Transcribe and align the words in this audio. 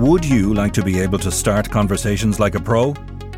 Would 0.00 0.24
you 0.24 0.54
like 0.54 0.72
to 0.72 0.82
be 0.82 0.98
able 0.98 1.18
to 1.18 1.30
start 1.30 1.68
conversations 1.68 2.40
like 2.40 2.54
a 2.54 2.58
pro? 2.58 2.94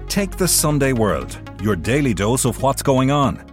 Take 0.06 0.36
the 0.36 0.46
Sunday 0.46 0.92
World, 0.92 1.36
your 1.60 1.74
daily 1.74 2.14
dose 2.14 2.44
of 2.44 2.62
what's 2.62 2.82
going 2.82 3.10
on. 3.10 3.44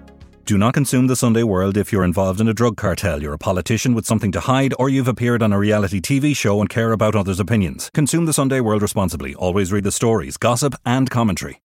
Do 0.46 0.60
not 0.60 0.76
consume 0.76 1.08
the 1.08 1.16
Sunday 1.16 1.42
World 1.42 1.76
if 1.76 1.92
you're 1.92 2.04
involved 2.04 2.40
in 2.40 2.48
a 2.48 2.54
drug 2.54 2.78
cartel, 2.78 3.20
you're 3.20 3.34
a 3.34 3.40
politician 3.40 3.96
with 3.96 4.06
something 4.06 4.32
to 4.34 4.40
hide, 4.40 4.76
or 4.78 4.90
you've 4.90 5.08
appeared 5.08 5.42
on 5.42 5.52
a 5.52 5.58
reality 5.58 6.00
TV 6.00 6.38
show 6.38 6.62
and 6.62 6.70
care 6.70 6.92
about 6.92 7.16
others' 7.16 7.40
opinions. 7.40 7.90
Consume 7.96 8.28
the 8.28 8.32
Sunday 8.32 8.60
World 8.60 8.84
responsibly. 8.84 9.34
Always 9.34 9.72
read 9.72 9.86
the 9.86 9.92
stories, 9.92 10.38
gossip, 10.38 10.76
and 10.86 11.10
commentary. 11.10 11.64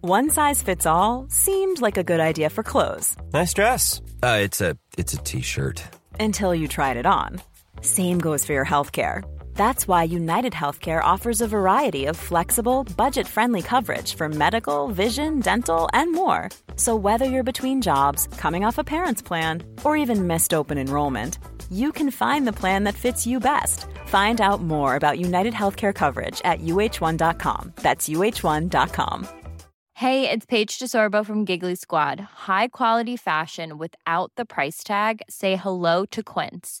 One 0.00 0.30
size 0.30 0.62
fits 0.62 0.86
all 0.86 1.26
seemed 1.28 1.82
like 1.82 1.98
a 1.98 2.02
good 2.02 2.20
idea 2.20 2.48
for 2.48 2.62
clothes. 2.62 3.14
Nice 3.34 3.52
dress. 3.52 4.00
Uh, 4.22 4.38
it's 4.40 4.62
a 4.62 4.78
it's 4.96 5.12
a 5.12 5.18
t-shirt. 5.18 5.84
Until 6.18 6.54
you 6.54 6.66
tried 6.66 6.96
it 6.96 7.04
on. 7.04 7.42
Same 7.82 8.18
goes 8.18 8.44
for 8.44 8.52
your 8.54 8.64
healthcare. 8.64 9.22
That's 9.54 9.86
why 9.86 10.04
United 10.04 10.54
Healthcare 10.54 11.02
offers 11.02 11.42
a 11.42 11.48
variety 11.48 12.06
of 12.06 12.16
flexible, 12.16 12.84
budget 12.96 13.26
friendly 13.26 13.62
coverage 13.62 14.14
for 14.14 14.28
medical, 14.28 14.88
vision, 14.88 15.40
dental, 15.40 15.88
and 15.92 16.12
more. 16.12 16.48
So, 16.76 16.96
whether 16.96 17.26
you're 17.26 17.52
between 17.52 17.82
jobs, 17.82 18.26
coming 18.38 18.64
off 18.64 18.78
a 18.78 18.84
parent's 18.84 19.22
plan, 19.22 19.62
or 19.84 19.96
even 19.98 20.26
missed 20.26 20.54
open 20.54 20.78
enrollment, 20.78 21.38
you 21.70 21.92
can 21.92 22.10
find 22.10 22.46
the 22.46 22.52
plan 22.54 22.84
that 22.84 22.94
fits 22.94 23.26
you 23.26 23.38
best. 23.38 23.86
Find 24.06 24.40
out 24.40 24.62
more 24.62 24.96
about 24.96 25.18
United 25.18 25.52
Healthcare 25.52 25.94
coverage 25.94 26.40
at 26.44 26.60
uh1.com. 26.60 27.72
That's 27.76 28.08
uh1.com. 28.08 29.28
Hey, 29.94 30.30
it's 30.30 30.46
Paige 30.46 30.78
DeSorbo 30.78 31.26
from 31.26 31.44
Giggly 31.44 31.74
Squad. 31.74 32.20
High 32.48 32.68
quality 32.68 33.18
fashion 33.18 33.76
without 33.76 34.32
the 34.34 34.46
price 34.46 34.82
tag? 34.82 35.20
Say 35.28 35.56
hello 35.56 36.06
to 36.06 36.22
Quince. 36.22 36.80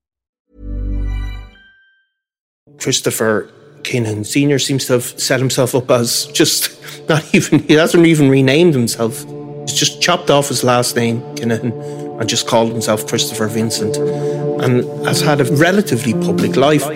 Christopher 2.79 3.49
Kinahan 3.83 4.25
Sr. 4.25 4.59
seems 4.59 4.85
to 4.85 4.93
have 4.93 5.19
set 5.19 5.39
himself 5.39 5.75
up 5.75 5.89
as 5.91 6.25
just 6.27 6.77
not 7.09 7.23
even, 7.33 7.59
he 7.59 7.73
hasn't 7.73 8.05
even 8.05 8.29
renamed 8.29 8.73
himself. 8.73 9.23
He's 9.61 9.73
just 9.73 10.01
chopped 10.01 10.29
off 10.29 10.49
his 10.49 10.63
last 10.63 10.95
name, 10.95 11.21
Kinahan, 11.35 12.19
and 12.19 12.29
just 12.29 12.47
called 12.47 12.71
himself 12.71 13.07
Christopher 13.07 13.47
Vincent, 13.47 13.97
and 13.97 14.83
has 15.05 15.21
had 15.21 15.41
a 15.41 15.45
relatively 15.55 16.13
public 16.13 16.55
life. 16.55 16.87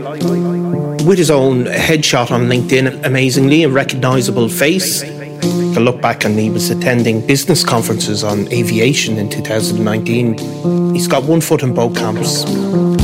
With 1.06 1.20
his 1.20 1.30
own 1.30 1.66
headshot 1.66 2.32
on 2.32 2.48
LinkedIn, 2.48 3.06
amazingly, 3.06 3.64
a 3.64 3.70
recognisable 3.70 4.50
face. 4.50 5.04
A 5.04 5.80
look 5.80 6.02
back 6.02 6.26
and 6.26 6.40
he 6.40 6.50
was 6.50 6.72
attending 6.72 7.26
business 7.28 7.64
conferences 7.64 8.24
on 8.24 8.52
aviation 8.52 9.18
in 9.18 9.30
2019. 9.30 10.96
He's 10.96 11.08
got 11.08 11.24
one 11.26 11.42
foot 11.42 11.62
in 11.62 11.76
both 11.76 11.96
camps. 11.96 12.46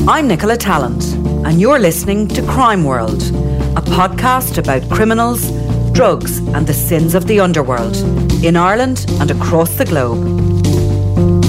I'm 0.08 0.28
Nicola 0.28 0.58
Tallant, 0.58 1.04
and 1.52 1.60
you're 1.60 1.80
listening 1.80 2.30
to 2.30 2.42
Crime 2.44 2.86
World, 2.86 3.24
a 3.76 3.82
podcast 3.82 4.58
about 4.58 4.90
criminals, 4.90 5.52
drugs, 5.92 6.38
and 6.38 6.66
the 6.66 6.74
sins 6.74 7.14
of 7.14 7.28
the 7.28 7.42
underworld 7.42 7.98
in 8.42 8.56
Ireland 8.56 9.06
and 9.20 9.30
across 9.30 9.76
the 9.76 9.84
globe. 9.84 10.18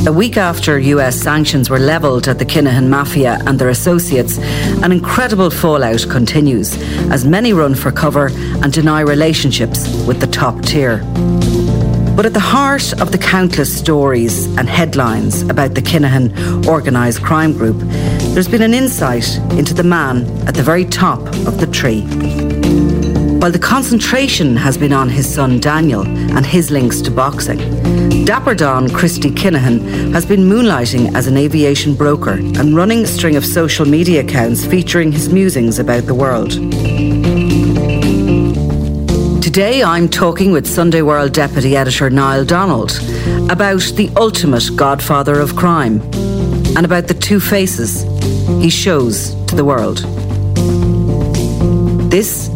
A 0.09 0.13
week 0.13 0.37
after 0.37 0.77
US 0.81 1.15
sanctions 1.15 1.71
were 1.71 1.79
levelled 1.79 2.27
at 2.27 2.41
the 2.41 2.45
Kinahan 2.45 2.89
Mafia 2.89 3.41
and 3.47 3.61
their 3.61 3.69
associates, 3.69 4.39
an 4.83 4.91
incredible 4.91 5.51
fallout 5.51 6.05
continues 6.11 6.77
as 7.13 7.25
many 7.25 7.53
run 7.53 7.77
for 7.77 7.93
cover 7.93 8.27
and 8.61 8.73
deny 8.73 9.03
relationships 9.03 9.87
with 10.05 10.19
the 10.19 10.27
top 10.27 10.61
tier. 10.63 10.99
But 12.17 12.27
at 12.27 12.35
the 12.35 12.41
heart 12.41 12.93
of 13.01 13.11
the 13.11 13.19
countless 13.19 13.75
stories 13.75 14.47
and 14.59 14.69
headlines 14.69 15.43
about 15.43 15.75
the 15.75 15.81
Kinahan 15.81 16.67
organised 16.67 17.23
crime 17.23 17.53
group, 17.53 17.81
there's 18.33 18.49
been 18.49 18.63
an 18.63 18.73
insight 18.73 19.37
into 19.59 19.75
the 19.75 19.83
man 19.83 20.27
at 20.49 20.55
the 20.55 20.63
very 20.63 20.87
top 20.87 21.21
of 21.47 21.61
the 21.61 21.67
tree. 21.67 22.01
While 23.41 23.51
the 23.51 23.59
concentration 23.59 24.57
has 24.57 24.79
been 24.79 24.93
on 24.95 25.11
his 25.11 25.33
son 25.33 25.61
Daniel 25.61 26.07
and 26.07 26.47
his 26.47 26.71
links 26.71 27.03
to 27.03 27.11
boxing, 27.11 27.59
Dapper 28.25 28.55
Don 28.55 28.89
Christy 28.89 29.31
Kinahan 29.31 30.15
has 30.15 30.25
been 30.25 30.49
moonlighting 30.49 31.15
as 31.15 31.27
an 31.27 31.37
aviation 31.37 31.95
broker 31.95 32.33
and 32.33 32.75
running 32.75 33.03
a 33.03 33.07
string 33.07 33.37
of 33.37 33.45
social 33.45 33.85
media 33.85 34.23
accounts 34.23 34.65
featuring 34.65 35.13
his 35.13 35.31
musings 35.31 35.79
about 35.79 36.07
the 36.07 36.15
world. 36.15 36.53
Today 39.43 39.83
I'm 39.83 40.09
talking 40.09 40.53
with 40.53 40.67
Sunday 40.67 41.03
World 41.03 41.35
Deputy 41.35 41.77
Editor 41.77 42.09
Niall 42.09 42.47
Donald 42.47 42.93
about 43.51 43.83
the 43.97 44.11
ultimate 44.17 44.71
godfather 44.75 45.39
of 45.39 45.55
crime 45.55 46.01
and 46.75 46.87
about 46.87 47.09
the 47.09 47.15
two 47.15 47.39
faces 47.39 48.07
he 48.61 48.69
shows 48.69 49.35
to 49.47 49.57
the 49.57 49.65
world. 49.65 49.99
This 52.11 52.51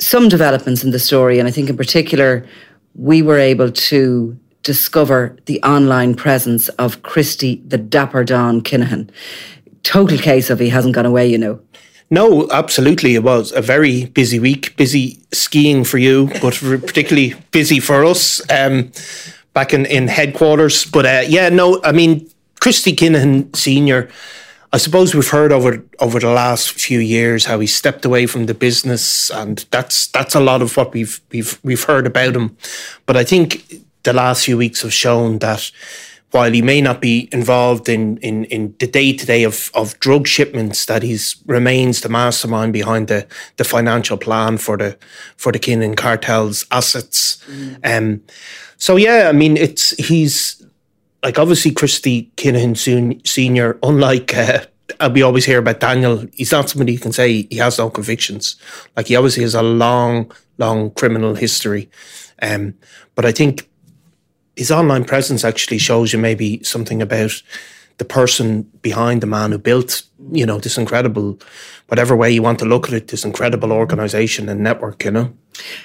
some 0.00 0.28
developments 0.28 0.84
in 0.84 0.90
the 0.90 0.98
story, 0.98 1.38
and 1.38 1.48
I 1.48 1.50
think 1.50 1.70
in 1.70 1.76
particular, 1.76 2.46
we 2.94 3.22
were 3.22 3.38
able 3.38 3.70
to 3.70 4.38
discover 4.62 5.36
the 5.46 5.62
online 5.62 6.14
presence 6.14 6.68
of 6.70 7.02
Christy 7.02 7.62
the 7.66 7.78
Dapper 7.78 8.24
Don 8.24 8.60
Kinahan. 8.60 9.08
Total 9.82 10.18
case 10.18 10.50
of 10.50 10.58
he 10.58 10.68
hasn't 10.68 10.94
gone 10.94 11.06
away, 11.06 11.26
you 11.26 11.38
know. 11.38 11.60
No, 12.10 12.48
absolutely. 12.50 13.14
It 13.14 13.22
was 13.22 13.52
a 13.52 13.60
very 13.60 14.06
busy 14.06 14.38
week, 14.38 14.76
busy 14.76 15.20
skiing 15.32 15.84
for 15.84 15.98
you, 15.98 16.28
but 16.40 16.54
particularly 16.60 17.34
busy 17.50 17.80
for 17.80 18.04
us 18.04 18.40
um, 18.50 18.92
back 19.54 19.72
in, 19.72 19.86
in 19.86 20.08
headquarters. 20.08 20.84
But 20.84 21.06
uh, 21.06 21.24
yeah, 21.26 21.48
no, 21.48 21.80
I 21.82 21.92
mean, 21.92 22.28
Christy 22.60 22.94
Kinahan 22.94 23.54
Sr., 23.54 24.08
I 24.76 24.78
suppose 24.78 25.14
we've 25.14 25.30
heard 25.30 25.52
over 25.52 25.82
over 26.00 26.20
the 26.20 26.28
last 26.28 26.72
few 26.72 26.98
years 26.98 27.46
how 27.46 27.60
he 27.60 27.66
stepped 27.66 28.04
away 28.04 28.26
from 28.26 28.44
the 28.44 28.52
business, 28.52 29.30
and 29.30 29.64
that's 29.70 30.08
that's 30.08 30.34
a 30.34 30.40
lot 30.40 30.60
of 30.60 30.76
what 30.76 30.92
we've 30.92 31.18
we've 31.32 31.58
we've 31.62 31.84
heard 31.84 32.06
about 32.06 32.36
him. 32.36 32.58
But 33.06 33.16
I 33.16 33.24
think 33.24 33.64
the 34.02 34.12
last 34.12 34.44
few 34.44 34.58
weeks 34.58 34.82
have 34.82 34.92
shown 34.92 35.38
that 35.38 35.70
while 36.30 36.52
he 36.52 36.60
may 36.60 36.82
not 36.82 37.00
be 37.00 37.30
involved 37.32 37.88
in 37.88 38.18
in, 38.18 38.44
in 38.44 38.74
the 38.78 38.86
day 38.86 39.14
to 39.14 39.24
day 39.24 39.44
of 39.44 39.70
of 39.72 39.98
drug 39.98 40.26
shipments, 40.26 40.84
that 40.84 41.02
he 41.02 41.16
remains 41.46 42.02
the 42.02 42.10
mastermind 42.10 42.74
behind 42.74 43.08
the 43.08 43.26
the 43.56 43.64
financial 43.64 44.18
plan 44.18 44.58
for 44.58 44.76
the 44.76 44.98
for 45.38 45.52
the 45.52 45.58
Kinahan 45.58 45.96
cartel's 45.96 46.66
assets. 46.70 47.42
Mm. 47.48 47.78
Um, 47.82 48.22
so 48.76 48.96
yeah, 48.96 49.30
I 49.30 49.32
mean, 49.32 49.56
it's 49.56 49.96
he's 49.96 50.65
like 51.26 51.40
obviously 51.40 51.72
Christy 51.72 52.30
Kinahan 52.36 53.26
Senior, 53.26 53.78
unlike. 53.82 54.32
Uh, 55.00 55.10
we 55.12 55.22
always 55.22 55.44
hear 55.44 55.58
about 55.58 55.80
Daniel. 55.80 56.24
He's 56.32 56.52
not 56.52 56.70
somebody 56.70 56.94
who 56.94 57.00
can 57.00 57.12
say 57.12 57.42
he 57.50 57.56
has 57.56 57.78
no 57.78 57.90
convictions. 57.90 58.54
Like 58.96 59.08
he 59.08 59.16
obviously 59.16 59.42
has 59.42 59.56
a 59.56 59.60
long, 59.60 60.30
long 60.58 60.92
criminal 60.92 61.34
history. 61.34 61.90
Um, 62.40 62.74
but 63.16 63.24
I 63.24 63.32
think 63.32 63.68
his 64.54 64.70
online 64.70 65.04
presence 65.04 65.44
actually 65.44 65.78
shows 65.78 66.12
you 66.12 66.20
maybe 66.20 66.62
something 66.62 67.02
about 67.02 67.42
the 67.98 68.04
person 68.04 68.62
behind 68.80 69.20
the 69.20 69.26
man 69.26 69.50
who 69.50 69.58
built, 69.58 70.04
you 70.30 70.46
know, 70.46 70.60
this 70.60 70.78
incredible, 70.78 71.40
whatever 71.88 72.14
way 72.14 72.30
you 72.30 72.42
want 72.42 72.60
to 72.60 72.66
look 72.66 72.86
at 72.86 72.94
it, 72.94 73.08
this 73.08 73.24
incredible 73.24 73.72
organization 73.72 74.48
and 74.48 74.60
network, 74.60 75.04
you 75.04 75.10
know? 75.10 75.36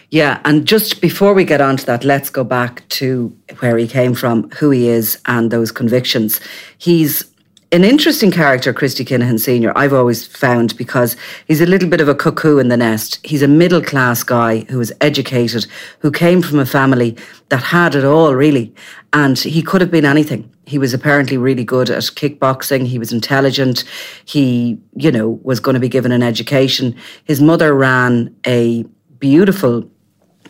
Yeah. 0.10 0.42
And 0.46 0.68
just 0.68 1.02
before 1.02 1.34
we 1.34 1.44
get 1.46 1.62
on 1.62 1.78
to 1.78 1.86
that, 1.86 2.04
let's 2.04 2.30
go 2.30 2.44
back 2.44 2.88
to 2.90 3.36
where 3.60 3.78
he 3.78 3.88
came 3.88 4.14
from, 4.14 4.50
who 4.52 4.70
he 4.70 4.88
is, 4.88 5.20
and 5.26 5.52
those 5.52 5.72
convictions. 5.72 6.40
He's 6.78 7.32
an 7.74 7.86
interesting 7.86 8.32
character, 8.32 8.74
Christy 8.74 9.06
Kinahan 9.06 9.40
Sr., 9.40 9.72
I've 9.78 9.94
always 9.94 10.28
found 10.28 10.76
because 10.76 11.16
he's 11.48 11.62
a 11.62 11.66
little 11.66 11.88
bit 11.88 12.02
of 12.02 12.10
a 12.10 12.16
cuckoo 12.16 12.58
in 12.58 12.68
the 12.68 12.76
nest. 12.76 13.26
He's 13.26 13.42
a 13.42 13.48
middle 13.48 13.82
class 13.82 14.24
guy 14.24 14.66
who 14.70 14.78
was 14.78 14.92
educated, 15.00 15.66
who 16.00 16.12
came 16.12 16.42
from 16.42 16.60
a 16.60 16.66
family 16.66 17.16
that 17.48 17.64
had 17.64 17.96
it 17.96 18.04
all, 18.04 18.36
really. 18.36 18.76
And 19.14 19.40
he 19.40 19.62
could 19.62 19.80
have 19.80 19.90
been 19.90 20.04
anything. 20.04 20.54
He 20.66 20.78
was 20.78 20.94
apparently 20.94 21.38
really 21.38 21.64
good 21.64 21.90
at 21.90 22.04
kickboxing. 22.04 22.88
He 22.88 23.00
was 23.00 23.14
intelligent. 23.14 23.86
He, 24.26 24.78
you 24.96 25.12
know, 25.12 25.40
was 25.42 25.62
going 25.62 25.76
to 25.76 25.80
be 25.80 25.88
given 25.88 26.12
an 26.12 26.24
education. 26.24 26.94
His 27.24 27.42
mother 27.42 27.74
ran 27.74 28.36
a 28.46 28.84
beautiful 29.22 29.90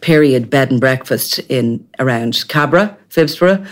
period 0.01 0.49
bed 0.49 0.71
and 0.71 0.79
breakfast 0.79 1.37
in 1.47 1.87
around 1.99 2.47
Cabra, 2.47 2.97
Phibsborough, 3.09 3.65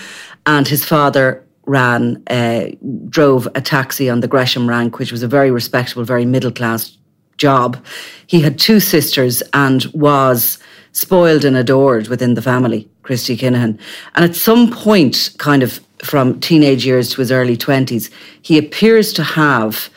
and 0.46 0.68
his 0.68 0.86
father 0.86 1.44
ran, 1.66 2.22
uh, 2.30 2.68
drove 3.10 3.48
a 3.56 3.62
taxi 3.62 4.10
on 4.10 4.19
the 4.19 4.28
Gresham 4.28 4.69
rank, 4.69 5.00
which 5.00 5.12
was 5.12 5.24
a 5.24 5.28
very 5.28 5.50
respectable, 5.50 6.04
very 6.04 6.25
middle 6.25 6.51
class 6.51 6.98
job. 7.38 7.84
He 8.28 8.42
had 8.42 8.60
two 8.60 8.80
sisters 8.80 9.42
and 9.54 9.86
was 9.94 10.60
spoiled 10.92 11.46
and 11.46 11.56
adored 11.56 12.07
within 12.07 12.34
the 12.34 12.42
family, 12.42 12.90
Christy 13.04 13.38
Kinahan. 13.38 13.80
And 14.16 14.25
at 14.25 14.36
some 14.36 14.72
point, 14.72 15.31
kind 15.38 15.63
of 15.63 15.80
from 16.04 16.40
teenage 16.40 16.86
years 16.86 17.10
to 17.12 17.22
his 17.22 17.31
early 17.31 17.57
20s, 17.57 18.10
he 18.42 18.57
appears 18.57 19.13
to 19.13 19.24
have 19.24 19.90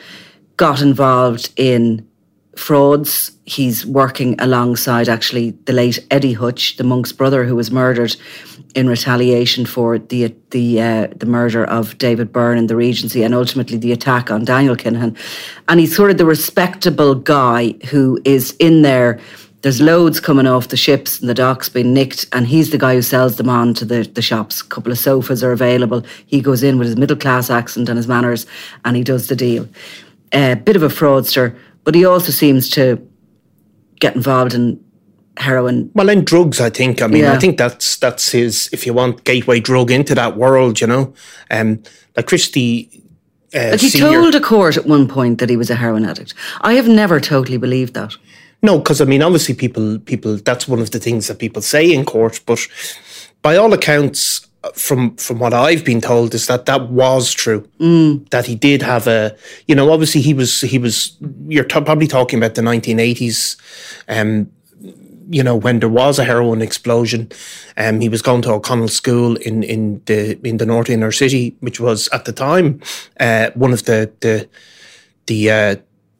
got 0.57 0.81
involved 0.81 1.51
in 1.55 2.07
frauds. 2.55 3.31
He's 3.45 3.85
working 3.85 4.39
alongside 4.39 5.09
actually 5.09 5.51
the 5.65 5.73
late 5.73 6.05
Eddie 6.11 6.33
Hutch, 6.33 6.77
the 6.77 6.83
monk's 6.83 7.11
brother, 7.11 7.43
who 7.45 7.55
was 7.55 7.71
murdered 7.71 8.15
in 8.75 8.87
retaliation 8.87 9.65
for 9.65 9.99
the 9.99 10.33
the 10.51 10.81
uh, 10.81 11.07
the 11.15 11.25
murder 11.25 11.65
of 11.65 11.97
David 11.97 12.31
Byrne 12.31 12.57
in 12.57 12.67
the 12.67 12.75
Regency 12.75 13.23
and 13.23 13.33
ultimately 13.33 13.77
the 13.77 13.91
attack 13.91 14.31
on 14.31 14.45
Daniel 14.45 14.75
Kinahan. 14.75 15.17
And 15.67 15.79
he's 15.79 15.95
sort 15.95 16.11
of 16.11 16.17
the 16.17 16.25
respectable 16.25 17.15
guy 17.15 17.73
who 17.89 18.21
is 18.25 18.55
in 18.59 18.81
there. 18.81 19.19
There's 19.61 19.79
loads 19.79 20.19
coming 20.19 20.45
off 20.45 20.67
the 20.67 20.77
ships 20.77 21.21
and 21.21 21.29
the 21.29 21.33
docks 21.33 21.69
being 21.69 21.93
nicked, 21.93 22.25
and 22.33 22.45
he's 22.45 22.71
the 22.71 22.77
guy 22.77 22.95
who 22.95 23.01
sells 23.01 23.37
them 23.37 23.47
on 23.47 23.73
to 23.75 23.85
the, 23.85 24.03
the 24.03 24.21
shops. 24.21 24.59
A 24.59 24.65
couple 24.65 24.91
of 24.91 24.97
sofas 24.97 25.41
are 25.41 25.53
available. 25.53 26.03
He 26.25 26.41
goes 26.41 26.63
in 26.63 26.77
with 26.77 26.87
his 26.87 26.97
middle 26.97 27.15
class 27.15 27.49
accent 27.49 27.87
and 27.87 27.95
his 27.95 28.07
manners, 28.07 28.45
and 28.83 28.97
he 28.97 29.05
does 29.05 29.27
the 29.27 29.37
deal. 29.37 29.69
A 30.33 30.51
uh, 30.51 30.55
bit 30.55 30.75
of 30.75 30.83
a 30.83 30.89
fraudster, 30.89 31.55
but 31.83 31.95
he 31.95 32.05
also 32.05 32.31
seems 32.31 32.69
to 32.69 33.05
get 33.99 34.15
involved 34.15 34.53
in 34.53 34.83
heroin. 35.37 35.89
Well, 35.93 36.09
in 36.09 36.23
drugs, 36.23 36.59
I 36.59 36.69
think. 36.69 37.01
I 37.01 37.07
mean, 37.07 37.23
yeah. 37.23 37.33
I 37.33 37.39
think 37.39 37.57
that's 37.57 37.97
that's 37.97 38.31
his. 38.31 38.69
If 38.71 38.85
you 38.85 38.93
want 38.93 39.23
gateway 39.23 39.59
drug 39.59 39.91
into 39.91 40.15
that 40.15 40.37
world, 40.37 40.81
you 40.81 40.87
know, 40.87 41.13
um, 41.51 41.81
like 42.15 42.27
Christy. 42.27 42.89
Uh, 43.55 43.69
like 43.71 43.81
he 43.81 43.89
senior, 43.89 44.19
told 44.19 44.33
a 44.33 44.41
court 44.41 44.77
at 44.77 44.87
one 44.87 45.07
point 45.07 45.37
that 45.37 45.49
he 45.49 45.57
was 45.57 45.69
a 45.69 45.75
heroin 45.75 46.05
addict. 46.05 46.33
I 46.61 46.73
have 46.73 46.87
never 46.87 47.19
totally 47.19 47.57
believed 47.57 47.93
that. 47.93 48.15
No, 48.63 48.79
because 48.79 48.99
I 48.99 49.05
mean, 49.05 49.21
obviously, 49.21 49.53
people 49.53 49.99
people 49.99 50.37
that's 50.37 50.67
one 50.67 50.79
of 50.79 50.91
the 50.91 50.99
things 50.99 51.27
that 51.27 51.39
people 51.39 51.61
say 51.61 51.91
in 51.93 52.05
court. 52.05 52.39
But 52.45 52.67
by 53.41 53.57
all 53.57 53.73
accounts, 53.73 54.47
from 54.73 55.15
from 55.17 55.39
what 55.39 55.53
I've 55.53 55.83
been 55.83 56.01
told 56.01 56.33
is 56.33 56.47
that 56.47 56.65
that 56.65 56.89
was 56.89 57.31
true. 57.31 57.67
Mm. 57.79 58.29
That 58.29 58.45
he 58.45 58.55
did 58.55 58.81
have 58.81 59.07
a, 59.07 59.35
you 59.67 59.75
know, 59.75 59.91
obviously 59.91 60.21
he 60.21 60.33
was 60.33 60.61
he 60.61 60.77
was. 60.77 61.17
You're 61.47 61.65
t- 61.65 61.81
probably 61.81 62.07
talking 62.07 62.39
about 62.39 62.55
the 62.55 62.61
1980s. 62.61 63.57
Um, 64.07 64.51
you 65.29 65.41
know, 65.41 65.55
when 65.55 65.79
there 65.79 65.89
was 65.89 66.19
a 66.19 66.23
heroin 66.23 66.61
explosion, 66.61 67.31
um, 67.77 68.01
he 68.01 68.09
was 68.09 68.21
going 68.21 68.41
to 68.43 68.51
O'Connell 68.51 68.89
School 68.89 69.35
in, 69.37 69.63
in 69.63 70.01
the 70.05 70.39
in 70.47 70.57
the 70.57 70.65
north 70.65 70.89
inner 70.89 71.11
city, 71.11 71.55
which 71.59 71.79
was 71.79 72.07
at 72.09 72.25
the 72.25 72.33
time 72.33 72.81
uh, 73.19 73.49
one 73.55 73.73
of 73.73 73.85
the 73.85 74.11
the 74.21 74.47
the 75.27 75.51
uh, 75.51 75.75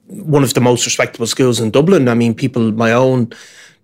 one 0.07 0.43
of 0.43 0.53
the 0.53 0.61
most 0.61 0.85
respectable 0.85 1.27
schools 1.27 1.59
in 1.59 1.71
Dublin. 1.71 2.07
I 2.07 2.13
mean, 2.13 2.33
people 2.33 2.71
my 2.71 2.91
own 2.91 3.31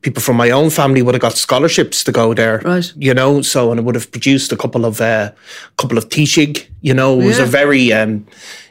people 0.01 0.22
from 0.22 0.38
my 0.38 0.50
own 0.50 0.69
family 0.69 1.01
would 1.01 1.13
have 1.13 1.22
got 1.22 1.34
scholarships 1.34 2.04
to 2.06 2.12
go 2.12 2.34
there. 2.34 2.60
Right. 2.60 2.92
You 2.96 3.13
know, 3.13 3.42
so 3.42 3.72
and 3.72 3.80
it 3.80 3.84
would 3.84 3.96
have 3.96 4.12
produced 4.12 4.51
a 4.51 4.57
couple 4.57 4.86
of 4.86 5.01
uh, 5.01 5.31
couple 5.78 5.98
of 5.98 6.10
Taoiseach, 6.10 6.68
you 6.81 6.94
know, 6.94 7.19
it 7.19 7.25
was 7.25 7.38
yeah. 7.38 7.44
a 7.44 7.48
very 7.48 7.94
um, 7.94 8.25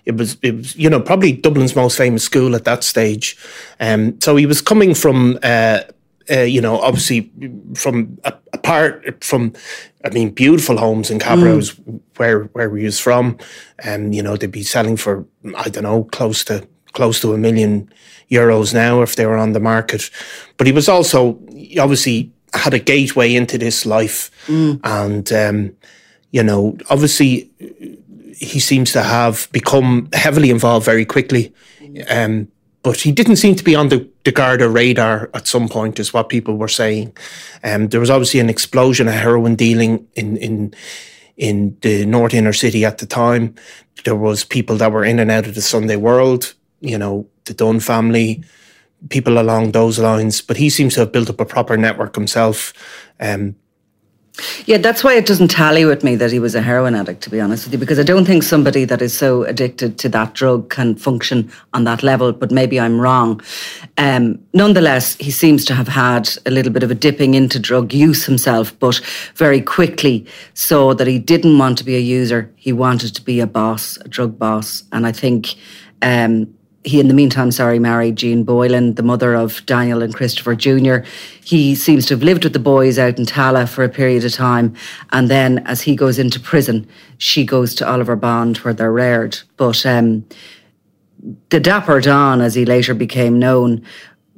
it 0.04 0.16
was 0.16 0.38
it 0.42 0.56
was, 0.56 0.76
you 0.76 0.88
know, 0.88 1.00
probably 1.00 1.32
Dublin's 1.32 1.76
most 1.76 1.96
famous 1.96 2.24
school 2.24 2.54
at 2.54 2.64
that 2.64 2.82
stage. 2.84 3.36
Um, 3.80 4.20
so 4.20 4.36
he 4.36 4.46
was 4.46 4.62
coming 4.62 4.94
from 4.94 5.38
uh, 5.42 5.80
uh, 6.30 6.40
you 6.40 6.60
know, 6.60 6.78
obviously 6.78 7.30
from 7.74 8.18
apart 8.52 9.24
from, 9.24 9.54
I 10.04 10.10
mean, 10.10 10.30
beautiful 10.30 10.76
homes 10.76 11.10
in 11.10 11.18
Cabra 11.18 11.56
mm. 11.56 12.00
where 12.16 12.44
where 12.44 12.68
we 12.68 12.84
was 12.84 13.00
from, 13.00 13.38
and 13.78 14.06
um, 14.06 14.12
you 14.12 14.22
know 14.22 14.36
they'd 14.36 14.50
be 14.50 14.62
selling 14.62 14.96
for 14.96 15.24
I 15.56 15.68
don't 15.68 15.84
know 15.84 16.04
close 16.04 16.44
to 16.44 16.66
close 16.98 17.20
to 17.20 17.32
a 17.32 17.38
million 17.38 17.88
euros 18.28 18.74
now 18.74 19.02
if 19.02 19.14
they 19.14 19.24
were 19.24 19.38
on 19.38 19.52
the 19.52 19.60
market. 19.60 20.10
But 20.56 20.66
he 20.66 20.72
was 20.72 20.88
also 20.88 21.38
he 21.52 21.78
obviously 21.78 22.32
had 22.52 22.74
a 22.74 22.80
gateway 22.92 23.34
into 23.34 23.56
this 23.58 23.86
life, 23.86 24.30
mm. 24.46 24.80
and 24.82 25.32
um, 25.32 25.76
you 26.32 26.42
know, 26.42 26.76
obviously 26.90 27.48
he 28.36 28.60
seems 28.60 28.92
to 28.92 29.02
have 29.02 29.48
become 29.52 30.08
heavily 30.12 30.50
involved 30.50 30.86
very 30.86 31.04
quickly. 31.04 31.52
Um, 32.10 32.48
but 32.82 33.00
he 33.00 33.12
didn't 33.12 33.36
seem 33.36 33.54
to 33.56 33.64
be 33.64 33.74
on 33.74 33.88
the, 33.88 34.08
the 34.24 34.32
Garda 34.32 34.68
radar 34.68 35.30
at 35.34 35.46
some 35.46 35.68
point, 35.68 35.98
is 35.98 36.12
what 36.12 36.28
people 36.28 36.56
were 36.56 36.68
saying. 36.82 37.16
Um, 37.64 37.88
there 37.88 38.00
was 38.00 38.10
obviously 38.10 38.40
an 38.40 38.50
explosion 38.50 39.08
of 39.08 39.14
heroin 39.14 39.56
dealing 39.56 40.06
in 40.14 40.36
in 40.36 40.74
in 41.36 41.76
the 41.82 42.06
North 42.06 42.34
Inner 42.34 42.52
City 42.52 42.84
at 42.84 42.98
the 42.98 43.06
time. 43.06 43.54
There 44.04 44.16
was 44.16 44.44
people 44.44 44.76
that 44.76 44.92
were 44.92 45.04
in 45.04 45.18
and 45.18 45.30
out 45.30 45.46
of 45.46 45.54
the 45.54 45.62
Sunday 45.62 45.96
World, 45.96 46.54
you 46.80 46.98
know, 46.98 47.26
the 47.44 47.54
Dunne 47.54 47.80
family, 47.80 48.44
people 49.08 49.38
along 49.38 49.72
those 49.72 49.98
lines. 49.98 50.40
But 50.40 50.56
he 50.56 50.70
seems 50.70 50.94
to 50.94 51.00
have 51.00 51.12
built 51.12 51.30
up 51.30 51.40
a 51.40 51.44
proper 51.44 51.76
network 51.76 52.14
himself. 52.14 52.72
Um, 53.20 53.56
yeah, 54.66 54.78
that's 54.78 55.02
why 55.02 55.14
it 55.14 55.26
doesn't 55.26 55.48
tally 55.48 55.84
with 55.84 56.04
me 56.04 56.14
that 56.16 56.30
he 56.30 56.38
was 56.38 56.54
a 56.54 56.62
heroin 56.62 56.94
addict, 56.94 57.22
to 57.22 57.30
be 57.30 57.40
honest 57.40 57.64
with 57.64 57.72
you, 57.72 57.78
because 57.78 57.98
I 57.98 58.04
don't 58.04 58.24
think 58.24 58.42
somebody 58.42 58.84
that 58.84 59.02
is 59.02 59.16
so 59.16 59.42
addicted 59.44 59.98
to 59.98 60.08
that 60.10 60.34
drug 60.34 60.70
can 60.70 60.94
function 60.94 61.50
on 61.72 61.84
that 61.84 62.02
level, 62.02 62.32
but 62.32 62.52
maybe 62.52 62.78
I'm 62.78 63.00
wrong. 63.00 63.40
Um, 63.96 64.38
nonetheless, 64.52 65.16
he 65.16 65.30
seems 65.30 65.64
to 65.66 65.74
have 65.74 65.88
had 65.88 66.28
a 66.46 66.50
little 66.50 66.72
bit 66.72 66.82
of 66.82 66.90
a 66.90 66.94
dipping 66.94 67.34
into 67.34 67.58
drug 67.58 67.92
use 67.92 68.24
himself, 68.24 68.78
but 68.78 69.00
very 69.34 69.60
quickly 69.60 70.26
saw 70.54 70.94
that 70.94 71.06
he 71.06 71.18
didn't 71.18 71.58
want 71.58 71.78
to 71.78 71.84
be 71.84 71.96
a 71.96 72.00
user. 72.00 72.52
He 72.56 72.72
wanted 72.72 73.14
to 73.16 73.22
be 73.22 73.40
a 73.40 73.46
boss, 73.46 73.96
a 73.98 74.08
drug 74.08 74.38
boss. 74.38 74.84
And 74.92 75.06
I 75.06 75.12
think 75.12 75.54
um, 76.02 76.54
he, 76.84 77.00
in 77.00 77.08
the 77.08 77.14
meantime, 77.14 77.50
sorry, 77.50 77.78
married 77.78 78.16
Jean 78.16 78.44
Boylan, 78.44 78.94
the 78.94 79.02
mother 79.02 79.34
of 79.34 79.64
Daniel 79.66 80.02
and 80.02 80.14
Christopher 80.14 80.54
Jr. 80.54 80.98
He 81.44 81.74
seems 81.74 82.06
to 82.06 82.14
have 82.14 82.22
lived 82.22 82.44
with 82.44 82.52
the 82.52 82.60
boys 82.60 82.98
out 82.98 83.18
in 83.18 83.26
Tallaght 83.26 83.68
for 83.68 83.82
a 83.82 83.88
period 83.88 84.24
of 84.24 84.32
time. 84.32 84.74
And 85.10 85.28
then 85.28 85.58
as 85.66 85.82
he 85.82 85.96
goes 85.96 86.18
into 86.18 86.38
prison, 86.38 86.86
she 87.18 87.44
goes 87.44 87.74
to 87.76 87.88
Oliver 87.88 88.16
Bond 88.16 88.58
where 88.58 88.74
they're 88.74 88.92
reared. 88.92 89.38
But 89.56 89.84
um, 89.84 90.24
the 91.50 91.58
Dapper 91.60 92.00
Don, 92.00 92.40
as 92.40 92.54
he 92.54 92.64
later 92.64 92.94
became 92.94 93.38
known, 93.38 93.84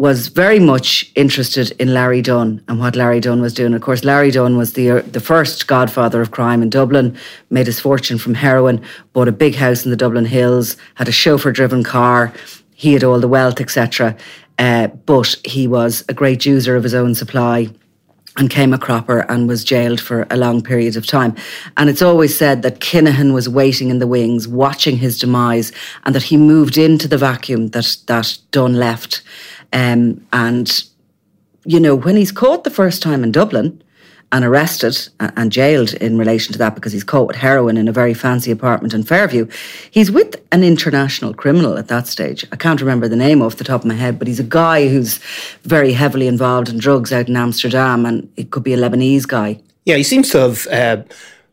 was 0.00 0.28
very 0.28 0.58
much 0.58 1.12
interested 1.14 1.72
in 1.72 1.92
Larry 1.92 2.22
Dunne 2.22 2.64
and 2.68 2.80
what 2.80 2.96
Larry 2.96 3.20
Dunne 3.20 3.42
was 3.42 3.52
doing. 3.52 3.74
Of 3.74 3.82
course, 3.82 4.02
Larry 4.02 4.30
Dunne 4.30 4.56
was 4.56 4.72
the 4.72 4.90
uh, 4.90 5.02
the 5.02 5.20
first 5.20 5.66
godfather 5.66 6.22
of 6.22 6.30
crime 6.30 6.62
in 6.62 6.70
Dublin, 6.70 7.14
made 7.50 7.66
his 7.66 7.78
fortune 7.78 8.16
from 8.16 8.32
heroin, 8.32 8.82
bought 9.12 9.28
a 9.28 9.32
big 9.32 9.56
house 9.56 9.84
in 9.84 9.90
the 9.90 9.98
Dublin 9.98 10.24
Hills, 10.24 10.78
had 10.94 11.06
a 11.06 11.12
chauffeur-driven 11.12 11.84
car. 11.84 12.32
He 12.74 12.94
had 12.94 13.04
all 13.04 13.20
the 13.20 13.28
wealth, 13.28 13.60
etc. 13.60 14.16
Uh, 14.58 14.86
but 14.86 15.36
he 15.44 15.68
was 15.68 16.02
a 16.08 16.14
great 16.14 16.46
user 16.46 16.76
of 16.76 16.82
his 16.82 16.94
own 16.94 17.14
supply 17.14 17.68
and 18.38 18.48
came 18.48 18.72
a 18.72 18.78
cropper 18.78 19.20
and 19.28 19.48
was 19.48 19.64
jailed 19.64 20.00
for 20.00 20.26
a 20.30 20.36
long 20.36 20.62
period 20.62 20.96
of 20.96 21.06
time. 21.06 21.34
And 21.76 21.90
it's 21.90 22.00
always 22.00 22.36
said 22.36 22.62
that 22.62 22.80
Kinahan 22.80 23.34
was 23.34 23.50
waiting 23.50 23.90
in 23.90 23.98
the 23.98 24.06
wings, 24.06 24.48
watching 24.48 24.96
his 24.96 25.18
demise, 25.18 25.72
and 26.04 26.14
that 26.14 26.22
he 26.22 26.38
moved 26.38 26.78
into 26.78 27.06
the 27.06 27.18
vacuum 27.18 27.68
that 27.68 27.98
that 28.06 28.38
Dunne 28.50 28.76
left. 28.76 29.20
Um, 29.72 30.26
and, 30.32 30.84
you 31.64 31.80
know, 31.80 31.94
when 31.94 32.16
he's 32.16 32.32
caught 32.32 32.64
the 32.64 32.70
first 32.70 33.02
time 33.02 33.22
in 33.22 33.32
Dublin 33.32 33.82
and 34.32 34.44
arrested 34.44 35.08
and 35.18 35.50
jailed 35.50 35.92
in 35.94 36.16
relation 36.16 36.52
to 36.52 36.58
that 36.58 36.74
because 36.74 36.92
he's 36.92 37.04
caught 37.04 37.26
with 37.26 37.36
heroin 37.36 37.76
in 37.76 37.88
a 37.88 37.92
very 37.92 38.14
fancy 38.14 38.50
apartment 38.50 38.94
in 38.94 39.02
Fairview, 39.02 39.48
he's 39.90 40.10
with 40.10 40.36
an 40.52 40.62
international 40.62 41.34
criminal 41.34 41.76
at 41.76 41.88
that 41.88 42.06
stage. 42.06 42.46
I 42.52 42.56
can't 42.56 42.80
remember 42.80 43.08
the 43.08 43.16
name 43.16 43.42
off 43.42 43.56
the 43.56 43.64
top 43.64 43.82
of 43.82 43.86
my 43.86 43.94
head, 43.94 44.18
but 44.18 44.28
he's 44.28 44.40
a 44.40 44.44
guy 44.44 44.88
who's 44.88 45.18
very 45.62 45.92
heavily 45.92 46.28
involved 46.28 46.68
in 46.68 46.78
drugs 46.78 47.12
out 47.12 47.28
in 47.28 47.36
Amsterdam 47.36 48.06
and 48.06 48.30
it 48.36 48.50
could 48.50 48.62
be 48.62 48.74
a 48.74 48.78
Lebanese 48.78 49.26
guy. 49.26 49.60
Yeah, 49.84 49.96
he 49.96 50.04
seems 50.04 50.30
to 50.30 50.38
have 50.38 50.66
uh, 50.68 51.02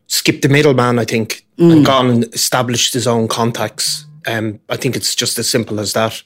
skipped 0.08 0.44
the 0.44 0.50
middleman, 0.50 1.00
I 1.00 1.06
think, 1.06 1.46
mm. 1.58 1.72
and 1.72 1.86
gone 1.86 2.10
and 2.10 2.24
established 2.34 2.94
his 2.94 3.08
own 3.08 3.28
contacts 3.28 4.07
Um, 4.28 4.60
I 4.70 4.76
think 4.76 4.96
it's 4.96 5.16
just 5.16 5.40
as 5.40 5.50
simple 5.50 5.80
as 5.80 5.94
that. 5.94 6.22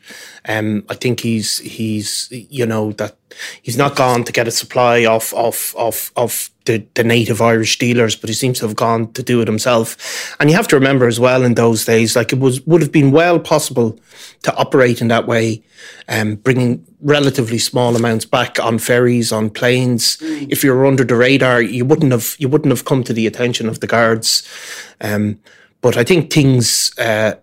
Um, 0.49 0.83
I 0.89 0.95
think 0.95 1.19
he's 1.19 1.59
he's 1.59 2.27
you 2.31 2.65
know 2.65 2.93
that 2.93 3.15
he's 3.61 3.77
not 3.77 3.95
gone 3.95 4.23
to 4.23 4.31
get 4.31 4.47
a 4.47 4.51
supply 4.51 5.05
of 5.05 5.31
of 5.35 5.75
of 5.77 6.11
of 6.15 6.49
the, 6.65 6.85
the 6.95 7.03
native 7.03 7.41
Irish 7.41 7.77
dealers, 7.77 8.15
but 8.15 8.29
he 8.29 8.33
seems 8.33 8.59
to 8.59 8.67
have 8.67 8.75
gone 8.75 9.11
to 9.13 9.23
do 9.23 9.41
it 9.41 9.47
himself. 9.47 10.35
And 10.39 10.49
you 10.49 10.55
have 10.55 10.67
to 10.69 10.75
remember 10.75 11.07
as 11.07 11.19
well 11.19 11.43
in 11.43 11.53
those 11.53 11.85
days, 11.85 12.15
like 12.15 12.33
it 12.33 12.39
was 12.39 12.61
would 12.61 12.81
have 12.81 12.91
been 12.91 13.11
well 13.11 13.39
possible 13.39 13.99
to 14.43 14.55
operate 14.55 15.01
in 15.01 15.07
that 15.09 15.27
way, 15.27 15.63
um, 16.09 16.35
bringing 16.35 16.85
relatively 17.01 17.59
small 17.59 17.95
amounts 17.95 18.25
back 18.25 18.59
on 18.59 18.79
ferries, 18.79 19.31
on 19.31 19.51
planes. 19.51 20.17
Mm. 20.17 20.51
If 20.51 20.63
you 20.63 20.73
were 20.73 20.87
under 20.87 21.03
the 21.03 21.15
radar, 21.15 21.61
you 21.61 21.85
wouldn't 21.85 22.11
have 22.11 22.35
you 22.39 22.49
wouldn't 22.49 22.71
have 22.71 22.85
come 22.85 23.03
to 23.03 23.13
the 23.13 23.27
attention 23.27 23.69
of 23.69 23.79
the 23.79 23.87
guards. 23.87 24.47
Um, 24.99 25.39
but 25.81 25.97
I 25.97 26.03
think 26.03 26.31
things 26.31 26.97
uh, 26.99 27.35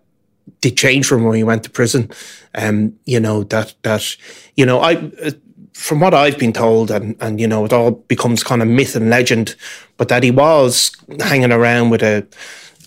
did 0.61 0.77
change 0.77 1.07
from 1.07 1.23
when 1.23 1.35
he 1.35 1.43
went 1.43 1.63
to 1.63 1.69
prison. 1.69 2.11
Um, 2.55 2.97
you 3.05 3.19
know 3.19 3.43
that 3.45 3.75
that 3.83 4.15
you 4.55 4.65
know 4.65 4.79
I. 4.79 4.95
Uh, 4.95 5.31
from 5.73 6.01
what 6.01 6.13
I've 6.13 6.37
been 6.37 6.51
told, 6.51 6.91
and, 6.91 7.15
and 7.21 7.39
you 7.39 7.47
know, 7.47 7.63
it 7.63 7.71
all 7.71 7.91
becomes 7.91 8.43
kind 8.43 8.61
of 8.61 8.67
myth 8.67 8.97
and 8.97 9.09
legend, 9.09 9.55
but 9.95 10.09
that 10.09 10.23
he 10.23 10.31
was 10.31 10.91
hanging 11.21 11.53
around 11.53 11.89
with 11.89 12.03
a 12.03 12.27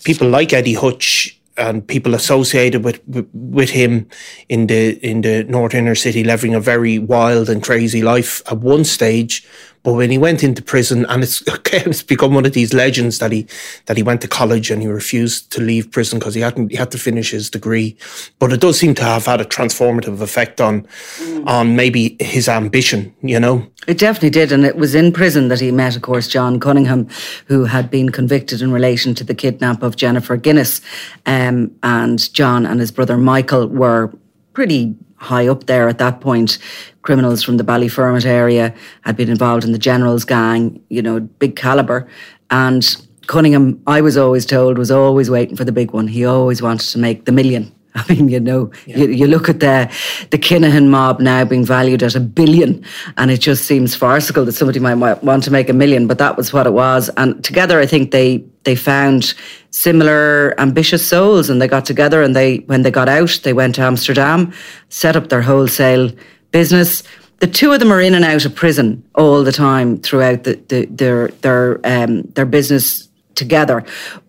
people 0.04 0.28
like 0.28 0.52
Eddie 0.52 0.74
Hutch 0.74 1.40
and 1.56 1.86
people 1.86 2.14
associated 2.14 2.84
with, 2.84 3.00
with 3.32 3.70
him 3.70 4.08
in 4.48 4.66
the 4.66 4.98
in 5.06 5.20
the 5.20 5.44
north 5.44 5.74
inner 5.74 5.94
city 5.94 6.24
living 6.24 6.54
a 6.54 6.60
very 6.60 6.98
wild 6.98 7.48
and 7.48 7.62
crazy 7.62 8.02
life 8.02 8.42
at 8.50 8.58
one 8.58 8.84
stage 8.84 9.46
but 9.82 9.94
when 9.94 10.10
he 10.10 10.18
went 10.18 10.44
into 10.44 10.62
prison, 10.62 11.04
and 11.08 11.22
it's 11.22 11.40
again, 11.48 11.90
it's 11.90 12.02
become 12.02 12.34
one 12.34 12.46
of 12.46 12.52
these 12.52 12.72
legends 12.72 13.18
that 13.18 13.32
he 13.32 13.46
that 13.86 13.96
he 13.96 14.02
went 14.02 14.20
to 14.20 14.28
college 14.28 14.70
and 14.70 14.82
he 14.82 14.88
refused 14.88 15.50
to 15.52 15.60
leave 15.60 15.90
prison 15.90 16.18
because 16.18 16.34
he 16.34 16.40
hadn't 16.40 16.70
he 16.70 16.76
had 16.76 16.90
to 16.92 16.98
finish 16.98 17.30
his 17.30 17.50
degree. 17.50 17.96
But 18.38 18.52
it 18.52 18.60
does 18.60 18.78
seem 18.78 18.94
to 18.96 19.02
have 19.02 19.26
had 19.26 19.40
a 19.40 19.44
transformative 19.44 20.20
effect 20.20 20.60
on 20.60 20.82
mm. 21.18 21.46
on 21.46 21.76
maybe 21.76 22.16
his 22.20 22.48
ambition. 22.48 23.14
You 23.22 23.40
know, 23.40 23.66
it 23.86 23.98
definitely 23.98 24.30
did, 24.30 24.52
and 24.52 24.64
it 24.64 24.76
was 24.76 24.94
in 24.94 25.12
prison 25.12 25.48
that 25.48 25.60
he 25.60 25.72
met, 25.72 25.96
of 25.96 26.02
course, 26.02 26.28
John 26.28 26.60
Cunningham, 26.60 27.08
who 27.46 27.64
had 27.64 27.90
been 27.90 28.10
convicted 28.10 28.62
in 28.62 28.72
relation 28.72 29.14
to 29.16 29.24
the 29.24 29.34
kidnap 29.34 29.82
of 29.82 29.96
Jennifer 29.96 30.36
Guinness, 30.36 30.80
um, 31.26 31.74
and 31.82 32.32
John 32.32 32.66
and 32.66 32.78
his 32.78 32.92
brother 32.92 33.16
Michael 33.16 33.66
were 33.66 34.12
pretty 34.52 34.94
high 35.22 35.46
up 35.48 35.64
there 35.64 35.88
at 35.88 35.98
that 35.98 36.20
point. 36.20 36.58
Criminals 37.02 37.42
from 37.42 37.56
the 37.56 37.64
Ballyfermot 37.64 38.24
area 38.24 38.74
had 39.02 39.16
been 39.16 39.30
involved 39.30 39.64
in 39.64 39.72
the 39.72 39.78
Generals 39.78 40.24
gang, 40.24 40.82
you 40.88 41.02
know, 41.02 41.20
big 41.20 41.56
caliber. 41.56 42.08
And 42.50 42.84
Cunningham, 43.26 43.80
I 43.86 44.00
was 44.00 44.16
always 44.16 44.44
told, 44.44 44.78
was 44.78 44.90
always 44.90 45.30
waiting 45.30 45.56
for 45.56 45.64
the 45.64 45.72
big 45.72 45.92
one. 45.92 46.08
He 46.08 46.24
always 46.24 46.60
wanted 46.60 46.90
to 46.90 46.98
make 46.98 47.24
the 47.24 47.32
million. 47.32 47.72
I 47.94 48.12
mean, 48.12 48.28
you 48.28 48.40
know, 48.40 48.70
yeah. 48.86 48.98
you, 48.98 49.08
you, 49.08 49.26
look 49.26 49.48
at 49.48 49.60
the 49.60 49.90
the 50.30 50.38
Kinahan 50.38 50.88
mob 50.88 51.20
now 51.20 51.44
being 51.44 51.64
valued 51.64 52.02
at 52.02 52.14
a 52.14 52.20
billion, 52.20 52.82
and 53.18 53.30
it 53.30 53.38
just 53.38 53.66
seems 53.66 53.94
farcical 53.94 54.46
that 54.46 54.52
somebody 54.52 54.80
might 54.80 55.22
want 55.22 55.44
to 55.44 55.50
make 55.50 55.68
a 55.68 55.74
million, 55.74 56.06
but 56.06 56.18
that 56.18 56.36
was 56.36 56.52
what 56.52 56.66
it 56.66 56.72
was. 56.72 57.10
And 57.18 57.44
together, 57.44 57.80
I 57.80 57.86
think 57.86 58.10
they 58.10 58.44
they 58.64 58.76
found 58.76 59.34
similar 59.70 60.58
ambitious 60.58 61.06
souls, 61.06 61.50
and 61.50 61.60
they 61.60 61.68
got 61.68 61.84
together. 61.84 62.22
And 62.22 62.34
they, 62.34 62.58
when 62.58 62.82
they 62.82 62.90
got 62.90 63.08
out, 63.08 63.40
they 63.42 63.52
went 63.52 63.74
to 63.74 63.82
Amsterdam, 63.82 64.52
set 64.88 65.16
up 65.16 65.28
their 65.28 65.42
wholesale 65.42 66.10
business. 66.50 67.02
The 67.40 67.46
two 67.46 67.72
of 67.72 67.80
them 67.80 67.92
are 67.92 68.00
in 68.00 68.14
and 68.14 68.24
out 68.24 68.44
of 68.44 68.54
prison 68.54 69.02
all 69.16 69.42
the 69.42 69.52
time 69.52 69.98
throughout 69.98 70.44
the, 70.44 70.54
the, 70.68 70.86
their 70.86 71.28
their 71.42 71.80
um, 71.84 72.22
their 72.34 72.46
business 72.46 73.08
together, 73.34 73.84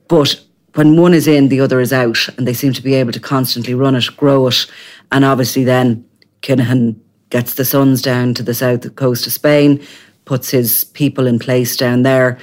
but 0.07 0.43
when 0.73 0.97
one 0.97 1.13
is 1.13 1.27
in, 1.27 1.49
the 1.49 1.61
other 1.61 1.79
is 1.79 1.93
out, 1.93 2.27
and 2.37 2.47
they 2.47 2.53
seem 2.53 2.73
to 2.73 2.81
be 2.81 2.95
able 2.95 3.11
to 3.11 3.19
constantly 3.19 3.73
run 3.73 3.95
it, 3.95 4.07
grow 4.17 4.47
it, 4.47 4.65
and 5.11 5.23
obviously 5.23 5.63
then 5.63 6.05
Kinahan 6.41 6.95
gets 7.29 7.55
the 7.55 7.65
sons 7.65 8.01
down 8.01 8.33
to 8.35 8.43
the 8.43 8.53
south 8.53 8.95
coast 8.95 9.27
of 9.27 9.33
Spain, 9.33 9.83
puts 10.25 10.49
his 10.49 10.83
people 10.83 11.27
in 11.27 11.39
place 11.39 11.75
down 11.75 12.03
there, 12.03 12.37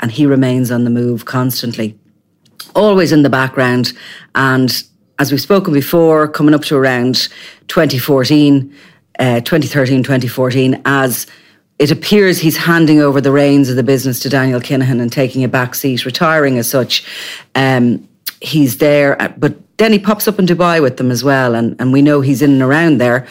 and 0.00 0.10
he 0.10 0.26
remains 0.26 0.70
on 0.70 0.84
the 0.84 0.90
move 0.90 1.24
constantly, 1.24 1.98
always 2.74 3.12
in 3.12 3.22
the 3.22 3.30
background. 3.30 3.92
And 4.34 4.82
as 5.18 5.30
we've 5.30 5.40
spoken 5.40 5.72
before, 5.72 6.28
coming 6.28 6.54
up 6.54 6.62
to 6.64 6.76
around 6.76 7.28
2014, 7.68 8.74
uh, 9.18 9.40
2013, 9.40 10.02
2014, 10.02 10.82
as 10.84 11.26
it 11.82 11.90
appears 11.90 12.38
he's 12.38 12.56
handing 12.56 13.00
over 13.00 13.20
the 13.20 13.32
reins 13.32 13.68
of 13.68 13.74
the 13.74 13.82
business 13.82 14.20
to 14.20 14.28
Daniel 14.28 14.60
Kinahan 14.60 15.02
and 15.02 15.12
taking 15.12 15.42
a 15.42 15.48
back 15.48 15.74
seat, 15.74 16.06
retiring 16.06 16.56
as 16.56 16.70
such. 16.70 17.04
Um, 17.56 18.08
he's 18.40 18.78
there, 18.78 19.20
uh, 19.20 19.32
but 19.36 19.56
then 19.78 19.90
he 19.90 19.98
pops 19.98 20.28
up 20.28 20.38
in 20.38 20.46
Dubai 20.46 20.80
with 20.80 20.96
them 20.96 21.10
as 21.10 21.24
well, 21.24 21.56
and, 21.56 21.74
and 21.80 21.92
we 21.92 22.00
know 22.00 22.20
he's 22.20 22.40
in 22.40 22.52
and 22.52 22.62
around 22.62 22.98
there. 22.98 23.26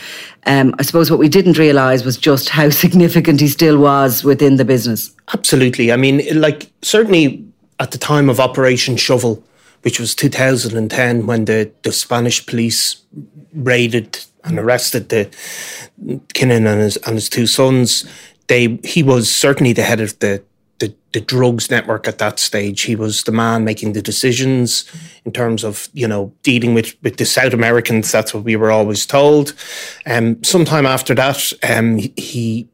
Um, 0.48 0.76
I 0.80 0.82
suppose 0.82 1.10
what 1.10 1.18
we 1.18 1.30
didn't 1.30 1.58
realise 1.58 2.04
was 2.04 2.18
just 2.18 2.50
how 2.50 2.70
significant 2.84 3.40
he 3.40 3.48
still 3.48 3.78
was 3.78 4.26
within 4.26 4.58
the 4.58 4.66
business. 4.66 5.16
Absolutely. 5.34 5.94
I 5.94 5.96
mean, 5.96 6.22
like, 6.42 6.70
certainly 6.82 7.46
at 7.80 7.92
the 7.92 7.98
time 7.98 8.30
of 8.30 8.42
Operation 8.42 8.98
Shovel, 8.98 9.42
which 9.84 9.98
was 9.98 10.14
2010 10.14 11.26
when 11.26 11.46
the, 11.46 11.72
the 11.84 11.94
Spanish 11.94 12.46
police 12.46 13.02
raided 13.54 14.20
and 14.44 14.60
arrested 14.60 15.08
the 15.08 15.26
Kinahan 16.34 16.68
and 16.68 16.82
his, 16.82 16.98
and 16.98 17.16
his 17.16 17.30
two 17.30 17.48
sons 17.48 18.06
they 18.48 18.80
he 18.84 19.04
was 19.04 19.34
certainly 19.34 19.74
the 19.74 19.84
head 19.84 20.02
of 20.02 20.18
the, 20.20 20.44
the, 20.80 20.94
the 21.14 21.22
drugs 21.22 21.70
network 21.70 22.08
at 22.08 22.18
that 22.18 22.40
stage. 22.40 22.82
He 22.82 22.96
was 22.96 23.24
the 23.24 23.32
man 23.32 23.64
making 23.64 23.94
the 23.94 24.02
decisions 24.02 24.86
in 25.26 25.32
terms 25.32 25.64
of 25.64 25.90
you 25.94 26.08
know 26.08 26.34
dealing 26.44 26.74
with 26.74 26.96
with 27.02 27.18
the 27.18 27.26
South 27.26 27.54
Americans. 27.54 28.12
That's 28.12 28.34
what 28.34 28.44
we 28.44 28.56
were 28.56 28.72
always 28.72 29.06
told. 29.06 29.54
Um, 30.06 30.44
sometime 30.44 30.86
after 30.86 31.16
that, 31.16 31.54
um, 31.64 32.00
he, 32.18 32.68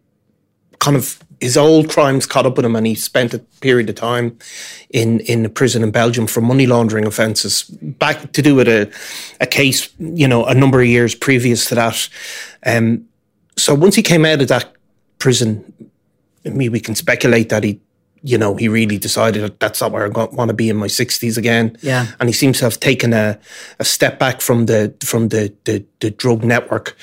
kind 0.79 0.95
of 0.95 1.19
his 1.39 1.57
old 1.57 1.89
crimes 1.89 2.25
caught 2.25 2.45
up 2.45 2.57
with 2.57 2.65
him, 2.65 2.75
and 2.75 2.87
he 2.87 2.95
spent 2.95 3.33
a 3.33 3.39
period 3.61 3.89
of 3.89 3.95
time 3.95 4.37
in 4.89 5.19
in 5.21 5.45
a 5.45 5.49
prison 5.49 5.83
in 5.83 5.91
Belgium 5.91 6.27
for 6.27 6.41
money 6.41 6.65
laundering 6.65 7.05
offences. 7.05 7.63
Back 7.63 8.31
to 8.31 8.41
do 8.41 8.55
with 8.55 8.67
a 8.67 8.91
a 9.39 9.45
case, 9.45 9.89
you 9.99 10.27
know, 10.27 10.45
a 10.45 10.55
number 10.55 10.81
of 10.81 10.87
years 10.87 11.13
previous 11.13 11.67
to 11.67 11.75
that. 11.75 12.09
Um, 12.65 13.07
so 13.57 13.73
once 13.73 13.95
he 13.95 14.03
came 14.03 14.25
out 14.25 14.41
of 14.41 14.47
that 14.47 14.71
prison, 15.19 15.73
I 16.45 16.49
mean, 16.49 16.71
we 16.71 16.79
can 16.79 16.95
speculate 16.95 17.49
that 17.49 17.63
he, 17.63 17.79
you 18.23 18.37
know, 18.37 18.55
he 18.55 18.67
really 18.67 18.97
decided 18.97 19.43
that 19.43 19.59
that's 19.59 19.81
not 19.81 19.91
where 19.91 20.05
I 20.05 20.09
want 20.09 20.49
to 20.49 20.53
be 20.53 20.69
in 20.69 20.77
my 20.77 20.87
sixties 20.87 21.37
again. 21.37 21.77
Yeah, 21.81 22.07
and 22.19 22.29
he 22.29 22.33
seems 22.33 22.59
to 22.59 22.65
have 22.65 22.79
taken 22.79 23.13
a, 23.13 23.39
a 23.79 23.85
step 23.85 24.19
back 24.19 24.41
from 24.41 24.65
the 24.65 24.93
from 25.01 25.29
the, 25.29 25.53
the 25.65 25.85
the 25.99 26.11
drug 26.11 26.43
network 26.43 26.97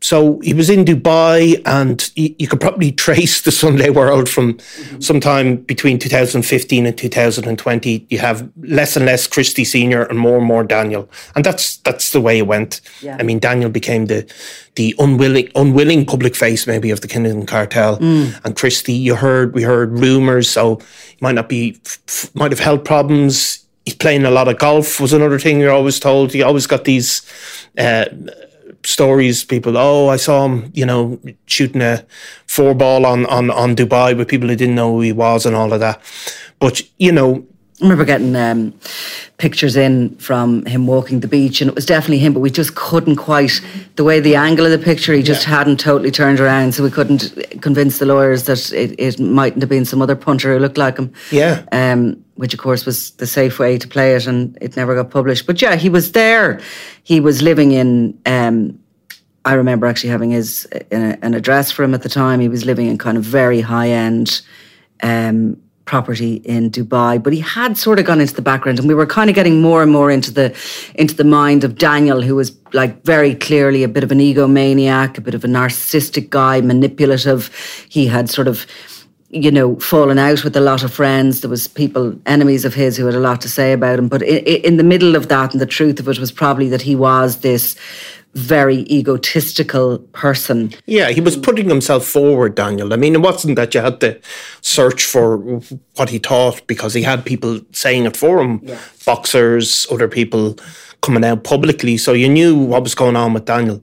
so 0.00 0.38
he 0.40 0.54
was 0.54 0.70
in 0.70 0.84
Dubai, 0.84 1.60
and 1.66 2.10
you, 2.14 2.34
you, 2.38 2.46
could 2.46 2.60
probably 2.60 2.92
trace 3.06 3.40
the 3.40 3.50
Sunday 3.50 3.90
World 3.90 4.28
from 4.28 4.54
mm-hmm. 4.54 5.00
sometime 5.00 5.56
between 5.56 5.98
2015 5.98 6.86
and 6.86 6.96
2020. 6.96 8.06
You 8.08 8.18
have 8.18 8.48
less 8.58 8.96
and 8.96 9.06
less 9.06 9.26
Christy 9.26 9.64
Senior 9.64 10.04
and 10.04 10.18
more 10.18 10.38
and 10.38 10.46
more 10.46 10.62
Daniel, 10.62 11.10
and 11.34 11.44
that's 11.44 11.78
that's 11.78 12.12
the 12.12 12.20
way 12.20 12.38
it 12.38 12.46
went. 12.46 12.80
Yeah. 13.02 13.16
I 13.18 13.24
mean, 13.24 13.40
Daniel 13.40 13.70
became 13.70 14.06
the 14.06 14.32
the 14.76 14.94
unwilling 15.00 15.50
unwilling 15.56 16.06
public 16.06 16.36
face 16.36 16.66
maybe 16.66 16.90
of 16.90 17.00
the 17.00 17.08
Kinahan 17.08 17.46
cartel, 17.48 17.98
mm. 17.98 18.40
and 18.44 18.56
Christy. 18.56 18.92
You 18.92 19.16
heard 19.16 19.52
we 19.52 19.64
heard 19.64 19.98
rumors, 19.98 20.48
so 20.48 20.76
he 21.08 21.16
might 21.20 21.34
not 21.34 21.48
be 21.48 21.80
f- 21.84 22.30
might 22.34 22.52
have 22.52 22.60
health 22.60 22.84
problems. 22.84 23.64
He's 23.84 23.96
playing 23.96 24.26
a 24.26 24.30
lot 24.30 24.48
of 24.48 24.58
golf 24.58 25.00
was 25.00 25.14
another 25.14 25.38
thing 25.38 25.58
you're 25.58 25.72
always 25.72 25.98
told. 25.98 26.32
He 26.32 26.42
always 26.42 26.68
got 26.68 26.84
these. 26.84 27.22
Uh, 27.76 28.04
stories, 28.84 29.44
people, 29.44 29.76
oh, 29.76 30.08
I 30.08 30.16
saw 30.16 30.46
him, 30.46 30.70
you 30.74 30.86
know, 30.86 31.20
shooting 31.46 31.82
a 31.82 32.06
four 32.46 32.74
ball 32.74 33.04
on, 33.06 33.26
on, 33.26 33.50
on 33.50 33.76
Dubai 33.76 34.16
with 34.16 34.28
people 34.28 34.48
who 34.48 34.56
didn't 34.56 34.74
know 34.74 34.92
who 34.92 35.00
he 35.00 35.12
was 35.12 35.46
and 35.46 35.56
all 35.56 35.72
of 35.72 35.80
that. 35.80 36.00
But, 36.58 36.82
you 36.98 37.12
know, 37.12 37.46
I 37.80 37.84
remember 37.84 38.04
getting 38.04 38.34
um, 38.34 38.74
pictures 39.36 39.76
in 39.76 40.16
from 40.16 40.66
him 40.66 40.88
walking 40.88 41.20
the 41.20 41.28
beach, 41.28 41.60
and 41.60 41.68
it 41.68 41.76
was 41.76 41.86
definitely 41.86 42.18
him, 42.18 42.32
but 42.32 42.40
we 42.40 42.50
just 42.50 42.74
couldn't 42.74 43.16
quite 43.16 43.60
the 43.94 44.02
way 44.02 44.18
the 44.18 44.34
angle 44.34 44.64
of 44.64 44.72
the 44.72 44.84
picture. 44.84 45.12
He 45.12 45.22
just 45.22 45.46
yeah. 45.46 45.58
hadn't 45.58 45.78
totally 45.78 46.10
turned 46.10 46.40
around, 46.40 46.74
so 46.74 46.82
we 46.82 46.90
couldn't 46.90 47.32
convince 47.62 47.98
the 48.00 48.06
lawyers 48.06 48.44
that 48.44 48.72
it, 48.72 48.98
it 48.98 49.20
mightn't 49.20 49.62
have 49.62 49.68
been 49.68 49.84
some 49.84 50.02
other 50.02 50.16
punter 50.16 50.52
who 50.52 50.58
looked 50.58 50.76
like 50.76 50.98
him. 50.98 51.12
Yeah. 51.30 51.64
Um, 51.70 52.24
which 52.34 52.52
of 52.52 52.60
course 52.60 52.84
was 52.84 53.12
the 53.12 53.26
safe 53.26 53.60
way 53.60 53.78
to 53.78 53.86
play 53.86 54.16
it, 54.16 54.26
and 54.26 54.58
it 54.60 54.76
never 54.76 54.96
got 54.96 55.10
published. 55.10 55.46
But 55.46 55.62
yeah, 55.62 55.76
he 55.76 55.88
was 55.88 56.12
there. 56.12 56.60
He 57.04 57.20
was 57.20 57.42
living 57.42 57.72
in. 57.72 58.18
Um, 58.26 58.80
I 59.44 59.54
remember 59.54 59.86
actually 59.86 60.10
having 60.10 60.32
his 60.32 60.66
an 60.90 61.32
address 61.32 61.70
for 61.70 61.84
him 61.84 61.94
at 61.94 62.02
the 62.02 62.08
time. 62.08 62.40
He 62.40 62.48
was 62.48 62.64
living 62.64 62.88
in 62.88 62.98
kind 62.98 63.16
of 63.16 63.22
very 63.22 63.60
high 63.60 63.90
end. 63.90 64.42
Um, 65.00 65.62
property 65.88 66.34
in 66.44 66.70
Dubai, 66.70 67.20
but 67.20 67.32
he 67.32 67.40
had 67.40 67.78
sort 67.78 67.98
of 67.98 68.04
gone 68.04 68.20
into 68.20 68.34
the 68.34 68.42
background, 68.42 68.78
and 68.78 68.86
we 68.86 68.94
were 68.94 69.06
kind 69.06 69.30
of 69.30 69.34
getting 69.34 69.62
more 69.62 69.82
and 69.82 69.90
more 69.90 70.10
into 70.10 70.30
the 70.30 70.54
into 70.96 71.14
the 71.14 71.24
mind 71.24 71.64
of 71.64 71.76
Daniel, 71.76 72.20
who 72.20 72.36
was 72.36 72.52
like 72.74 73.02
very 73.04 73.34
clearly 73.34 73.82
a 73.82 73.88
bit 73.88 74.04
of 74.04 74.12
an 74.12 74.18
egomaniac, 74.18 75.16
a 75.16 75.22
bit 75.22 75.34
of 75.34 75.44
a 75.44 75.48
narcissistic 75.48 76.28
guy, 76.28 76.60
manipulative. 76.60 77.40
He 77.88 78.06
had 78.06 78.28
sort 78.28 78.48
of 78.48 78.66
you 79.30 79.50
know, 79.50 79.76
fallen 79.78 80.18
out 80.18 80.42
with 80.42 80.56
a 80.56 80.60
lot 80.60 80.82
of 80.82 80.90
friends. 80.90 81.42
There 81.42 81.50
was 81.50 81.68
people, 81.68 82.18
enemies 82.24 82.64
of 82.64 82.72
his, 82.72 82.96
who 82.96 83.04
had 83.04 83.14
a 83.14 83.20
lot 83.20 83.42
to 83.42 83.48
say 83.48 83.74
about 83.74 83.98
him. 83.98 84.08
But 84.08 84.22
in, 84.22 84.38
in 84.68 84.76
the 84.78 84.84
middle 84.84 85.16
of 85.16 85.28
that, 85.28 85.52
and 85.52 85.60
the 85.60 85.66
truth 85.66 86.00
of 86.00 86.08
it 86.08 86.18
was 86.18 86.32
probably 86.32 86.70
that 86.70 86.80
he 86.80 86.96
was 86.96 87.40
this 87.40 87.76
very 88.34 88.80
egotistical 88.90 89.98
person. 90.12 90.72
Yeah, 90.86 91.10
he 91.10 91.20
was 91.20 91.36
putting 91.36 91.68
himself 91.68 92.04
forward, 92.04 92.54
Daniel. 92.54 92.92
I 92.92 92.96
mean, 92.96 93.14
it 93.14 93.20
wasn't 93.20 93.56
that 93.56 93.74
you 93.74 93.80
had 93.80 94.00
to 94.00 94.20
search 94.60 95.04
for 95.04 95.38
what 95.96 96.10
he 96.10 96.18
thought 96.18 96.66
because 96.66 96.94
he 96.94 97.02
had 97.02 97.24
people 97.24 97.60
saying 97.72 98.04
it 98.04 98.16
for 98.16 98.40
him, 98.40 98.60
yeah. 98.62 98.78
Boxers, 99.08 99.86
other 99.90 100.06
people 100.06 100.54
coming 101.00 101.24
out 101.24 101.42
publicly. 101.42 101.96
So 101.96 102.12
you 102.12 102.28
knew 102.28 102.54
what 102.54 102.82
was 102.82 102.94
going 102.94 103.16
on 103.16 103.32
with 103.32 103.46
Daniel. 103.46 103.82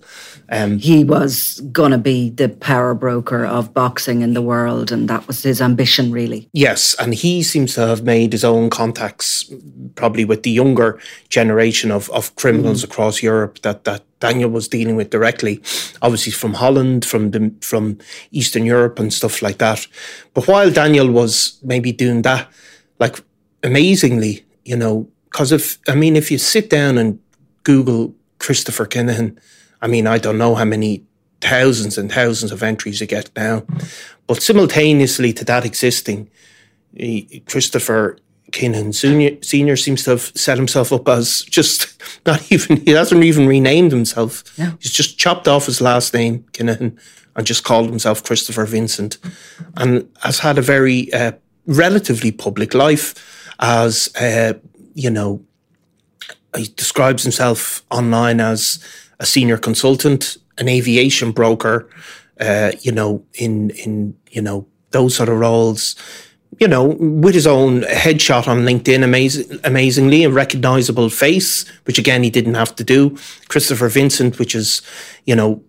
Um, 0.50 0.78
he 0.78 1.04
was 1.04 1.60
going 1.72 1.90
to 1.90 1.98
be 1.98 2.30
the 2.30 2.50
power 2.50 2.94
broker 2.94 3.44
of 3.44 3.74
boxing 3.74 4.22
in 4.22 4.36
the 4.36 4.44
world, 4.44 4.92
and 4.92 5.10
that 5.10 5.26
was 5.28 5.42
his 5.42 5.60
ambition, 5.62 6.12
really. 6.12 6.48
Yes, 6.54 6.96
and 7.00 7.16
he 7.16 7.42
seems 7.42 7.74
to 7.74 7.88
have 7.88 8.04
made 8.04 8.34
his 8.34 8.44
own 8.44 8.70
contacts, 8.70 9.52
probably 9.96 10.26
with 10.26 10.44
the 10.44 10.52
younger 10.52 11.00
generation 11.30 11.90
of, 11.90 12.12
of 12.12 12.36
criminals 12.36 12.82
mm. 12.82 12.92
across 12.92 13.24
Europe 13.24 13.62
that, 13.64 13.86
that 13.86 14.04
Daniel 14.20 14.52
was 14.52 14.68
dealing 14.68 14.96
with 14.96 15.10
directly. 15.10 15.56
Obviously, 16.04 16.32
from 16.32 16.54
Holland, 16.54 17.04
from 17.04 17.32
the, 17.32 17.52
from 17.62 17.98
Eastern 18.30 18.66
Europe, 18.66 19.00
and 19.00 19.12
stuff 19.12 19.42
like 19.42 19.58
that. 19.58 19.88
But 20.36 20.48
while 20.48 20.70
Daniel 20.70 21.10
was 21.10 21.60
maybe 21.64 21.92
doing 21.92 22.22
that, 22.22 22.48
like 23.00 23.20
amazingly, 23.64 24.46
you 24.64 24.78
know, 24.78 25.08
because 25.36 25.52
if 25.52 25.78
I 25.90 25.96
mean, 25.96 26.16
if 26.16 26.32
you 26.32 26.38
sit 26.38 26.70
down 26.70 26.98
and 26.98 27.20
Google 27.64 28.16
Christopher 28.40 28.86
Kinahan 28.86 29.38
I 29.82 29.88
mean, 29.88 30.08
I 30.08 30.18
don't 30.18 30.38
know 30.38 30.56
how 30.56 30.66
many 30.66 31.04
thousands 31.42 31.98
and 31.98 32.12
thousands 32.12 32.54
of 32.54 32.64
entries 32.64 33.02
you 33.02 33.08
get 33.08 33.30
now. 33.36 33.64
But 34.28 34.42
simultaneously 34.42 35.34
to 35.34 35.46
that 35.46 35.66
existing, 35.66 36.30
Christopher 37.46 38.18
Kinahan 38.52 38.96
Senior, 38.96 39.38
Senior 39.42 39.76
seems 39.76 40.04
to 40.06 40.12
have 40.12 40.32
set 40.36 40.58
himself 40.58 40.94
up 40.94 41.08
as 41.10 41.44
just 41.44 42.02
not 42.26 42.52
even, 42.52 42.78
he 42.78 42.92
hasn't 42.92 43.24
even 43.24 43.46
renamed 43.46 43.92
himself. 43.92 44.44
Yeah. 44.58 44.72
He's 44.80 44.92
just 44.92 45.20
chopped 45.20 45.48
off 45.48 45.66
his 45.66 45.82
last 45.82 46.14
name, 46.14 46.46
Kinahan, 46.54 46.98
and 47.36 47.46
just 47.46 47.64
called 47.64 47.90
himself 47.90 48.24
Christopher 48.24 48.66
Vincent 48.66 49.18
and 49.76 50.10
has 50.24 50.40
had 50.40 50.58
a 50.58 50.62
very 50.62 51.14
uh, 51.14 51.34
relatively 51.68 52.32
public 52.32 52.74
life 52.74 53.14
as, 53.60 54.10
uh, 54.16 54.54
you 54.96 55.12
know, 55.12 55.46
he 56.56 56.66
describes 56.76 57.22
himself 57.22 57.84
online 57.92 58.40
as 58.40 58.84
a 59.20 59.26
senior 59.26 59.58
consultant, 59.58 60.38
an 60.58 60.68
aviation 60.68 61.32
broker, 61.32 61.90
uh, 62.40 62.72
you 62.82 62.92
know, 62.92 63.24
in 63.36 63.70
in 63.72 64.16
you 64.32 64.42
know 64.42 64.66
those 64.92 65.16
sort 65.16 65.30
of 65.30 65.38
roles. 65.38 65.96
You 66.58 66.70
know, 66.70 66.86
with 66.86 67.36
his 67.36 67.48
own 67.48 67.82
headshot 67.82 68.48
on 68.48 68.60
LinkedIn, 68.60 69.04
amazing, 69.04 69.60
amazingly, 69.66 70.24
a 70.24 70.30
recognizable 70.30 71.10
face, 71.10 71.68
which 71.84 72.00
again 72.00 72.24
he 72.24 72.30
didn't 72.30 72.54
have 72.54 72.74
to 72.78 72.84
do. 72.84 73.18
Christopher 73.50 73.90
Vincent, 73.90 74.40
which 74.40 74.56
is, 74.56 74.82
you 75.26 75.36
know, 75.36 75.62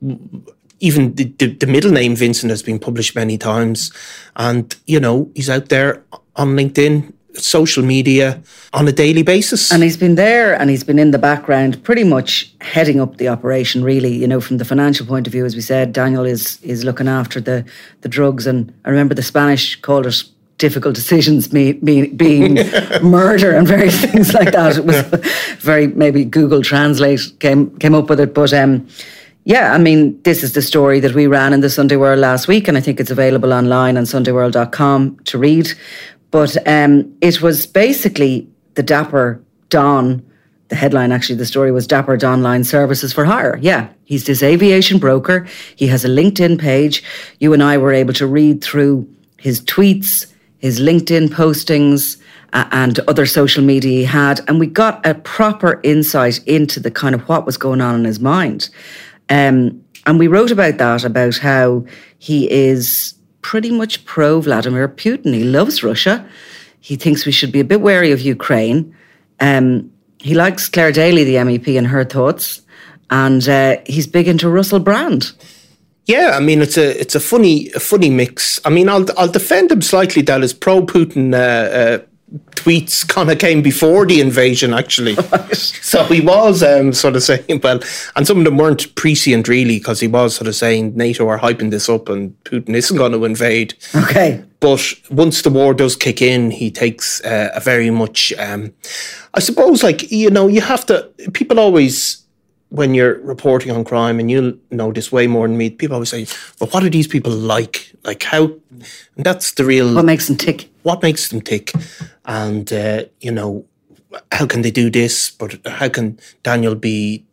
even 0.78 1.12
the, 1.16 1.24
the, 1.38 1.48
the 1.54 1.66
middle 1.66 1.90
name 1.90 2.14
Vincent 2.14 2.50
has 2.50 2.62
been 2.62 2.78
published 2.78 3.16
many 3.16 3.36
times, 3.36 3.90
and 4.36 4.76
you 4.86 5.00
know 5.00 5.28
he's 5.34 5.50
out 5.50 5.70
there 5.70 6.04
on 6.36 6.54
LinkedIn 6.54 7.12
social 7.38 7.84
media 7.84 8.42
on 8.72 8.88
a 8.88 8.92
daily 8.92 9.22
basis. 9.22 9.72
And 9.72 9.82
he's 9.82 9.96
been 9.96 10.14
there 10.14 10.58
and 10.58 10.70
he's 10.70 10.84
been 10.84 10.98
in 10.98 11.10
the 11.10 11.18
background 11.18 11.82
pretty 11.84 12.04
much 12.04 12.52
heading 12.60 13.00
up 13.00 13.16
the 13.16 13.28
operation 13.28 13.82
really, 13.82 14.14
you 14.14 14.26
know, 14.26 14.40
from 14.40 14.58
the 14.58 14.64
financial 14.64 15.06
point 15.06 15.26
of 15.26 15.32
view, 15.32 15.44
as 15.44 15.54
we 15.54 15.62
said, 15.62 15.92
Daniel 15.92 16.24
is 16.24 16.58
is 16.62 16.84
looking 16.84 17.08
after 17.08 17.40
the 17.40 17.64
the 18.00 18.08
drugs 18.08 18.46
and 18.46 18.72
I 18.84 18.90
remember 18.90 19.14
the 19.14 19.22
Spanish 19.22 19.80
called 19.80 20.06
it 20.06 20.22
difficult 20.58 20.94
decisions 20.94 21.52
me, 21.52 21.74
me, 21.82 22.06
being 22.06 22.54
murder 23.02 23.52
and 23.52 23.68
various 23.68 24.00
things 24.04 24.32
like 24.32 24.52
that. 24.52 24.78
It 24.78 24.84
was 24.84 25.02
very 25.60 25.88
maybe 25.88 26.24
Google 26.24 26.62
Translate 26.62 27.32
came 27.40 27.76
came 27.78 27.94
up 27.94 28.08
with 28.08 28.20
it. 28.20 28.34
But 28.34 28.52
um 28.52 28.86
yeah, 29.46 29.72
I 29.72 29.78
mean, 29.78 30.20
this 30.22 30.42
is 30.42 30.54
the 30.54 30.60
story 30.60 30.98
that 30.98 31.14
we 31.14 31.28
ran 31.28 31.52
in 31.52 31.60
the 31.60 31.70
Sunday 31.70 31.94
World 31.94 32.18
last 32.18 32.48
week, 32.48 32.66
and 32.66 32.76
I 32.76 32.80
think 32.80 32.98
it's 32.98 33.12
available 33.12 33.52
online 33.52 33.96
on 33.96 34.02
sundayworld.com 34.02 35.20
to 35.22 35.38
read. 35.38 35.72
But 36.30 36.56
um, 36.68 37.16
it 37.20 37.40
was 37.40 37.66
basically 37.66 38.48
the 38.74 38.82
Dapper 38.82 39.42
Don. 39.68 40.24
The 40.68 40.74
headline, 40.74 41.12
actually, 41.12 41.36
the 41.36 41.46
story 41.46 41.70
was 41.70 41.86
Dapper 41.86 42.16
Don 42.16 42.42
Line 42.42 42.64
Services 42.64 43.12
for 43.12 43.24
Hire. 43.24 43.56
Yeah, 43.62 43.88
he's 44.04 44.26
this 44.26 44.42
aviation 44.42 44.98
broker. 44.98 45.46
He 45.76 45.86
has 45.86 46.04
a 46.04 46.08
LinkedIn 46.08 46.58
page. 46.58 47.04
You 47.38 47.52
and 47.52 47.62
I 47.62 47.78
were 47.78 47.92
able 47.92 48.12
to 48.14 48.26
read 48.26 48.64
through 48.64 49.08
his 49.36 49.60
tweets, 49.60 50.26
his 50.58 50.80
LinkedIn 50.80 51.28
postings, 51.28 52.20
uh, 52.52 52.66
and 52.72 52.98
other 53.00 53.26
social 53.26 53.62
media 53.62 53.98
he 53.98 54.04
had. 54.04 54.40
And 54.48 54.58
we 54.58 54.66
got 54.66 55.04
a 55.06 55.14
proper 55.14 55.80
insight 55.84 56.42
into 56.46 56.80
the 56.80 56.90
kind 56.90 57.14
of 57.14 57.20
what 57.28 57.46
was 57.46 57.56
going 57.56 57.80
on 57.80 57.94
in 57.94 58.04
his 58.04 58.18
mind. 58.18 58.68
Um, 59.28 59.82
and 60.06 60.18
we 60.18 60.28
wrote 60.28 60.50
about 60.50 60.78
that, 60.78 61.04
about 61.04 61.36
how 61.36 61.84
he 62.18 62.50
is 62.50 63.14
pretty 63.46 63.70
much 63.70 64.04
pro 64.04 64.40
Vladimir 64.40 64.88
Putin. 64.88 65.32
He 65.32 65.44
loves 65.44 65.84
Russia. 65.84 66.26
He 66.80 66.96
thinks 66.96 67.24
we 67.24 67.30
should 67.30 67.52
be 67.52 67.60
a 67.60 67.64
bit 67.72 67.80
wary 67.80 68.10
of 68.10 68.20
Ukraine. 68.20 68.92
Um, 69.38 69.92
he 70.18 70.34
likes 70.34 70.68
Clare 70.68 70.90
Daly, 70.90 71.22
the 71.22 71.36
MEP, 71.36 71.78
and 71.78 71.86
her 71.86 72.04
thoughts, 72.04 72.62
and 73.08 73.48
uh, 73.48 73.76
he's 73.86 74.08
big 74.08 74.26
into 74.26 74.48
Russell 74.48 74.80
Brand. 74.80 75.30
Yeah, 76.06 76.32
I 76.34 76.40
mean 76.40 76.60
it's 76.60 76.76
a 76.76 76.88
it's 77.00 77.14
a 77.14 77.20
funny 77.20 77.70
a 77.72 77.80
funny 77.80 78.10
mix. 78.10 78.60
I 78.64 78.70
mean 78.70 78.88
I'll 78.88 79.06
I'll 79.16 79.36
defend 79.40 79.70
him 79.70 79.82
slightly 79.82 80.22
that 80.22 80.42
his 80.42 80.52
pro 80.52 80.82
Putin 80.82 81.34
uh, 81.34 81.38
uh, 81.38 81.98
tweets 82.50 83.06
kind 83.06 83.30
of 83.30 83.38
came 83.38 83.62
before 83.62 84.06
the 84.06 84.20
invasion, 84.20 84.74
actually. 84.74 85.14
so 85.52 86.04
he 86.04 86.20
was 86.20 86.62
um, 86.62 86.92
sort 86.92 87.16
of 87.16 87.22
saying, 87.22 87.60
well, 87.62 87.80
and 88.16 88.26
some 88.26 88.38
of 88.38 88.44
them 88.44 88.56
weren't 88.56 88.94
prescient 88.94 89.48
really, 89.48 89.78
because 89.78 90.00
he 90.00 90.08
was 90.08 90.34
sort 90.34 90.48
of 90.48 90.54
saying 90.54 90.96
NATO 90.96 91.28
are 91.28 91.38
hyping 91.38 91.70
this 91.70 91.88
up 91.88 92.08
and 92.08 92.36
Putin 92.44 92.74
isn't 92.74 92.96
going 92.96 93.12
to 93.12 93.24
invade. 93.24 93.74
Okay. 93.94 94.42
But 94.60 94.94
once 95.10 95.42
the 95.42 95.50
war 95.50 95.74
does 95.74 95.96
kick 95.96 96.20
in, 96.20 96.50
he 96.50 96.70
takes 96.70 97.20
uh, 97.24 97.50
a 97.54 97.60
very 97.60 97.90
much, 97.90 98.32
um, 98.38 98.72
I 99.34 99.40
suppose, 99.40 99.82
like, 99.82 100.10
you 100.10 100.30
know, 100.30 100.48
you 100.48 100.60
have 100.60 100.86
to, 100.86 101.10
people 101.34 101.60
always 101.60 102.25
when 102.70 102.94
you're 102.94 103.20
reporting 103.20 103.70
on 103.70 103.84
crime, 103.84 104.18
and 104.18 104.30
you'll 104.30 104.54
know 104.70 104.92
this 104.92 105.12
way 105.12 105.26
more 105.26 105.46
than 105.46 105.56
me, 105.56 105.70
people 105.70 105.94
always 105.94 106.10
say, 106.10 106.26
"Well, 106.60 106.70
what 106.70 106.82
are 106.82 106.90
these 106.90 107.06
people 107.06 107.32
like? 107.32 107.92
Like 108.04 108.22
how?" 108.22 108.44
And 109.16 109.24
that's 109.24 109.52
the 109.52 109.64
real. 109.64 109.94
What 109.94 110.04
makes 110.04 110.26
them 110.26 110.36
tick? 110.36 110.70
What 110.82 111.02
makes 111.02 111.28
them 111.28 111.40
tick? 111.40 111.72
And 112.24 112.72
uh, 112.72 113.04
you 113.20 113.30
know, 113.30 113.64
how 114.32 114.46
can 114.46 114.62
they 114.62 114.70
do 114.70 114.90
this? 114.90 115.30
But 115.30 115.58
how 115.66 115.88
can 115.88 116.18
Daniel 116.42 116.74
be 116.74 117.24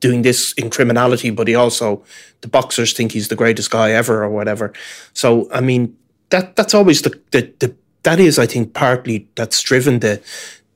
doing 0.00 0.22
this 0.22 0.52
in 0.54 0.70
criminality? 0.70 1.30
But 1.30 1.48
he 1.48 1.54
also, 1.54 2.02
the 2.40 2.48
boxers 2.48 2.92
think 2.92 3.12
he's 3.12 3.28
the 3.28 3.36
greatest 3.36 3.70
guy 3.70 3.90
ever, 3.92 4.24
or 4.24 4.30
whatever. 4.30 4.72
So 5.12 5.48
I 5.52 5.60
mean, 5.60 5.96
that 6.30 6.56
that's 6.56 6.74
always 6.74 7.02
the 7.02 7.20
the, 7.30 7.52
the 7.58 7.74
that 8.02 8.18
is, 8.18 8.38
I 8.38 8.46
think, 8.46 8.74
partly 8.74 9.28
that's 9.34 9.62
driven 9.62 10.00
the 10.00 10.20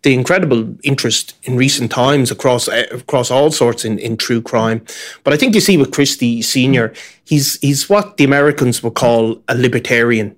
the 0.06 0.14
incredible 0.14 0.72
interest 0.84 1.34
in 1.42 1.56
recent 1.56 1.90
times 1.90 2.30
across 2.30 2.68
uh, 2.68 2.86
across 2.92 3.28
all 3.28 3.50
sorts 3.50 3.84
in, 3.84 3.98
in 3.98 4.16
true 4.16 4.40
crime. 4.40 4.80
But 5.24 5.34
I 5.34 5.36
think 5.36 5.52
you 5.52 5.60
see 5.60 5.76
with 5.76 5.90
Christy 5.90 6.42
Senior, 6.42 6.94
he's 7.24 7.58
he's 7.58 7.90
what 7.90 8.16
the 8.16 8.22
Americans 8.22 8.84
would 8.84 8.94
call 8.94 9.42
a 9.48 9.56
libertarian. 9.56 10.36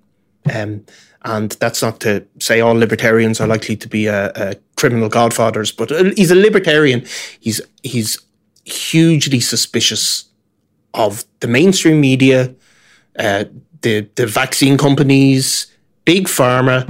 Um, 0.54 0.86
and 1.22 1.50
that's 1.60 1.82
not 1.82 2.00
to 2.00 2.24
say 2.40 2.60
all 2.62 2.72
libertarians 2.72 3.42
are 3.42 3.46
likely 3.46 3.76
to 3.76 3.88
be 3.88 4.06
a, 4.06 4.32
a 4.36 4.56
criminal 4.76 5.10
godfathers, 5.10 5.70
but 5.70 5.90
he's 6.16 6.30
a 6.30 6.34
libertarian. 6.34 7.04
He's 7.38 7.60
he's 7.82 8.18
hugely 8.64 9.40
suspicious 9.40 10.24
of 10.94 11.26
the 11.40 11.46
mainstream 11.46 12.00
media, 12.00 12.54
uh, 13.18 13.44
the 13.82 14.08
the 14.14 14.26
vaccine 14.26 14.78
companies, 14.78 15.66
big 16.06 16.26
pharma 16.26 16.86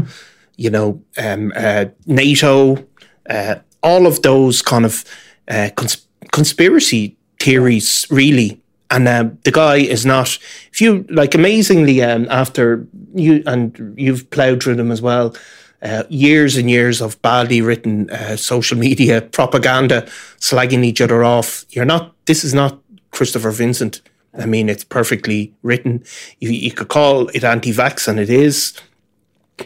you 0.58 0.68
know, 0.68 1.00
um, 1.16 1.52
uh, 1.56 1.86
NATO, 2.06 2.84
uh, 3.30 3.54
all 3.82 4.06
of 4.06 4.20
those 4.22 4.60
kind 4.60 4.84
of 4.84 5.04
uh, 5.46 5.70
cons- 5.76 6.06
conspiracy 6.32 7.16
theories, 7.40 8.06
really. 8.10 8.60
And 8.90 9.06
uh, 9.06 9.30
the 9.44 9.52
guy 9.52 9.76
is 9.76 10.04
not. 10.04 10.38
If 10.72 10.80
you 10.80 11.06
like, 11.08 11.34
amazingly, 11.34 12.02
um, 12.02 12.26
after 12.30 12.86
you 13.14 13.42
and 13.46 13.94
you've 13.96 14.28
ploughed 14.30 14.62
through 14.62 14.76
them 14.76 14.90
as 14.90 15.00
well, 15.00 15.34
uh, 15.82 16.02
years 16.08 16.56
and 16.56 16.68
years 16.68 17.00
of 17.00 17.20
badly 17.22 17.60
written 17.62 18.10
uh, 18.10 18.36
social 18.36 18.76
media 18.78 19.22
propaganda, 19.22 20.02
slagging 20.40 20.84
each 20.84 21.00
other 21.00 21.22
off. 21.22 21.64
You're 21.70 21.84
not. 21.84 22.14
This 22.26 22.44
is 22.44 22.52
not 22.52 22.80
Christopher 23.12 23.52
Vincent. 23.52 24.00
I 24.36 24.46
mean, 24.46 24.68
it's 24.68 24.84
perfectly 24.84 25.54
written. 25.62 26.02
You, 26.40 26.50
you 26.50 26.72
could 26.72 26.88
call 26.88 27.28
it 27.28 27.44
anti-vax, 27.44 28.08
and 28.08 28.18
it 28.18 28.30
is 28.30 28.74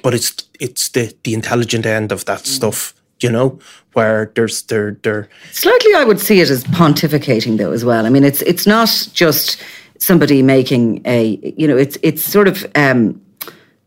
but 0.02 0.14
it's 0.14 0.34
it's 0.60 0.88
the 0.90 1.14
the 1.24 1.34
intelligent 1.34 1.86
end 1.86 2.12
of 2.12 2.24
that 2.24 2.40
mm. 2.40 2.46
stuff 2.46 2.94
you 3.20 3.30
know 3.30 3.58
where 3.92 4.30
there's 4.34 4.62
there 4.62 4.96
there 5.02 5.28
slightly 5.52 5.94
i 5.94 6.04
would 6.04 6.20
see 6.20 6.40
it 6.40 6.50
as 6.50 6.64
pontificating 6.64 7.58
though 7.58 7.72
as 7.72 7.84
well 7.84 8.06
i 8.06 8.08
mean 8.08 8.24
it's 8.24 8.42
it's 8.42 8.66
not 8.66 9.08
just 9.12 9.62
somebody 9.98 10.42
making 10.42 11.00
a 11.04 11.38
you 11.56 11.68
know 11.68 11.76
it's 11.76 11.98
it's 12.02 12.24
sort 12.24 12.48
of 12.48 12.66
um 12.74 13.20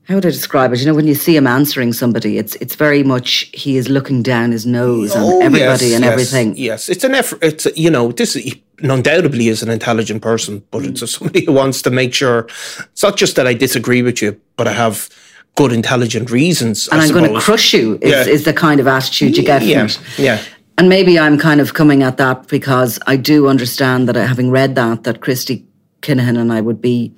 how 0.08 0.14
would 0.14 0.26
I 0.26 0.30
describe 0.30 0.72
it? 0.72 0.80
You 0.80 0.86
know, 0.86 0.94
when 0.94 1.08
you 1.08 1.16
see 1.16 1.36
him 1.36 1.48
answering 1.48 1.92
somebody, 1.92 2.38
it's 2.38 2.56
it's 2.58 2.76
very 2.76 3.02
much 3.04 3.50
he 3.54 3.76
is 3.76 3.90
looking 3.90 4.22
down 4.22 4.52
his 4.52 4.66
nose 4.66 5.16
Oh, 5.16 5.38
on 5.38 5.42
everybody 5.42 5.88
yes, 5.88 5.96
and 5.96 6.04
yes, 6.04 6.12
everything. 6.12 6.56
Yes, 6.58 6.90
it's 6.90 7.04
an 7.04 7.16
effort. 7.16 7.40
It's 7.42 7.66
you 7.76 7.90
know 7.90 8.12
this 8.12 8.36
is, 8.36 8.54
undoubtedly 8.80 9.48
is 9.48 9.64
an 9.64 9.70
intelligent 9.70 10.22
person, 10.22 10.64
but 10.70 10.84
Mm. 10.84 10.90
it's 10.90 11.02
a, 11.02 11.08
somebody 11.08 11.46
who 11.46 11.54
wants 11.54 11.82
to 11.82 11.90
make 11.90 12.14
sure 12.14 12.48
it's 12.94 13.02
not 13.02 13.18
just 13.18 13.36
that 13.36 13.48
I 13.48 13.56
disagree 13.56 14.04
with 14.04 14.22
you, 14.22 14.40
but 14.58 14.68
I 14.68 14.74
have 14.74 15.10
good 15.56 15.72
intelligent 15.72 16.30
reasons. 16.32 16.88
And 16.92 17.02
I 17.02 17.06
I'm 17.06 17.12
going 17.14 17.34
to 17.34 17.40
crush 17.40 17.74
you 17.74 17.98
is, 18.02 18.12
Yeah. 18.12 18.34
is 18.34 18.44
the 18.44 18.54
kind 18.54 18.80
of 18.80 18.88
attitude 18.88 19.38
you 19.38 19.44
get 19.44 19.62
Yeah, 19.64 19.88
from 19.88 20.04
it. 20.04 20.20
yeah. 20.20 20.40
And 20.78 20.90
maybe 20.90 21.18
I'm 21.18 21.38
kind 21.38 21.62
of 21.62 21.74
coming 21.74 22.04
at 22.04 22.18
that 22.18 22.48
because 22.50 23.00
I 23.08 23.16
do 23.16 23.48
understand 23.48 24.08
that 24.10 24.18
uh, 24.18 24.26
having 24.28 24.52
read 24.52 24.76
that, 24.76 25.04
that 25.04 25.22
Christy 25.22 25.66
Kinahan 26.02 26.38
and 26.38 26.52
I 26.52 26.60
would 26.60 26.82
be, 26.82 27.14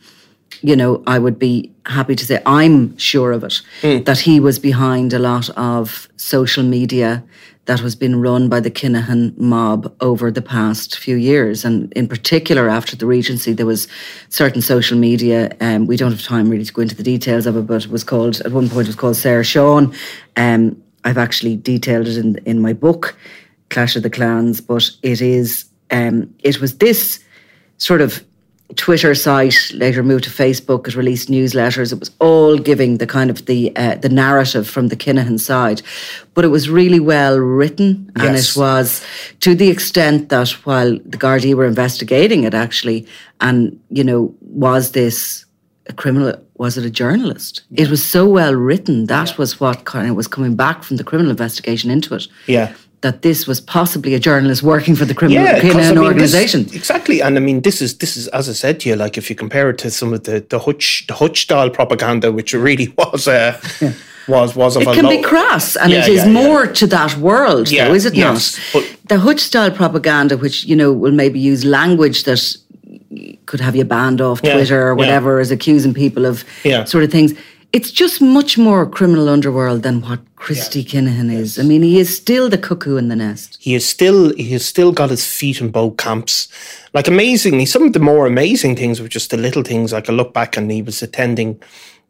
you 0.62 0.76
know, 0.76 1.02
I 1.08 1.18
would 1.18 1.40
be 1.40 1.72
happy 1.88 2.16
to 2.16 2.26
say 2.26 2.40
I'm 2.46 2.96
sure 2.98 3.32
of 3.32 3.44
it, 3.44 3.62
Hmm. 3.82 4.04
that 4.04 4.20
he 4.20 4.40
was 4.40 4.60
behind 4.60 5.14
a 5.14 5.20
lot 5.20 5.50
of 5.58 6.08
social 6.18 6.64
media 6.64 7.24
that 7.68 7.82
has 7.82 7.96
been 7.96 8.22
run 8.22 8.50
by 8.50 8.60
the 8.60 8.72
Kinahan 8.72 9.38
mob 9.38 9.94
over 10.02 10.32
the 10.32 10.42
past 10.42 10.98
few 10.98 11.16
years. 11.18 11.64
And 11.66 11.92
in 11.94 12.08
particular, 12.08 12.70
after 12.70 12.96
the 12.96 13.06
Regency, 13.06 13.54
there 13.54 13.66
was 13.66 13.88
certain 14.30 14.62
social 14.62 14.98
media. 14.98 15.56
Um, 15.60 15.86
we 15.86 15.98
don't 15.98 16.12
have 16.12 16.24
time 16.24 16.50
really 16.50 16.66
to 16.66 16.74
go 16.74 16.82
into 16.82 16.96
the 16.96 17.04
details 17.04 17.46
of 17.46 17.56
it, 17.58 17.68
but 17.68 17.86
it 17.86 17.92
was 17.92 18.04
called, 18.04 18.40
at 18.42 18.52
one 18.52 18.70
point, 18.70 18.88
it 18.88 18.90
was 18.90 18.96
called 18.96 19.18
Sarah 19.18 19.44
Sean. 19.44 19.94
Um, 20.38 20.82
I've 21.04 21.18
actually 21.18 21.58
detailed 21.58 22.08
it 22.08 22.18
in, 22.18 22.38
in 22.46 22.62
my 22.62 22.74
book, 22.74 23.18
Clash 23.70 23.96
of 23.96 24.04
the 24.04 24.10
Clans, 24.10 24.62
but 24.62 24.90
it 25.04 25.22
is, 25.22 25.66
um, 25.92 26.34
it 26.44 26.60
was 26.62 26.78
this 26.78 27.24
sort 27.78 28.02
of 28.02 28.24
Twitter 28.76 29.16
site, 29.16 29.72
later 29.74 30.04
moved 30.04 30.26
to 30.26 30.30
Facebook. 30.30 30.88
It 30.88 30.96
released 30.96 31.30
newsletters. 31.30 31.94
It 31.94 32.00
was 32.00 32.12
all 32.20 32.58
giving 32.58 32.98
the 32.98 33.08
kind 33.08 33.30
of 33.30 33.46
the 33.46 33.76
uh, 33.78 33.96
the 33.96 34.10
narrative 34.10 34.68
from 34.68 34.90
the 34.90 34.98
Kinahan 34.98 35.40
side, 35.40 35.82
but 36.34 36.44
it 36.44 36.50
was 36.50 36.70
really 36.70 37.00
well 37.00 37.40
written, 37.40 38.12
yes. 38.18 38.26
and 38.26 38.36
it 38.36 38.62
was 38.62 39.06
to 39.40 39.56
the 39.56 39.70
extent 39.70 40.30
that 40.30 40.50
while 40.66 40.92
the 40.92 41.18
Gardaí 41.18 41.54
were 41.54 41.66
investigating 41.66 42.44
it, 42.44 42.54
actually, 42.54 43.08
and 43.40 43.80
you 43.90 44.04
know, 44.04 44.36
was 44.42 44.92
this 44.92 45.46
a 45.88 45.94
criminal? 45.94 46.34
Was 46.58 46.78
it 46.78 46.84
a 46.86 46.90
journalist? 46.90 47.62
It 47.72 47.90
was 47.90 48.04
so 48.04 48.28
well 48.28 48.54
written. 48.54 49.06
That 49.06 49.38
was 49.38 49.62
what 49.62 49.86
kind 49.86 50.10
of 50.10 50.16
was 50.18 50.28
coming 50.28 50.56
back 50.56 50.84
from 50.84 50.98
the 50.98 51.06
criminal 51.06 51.32
investigation 51.32 51.90
into 51.90 52.16
it. 52.16 52.28
Yeah. 52.48 52.74
That 53.02 53.22
this 53.22 53.46
was 53.46 53.62
possibly 53.62 54.16
a 54.16 54.20
journalist 54.20 54.64
working 54.64 54.96
for 54.96 55.06
the 55.06 55.14
criminal 55.14 55.44
Yeah, 55.44 55.58
I 55.58 55.64
mean, 55.64 55.78
this- 55.78 55.98
organization. 55.98 56.62
exactly, 56.74 57.22
and 57.22 57.38
I 57.38 57.40
mean, 57.40 57.62
this 57.62 57.80
is 57.82 57.98
this 58.00 58.18
is 58.18 58.28
as 58.30 58.50
I 58.50 58.54
said 58.54 58.80
to 58.80 58.90
you, 58.90 58.96
like 58.96 59.20
if 59.20 59.30
you 59.30 59.36
compare 59.36 59.70
it 59.70 59.78
to 59.84 59.92
some 59.92 60.14
of 60.14 60.24
the 60.24 60.44
the 60.50 60.58
Hutch 60.58 61.06
the 61.08 61.14
Hutch 61.14 61.42
style 61.42 61.70
propaganda, 61.70 62.32
which 62.32 62.54
really 62.54 62.88
was 62.98 63.28
uh, 63.28 63.54
was 64.28 64.56
was 64.56 64.76
of 64.76 64.82
It 64.82 64.96
can 64.96 65.08
be 65.10 65.18
low- 65.18 65.30
crass, 65.30 65.76
and 65.78 65.92
Yeah, 65.92 66.00
it 66.06 66.08
is 66.10 66.18
yeah, 66.26 66.26
yeah. 66.26 66.48
more 66.48 66.66
to 66.66 66.88
that 66.88 67.16
world, 67.18 67.70
Yeah, 67.70 67.88
though, 67.88 67.94
is 67.96 68.06
it 68.06 68.16
yes, 68.16 68.58
not? 68.74 68.82
but- 68.82 69.10
the 69.10 69.20
Hutch 69.20 69.42
style 69.42 69.70
propaganda, 69.72 70.36
which 70.36 70.66
you 70.66 70.76
know 70.76 70.92
will 70.92 71.14
maybe 71.14 71.40
use 71.40 71.64
language 71.64 72.24
that 72.24 72.42
could 73.46 73.60
have 73.62 73.76
you 73.76 73.86
banned 73.86 74.22
off 74.22 74.40
Yeah, 74.44 74.54
Twitter 74.54 74.82
or 74.88 74.92
yeah. 74.92 74.98
whatever, 75.02 75.40
as 75.40 75.52
accusing 75.52 75.94
people 75.94 76.26
of 76.26 76.44
Yeah. 76.64 76.86
sort 76.86 77.04
of 77.04 77.12
things. 77.12 77.34
It's 77.74 77.92
just 77.92 78.22
much 78.22 78.58
more 78.58 78.90
criminal 78.90 79.28
underworld 79.28 79.84
than 79.84 80.02
what 80.02 80.20
Christy 80.38 80.84
Kinahan 80.84 81.32
is. 81.32 81.60
I 81.60 81.64
mean, 81.64 81.84
he 81.84 82.00
is 82.00 82.16
still 82.16 82.50
the 82.50 82.58
cuckoo 82.58 82.96
in 82.96 83.10
the 83.10 83.16
nest. 83.16 83.58
he 83.60 83.76
is 83.76 83.86
still 83.86 84.34
he 84.36 84.52
has 84.54 84.66
still 84.66 84.92
got 84.92 85.10
his 85.10 85.26
feet 85.26 85.60
in 85.60 85.70
both 85.70 85.98
camps. 85.98 86.48
Like 86.94 87.08
amazingly, 87.08 87.66
some 87.66 87.84
of 87.84 87.94
the 87.94 88.00
more 88.00 88.26
amazing 88.26 88.76
things 88.78 89.02
were 89.02 89.10
just 89.10 89.32
the 89.32 89.38
little 89.38 89.64
things. 89.64 89.92
Like 89.92 90.10
I 90.10 90.14
look 90.14 90.34
back 90.34 90.56
and 90.58 90.72
he 90.72 90.82
was 90.82 91.02
attending 91.04 91.62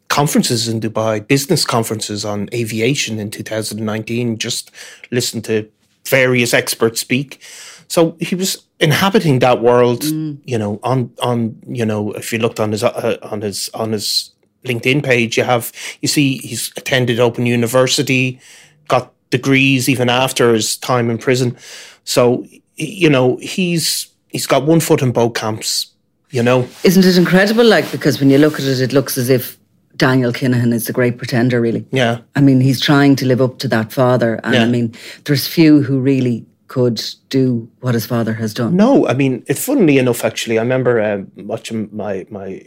conferences 0.09 0.67
in 0.67 0.79
Dubai, 0.79 1.27
business 1.27 1.65
conferences 1.65 2.23
on 2.23 2.49
aviation 2.53 3.19
in 3.19 3.31
2019. 3.31 4.37
Just 4.37 4.71
listen 5.11 5.41
to 5.43 5.69
various 6.05 6.53
experts 6.53 7.01
speak. 7.01 7.41
So 7.87 8.15
he 8.19 8.35
was 8.35 8.63
inhabiting 8.79 9.39
that 9.39 9.61
world. 9.61 10.03
You 10.03 10.57
know, 10.57 10.79
on 10.83 11.11
on 11.21 11.59
you 11.67 11.85
know, 11.85 12.11
if 12.13 12.31
you 12.31 12.39
looked 12.39 12.59
on 12.59 12.71
his 12.71 12.83
uh, 12.83 13.17
on 13.23 13.41
his 13.41 13.69
on 13.73 13.91
his 13.91 14.31
LinkedIn 14.67 15.03
page, 15.03 15.37
you 15.37 15.43
have 15.43 15.71
you 16.01 16.07
see 16.07 16.37
he's 16.37 16.71
attended 16.77 17.19
Open 17.19 17.45
University, 17.45 18.39
got 18.87 19.13
degrees 19.29 19.89
even 19.89 20.09
after 20.09 20.53
his 20.53 20.77
time 20.77 21.09
in 21.09 21.17
prison. 21.17 21.57
So 22.03 22.45
you 22.75 23.09
know 23.09 23.37
he's 23.37 24.07
he's 24.29 24.47
got 24.47 24.65
one 24.65 24.79
foot 24.79 25.01
in 25.01 25.11
both 25.11 25.33
camps. 25.33 25.93
You 26.29 26.43
know, 26.43 26.67
Isn't 26.83 27.05
it 27.05 27.17
incredible? 27.17 27.63
Like, 27.63 27.89
because 27.89 28.19
when 28.19 28.29
you 28.29 28.37
look 28.37 28.55
at 28.55 28.65
it, 28.65 28.81
it 28.81 28.91
looks 28.91 29.17
as 29.17 29.29
if 29.29 29.57
Daniel 29.95 30.33
Kinahan 30.33 30.73
is 30.73 30.85
the 30.85 30.91
great 30.91 31.17
pretender, 31.17 31.61
really. 31.61 31.85
yeah, 31.91 32.19
I 32.35 32.41
mean, 32.41 32.59
he's 32.59 32.81
trying 32.81 33.15
to 33.15 33.25
live 33.25 33.41
up 33.41 33.59
to 33.59 33.67
that 33.69 33.93
father. 33.93 34.39
And 34.43 34.55
I 34.57 34.65
mean, 34.65 34.93
there's 35.23 35.47
few 35.47 35.81
who 35.81 36.01
really 36.01 36.45
could 36.67 37.01
do 37.29 37.69
what 37.79 37.93
his 37.93 38.05
father 38.05 38.33
has 38.33 38.53
done. 38.53 38.75
No, 38.75 39.07
I 39.07 39.13
mean, 39.13 39.43
it, 39.47 39.57
funnily 39.57 39.97
enough, 39.99 40.25
actually, 40.25 40.59
I 40.59 40.61
remember 40.61 41.01
um, 41.01 41.31
watching 41.37 41.89
my 41.93 42.27
my 42.29 42.61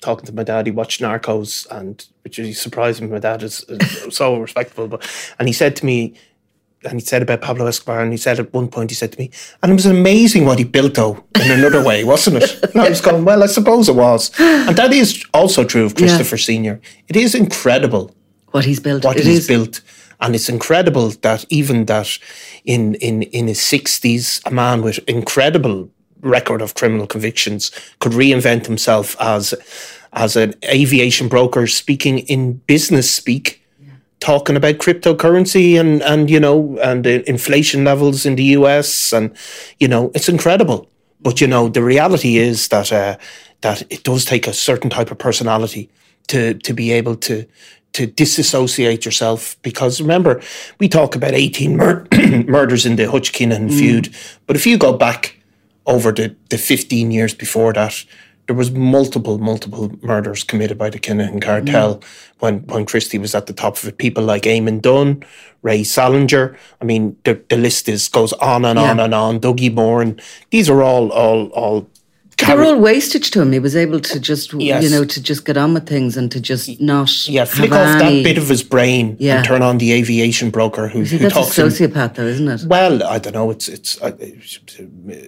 talking 0.00 0.26
to 0.26 0.34
my 0.34 0.42
dad. 0.44 0.66
He 0.66 0.72
watched 0.72 1.00
Narcos, 1.00 1.66
and 1.70 2.04
which 2.22 2.38
is 2.38 2.60
surprising. 2.60 3.10
My 3.10 3.18
dad 3.18 3.42
is 3.42 3.64
so 4.10 4.38
respectful, 4.38 4.88
but 4.88 5.06
and 5.38 5.48
he 5.48 5.52
said 5.52 5.76
to 5.76 5.86
me, 5.86 6.14
and 6.84 6.94
he 6.94 7.00
said 7.00 7.20
about 7.22 7.42
Pablo 7.42 7.66
Escobar, 7.66 8.00
and 8.00 8.10
he 8.12 8.16
said 8.16 8.38
at 8.40 8.52
one 8.54 8.68
point, 8.68 8.90
he 8.90 8.94
said 8.94 9.12
to 9.12 9.18
me, 9.18 9.30
and 9.62 9.70
it 9.70 9.74
was 9.74 9.86
amazing 9.86 10.46
what 10.46 10.58
he 10.58 10.64
built, 10.64 10.94
though, 10.94 11.22
in 11.42 11.50
another 11.50 11.84
way, 11.84 12.04
wasn't 12.04 12.36
it? 12.42 12.62
And 12.72 12.80
I 12.80 12.88
was 12.88 13.00
going, 13.02 13.24
well, 13.24 13.42
I 13.42 13.46
suppose 13.46 13.88
it 13.88 13.94
was, 13.96 14.30
and 14.40 14.76
that 14.76 14.92
is 14.92 15.24
also 15.34 15.64
true 15.64 15.84
of 15.84 15.94
Christopher 15.94 16.38
Senior. 16.38 16.80
It 17.08 17.16
is 17.16 17.34
incredible 17.34 18.14
What 18.52 18.64
he's 18.64 18.80
built. 18.80 19.04
what 19.04 19.16
It 19.18 19.26
he's 19.26 19.40
is- 19.40 19.46
built. 19.48 19.80
And 20.22 20.34
it's 20.34 20.50
incredible 20.50 21.08
that 21.22 21.46
even 21.48 21.86
that 21.86 22.18
in 22.66 22.94
in 22.96 23.22
in 23.22 23.46
his 23.48 23.58
sixties, 23.62 24.42
a 24.44 24.50
man 24.50 24.82
with 24.82 24.98
incredible 25.08 25.88
record 26.22 26.62
of 26.62 26.74
criminal 26.74 27.06
convictions 27.06 27.70
could 27.98 28.12
reinvent 28.12 28.66
himself 28.66 29.16
as 29.20 29.54
as 30.12 30.36
an 30.36 30.54
aviation 30.64 31.28
broker 31.28 31.66
speaking 31.66 32.18
in 32.20 32.54
business 32.66 33.10
speak, 33.10 33.62
talking 34.18 34.56
about 34.56 34.76
cryptocurrency 34.76 35.78
and 35.78 36.02
and 36.02 36.30
you 36.30 36.40
know 36.40 36.78
and 36.82 37.06
inflation 37.06 37.84
levels 37.84 38.26
in 38.26 38.36
the 38.36 38.44
US 38.58 39.12
and 39.12 39.34
you 39.78 39.88
know 39.88 40.10
it's 40.14 40.28
incredible. 40.28 40.88
But 41.20 41.40
you 41.40 41.46
know 41.46 41.68
the 41.68 41.82
reality 41.82 42.38
is 42.38 42.68
that 42.68 42.92
uh, 42.92 43.16
that 43.60 43.82
it 43.92 44.04
does 44.04 44.24
take 44.24 44.46
a 44.46 44.52
certain 44.52 44.90
type 44.90 45.10
of 45.10 45.18
personality 45.18 45.90
to 46.28 46.54
to 46.54 46.72
be 46.74 46.92
able 46.92 47.16
to 47.16 47.46
to 47.92 48.06
disassociate 48.06 49.04
yourself 49.04 49.56
because 49.62 50.00
remember 50.00 50.40
we 50.78 50.88
talk 50.88 51.16
about 51.16 51.34
18 51.34 51.76
mur- 51.76 52.06
murders 52.46 52.86
in 52.86 52.94
the 52.96 53.10
Hutch 53.10 53.32
Kinahan 53.32 53.68
feud 53.68 54.14
but 54.46 54.54
if 54.54 54.64
you 54.64 54.78
go 54.78 54.92
back 54.92 55.39
over 55.90 56.12
the, 56.12 56.34
the 56.48 56.58
15 56.58 57.10
years 57.10 57.34
before 57.34 57.72
that 57.72 58.04
there 58.50 58.56
was 58.56 58.72
multiple 58.72 59.38
multiple 59.38 59.92
murders 60.02 60.42
committed 60.42 60.76
by 60.76 60.90
the 60.90 60.98
Kinahan 60.98 61.40
cartel 61.40 61.98
mm. 61.98 62.04
when 62.40 62.66
when 62.66 62.84
Christy 62.84 63.16
was 63.16 63.32
at 63.32 63.46
the 63.46 63.52
top 63.52 63.76
of 63.76 63.84
it. 63.84 63.96
People 63.96 64.24
like 64.24 64.42
Eamon 64.42 64.82
Dunne 64.82 65.22
Ray 65.62 65.84
Salinger. 65.84 66.56
I 66.80 66.84
mean 66.84 67.16
the, 67.22 67.40
the 67.48 67.56
list 67.56 67.88
is 67.88 68.08
goes 68.08 68.32
on 68.32 68.64
and 68.64 68.76
on 68.76 68.98
and 68.98 69.14
on. 69.14 69.38
Dougie 69.38 69.72
Moore 69.72 70.02
and 70.02 70.20
these 70.50 70.68
are 70.68 70.82
all 70.82 71.12
all 71.12 71.46
all 71.50 71.88
Carry- 72.46 72.66
all 72.66 72.76
wastage 72.78 73.30
to 73.32 73.40
him. 73.42 73.52
He 73.52 73.58
was 73.58 73.76
able 73.76 74.00
to 74.00 74.18
just, 74.20 74.52
Yes. 74.54 74.82
you 74.84 74.90
know, 74.90 75.04
to 75.04 75.22
just 75.22 75.44
get 75.44 75.56
on 75.56 75.74
with 75.74 75.86
things 75.88 76.16
and 76.16 76.30
to 76.32 76.40
just 76.40 76.80
not. 76.80 77.28
yeah, 77.28 77.44
flick 77.44 77.72
off 77.72 78.00
any- 78.00 78.22
that 78.22 78.24
bit 78.24 78.38
of 78.38 78.48
his 78.48 78.62
brain 78.62 79.16
Yeah. 79.18 79.36
and 79.38 79.44
turn 79.46 79.62
on 79.62 79.78
the 79.78 79.92
aviation 79.92 80.50
broker 80.50 80.88
who, 80.88 81.04
See, 81.04 81.16
who 81.18 81.22
that's 81.28 81.34
a 81.34 81.40
talks. 81.40 81.58
in- 81.58 81.66
sociopath, 81.90 82.14
though, 82.14 82.26
isn't 82.26 82.48
it? 82.48 82.62
well, 82.66 83.02
I 83.04 83.18
don't 83.18 83.34
know. 83.34 83.50
It's 83.50 83.68
it's. 83.68 83.98
I, 84.02 84.10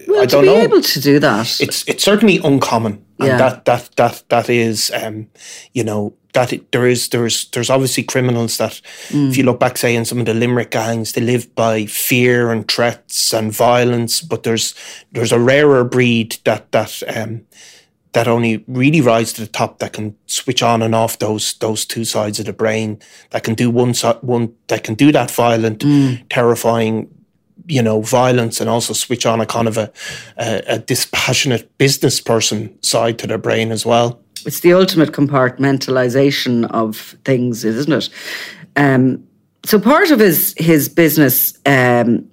Well, 0.07 0.21
I 0.21 0.25
to 0.25 0.31
don't 0.31 0.41
be 0.43 0.47
know. 0.47 0.61
able 0.61 0.81
to 0.81 0.99
do 0.99 1.19
that. 1.19 1.57
it's 1.59 1.83
it's 1.87 2.03
certainly 2.03 2.39
uncommon, 2.43 2.99
and 3.19 3.27
Yeah. 3.27 3.37
that 3.37 3.65
that 3.65 3.89
that 3.97 4.23
that 4.29 4.49
is, 4.49 4.91
um, 4.93 5.27
you 5.73 5.83
know, 5.83 6.13
that 6.33 6.51
it, 6.53 6.71
there 6.71 6.87
is 6.87 7.09
there's 7.09 7.49
there's 7.51 7.69
obviously 7.69 8.03
criminals 8.03 8.57
that, 8.57 8.81
Mm. 9.09 9.29
if 9.29 9.37
you 9.37 9.43
look 9.43 9.59
back, 9.59 9.77
say 9.77 9.95
in 9.95 10.05
some 10.05 10.19
of 10.19 10.25
the 10.25 10.33
Limerick 10.33 10.71
gangs, 10.71 11.11
they 11.11 11.21
live 11.21 11.53
by 11.55 11.85
fear 11.85 12.51
and 12.51 12.67
threats 12.67 13.33
and 13.33 13.51
violence. 13.51 14.21
But 14.21 14.43
there's 14.43 14.73
there's 15.11 15.31
a 15.31 15.39
rarer 15.39 15.83
breed 15.83 16.37
that 16.43 16.71
that 16.71 17.01
um, 17.15 17.41
that 18.13 18.27
only 18.27 18.63
really 18.67 19.01
rise 19.01 19.33
to 19.33 19.41
the 19.41 19.47
top 19.47 19.79
that 19.79 19.93
can 19.93 20.15
switch 20.27 20.61
on 20.63 20.81
and 20.81 20.93
off 20.95 21.17
those 21.17 21.53
those 21.59 21.85
two 21.85 22.05
sides 22.05 22.39
of 22.39 22.45
the 22.45 22.53
brain 22.53 22.99
that 23.31 23.43
can 23.43 23.55
do 23.55 23.69
one 23.71 23.93
side 23.93 24.17
one 24.21 24.53
that 24.67 24.83
can 24.83 24.95
do 24.95 25.11
that 25.11 25.31
violent 25.31 25.83
terrifying 26.29 27.07
you 27.67 27.81
know 27.81 28.01
violence 28.01 28.59
and 28.61 28.69
also 28.69 28.93
switch 28.93 29.25
on 29.25 29.39
a 29.41 29.45
kind 29.45 29.67
of 29.67 29.77
a, 29.77 29.91
a 30.37 30.61
a 30.67 30.79
dispassionate 30.79 31.75
business 31.77 32.19
person 32.21 32.77
side 32.81 33.17
to 33.17 33.27
their 33.27 33.37
brain 33.37 33.71
as 33.71 33.85
well 33.85 34.19
it's 34.45 34.61
the 34.61 34.73
ultimate 34.73 35.11
compartmentalization 35.11 36.69
of 36.71 37.15
things, 37.25 37.63
isn't 37.63 37.93
it? 37.93 38.09
Um, 38.75 39.27
so 39.65 39.79
part 39.79 40.11
of 40.11 40.19
his 40.19 40.53
his 40.57 40.89
business 40.89 41.57
um, 41.65 42.29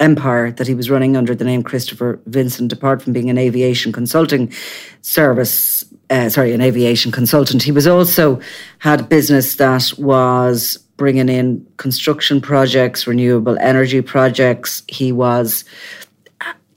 empire 0.00 0.52
that 0.52 0.66
he 0.66 0.74
was 0.74 0.90
running 0.90 1.16
under 1.16 1.34
the 1.34 1.44
name 1.44 1.62
Christopher 1.62 2.20
Vincent, 2.26 2.72
apart 2.72 3.02
from 3.02 3.12
being 3.12 3.30
an 3.30 3.38
aviation 3.38 3.92
consulting 3.92 4.52
service 5.02 5.84
uh, 6.10 6.28
sorry, 6.28 6.52
an 6.52 6.60
aviation 6.60 7.12
consultant. 7.12 7.62
He 7.62 7.72
was 7.72 7.86
also 7.86 8.40
had 8.78 9.08
business 9.08 9.56
that 9.56 9.92
was 9.98 10.78
bringing 10.96 11.28
in 11.28 11.66
construction 11.76 12.40
projects, 12.40 13.06
renewable 13.06 13.58
energy 13.58 14.00
projects. 14.00 14.82
He 14.88 15.12
was 15.12 15.64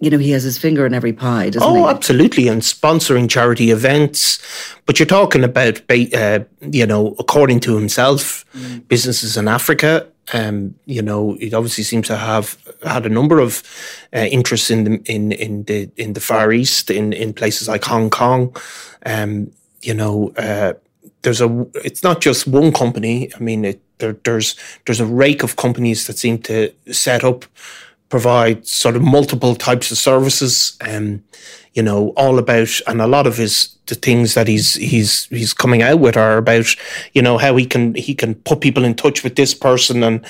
you 0.02 0.10
know, 0.10 0.18
he 0.18 0.32
has 0.32 0.42
his 0.42 0.58
finger 0.58 0.86
in 0.86 0.96
every 0.96 1.14
pie, 1.14 1.52
doesn't 1.52 1.68
oh, 1.68 1.76
he? 1.76 1.82
Oh, 1.82 1.88
absolutely. 1.88 2.48
And 2.48 2.64
sponsoring 2.64 3.30
charity 3.30 3.70
events. 3.70 4.42
But 4.88 5.00
you're 5.00 5.06
talking 5.06 5.44
about, 5.44 5.80
uh, 5.90 6.40
you 6.60 6.88
know, 6.88 7.16
according 7.20 7.60
to 7.62 7.78
himself, 7.78 8.44
mm. 8.54 8.86
businesses 8.88 9.38
in 9.38 9.48
Africa. 9.48 10.08
Um, 10.34 10.74
you 10.86 11.04
know, 11.04 11.38
it 11.40 11.54
obviously 11.54 11.84
seems 11.84 12.08
to 12.08 12.18
have 12.18 12.58
had 12.84 13.06
a 13.06 13.10
number 13.10 13.40
of 13.40 13.64
uh, 14.16 14.28
interests 14.32 14.72
in 14.72 14.84
the 14.86 15.02
in 15.06 15.32
in 15.34 15.64
the 15.64 15.90
in 15.98 16.14
the 16.14 16.20
Far 16.20 16.52
East, 16.52 16.90
in 16.90 17.14
in 17.14 17.34
places 17.34 17.68
like 17.68 17.84
Hong 17.84 18.10
Kong. 18.10 18.56
Um, 19.06 19.52
you 19.84 19.94
know, 19.94 20.32
uh, 20.38 20.74
there's 21.22 21.42
a. 21.42 21.68
It's 21.76 22.02
not 22.02 22.22
just 22.22 22.48
one 22.48 22.72
company. 22.72 23.32
I 23.36 23.40
mean, 23.40 23.66
it, 23.66 23.82
there, 24.00 24.14
there's 24.24 24.56
there's 24.86 25.00
a 25.00 25.06
rake 25.06 25.44
of 25.44 25.58
companies 25.58 26.08
that 26.08 26.18
seem 26.18 26.40
to 26.44 26.72
set 26.92 27.24
up 27.24 27.46
provide 28.12 28.68
sort 28.68 28.96
of 28.96 29.02
multiple 29.02 29.56
types 29.56 29.90
of 29.90 29.98
services. 29.98 30.78
Um, 30.82 31.24
you 31.74 31.82
know, 31.82 32.10
all 32.18 32.38
about, 32.38 32.70
and 32.86 33.02
a 33.02 33.08
lot 33.08 33.26
of 33.26 33.38
his 33.38 33.78
the 33.86 33.96
things 33.96 34.34
that 34.34 34.48
he's 34.48 34.74
he's 34.76 35.26
he's 35.28 35.54
coming 35.54 35.82
out 35.82 36.00
with 36.00 36.18
are 36.18 36.38
about, 36.38 36.76
you 37.14 37.22
know, 37.22 37.38
how 37.38 37.56
he 37.56 37.66
can 37.66 37.96
he 37.96 38.14
can 38.14 38.36
put 38.36 38.60
people 38.60 38.84
in 38.84 38.94
touch 38.94 39.24
with 39.24 39.36
this 39.36 39.54
person 39.54 40.04
and 40.04 40.26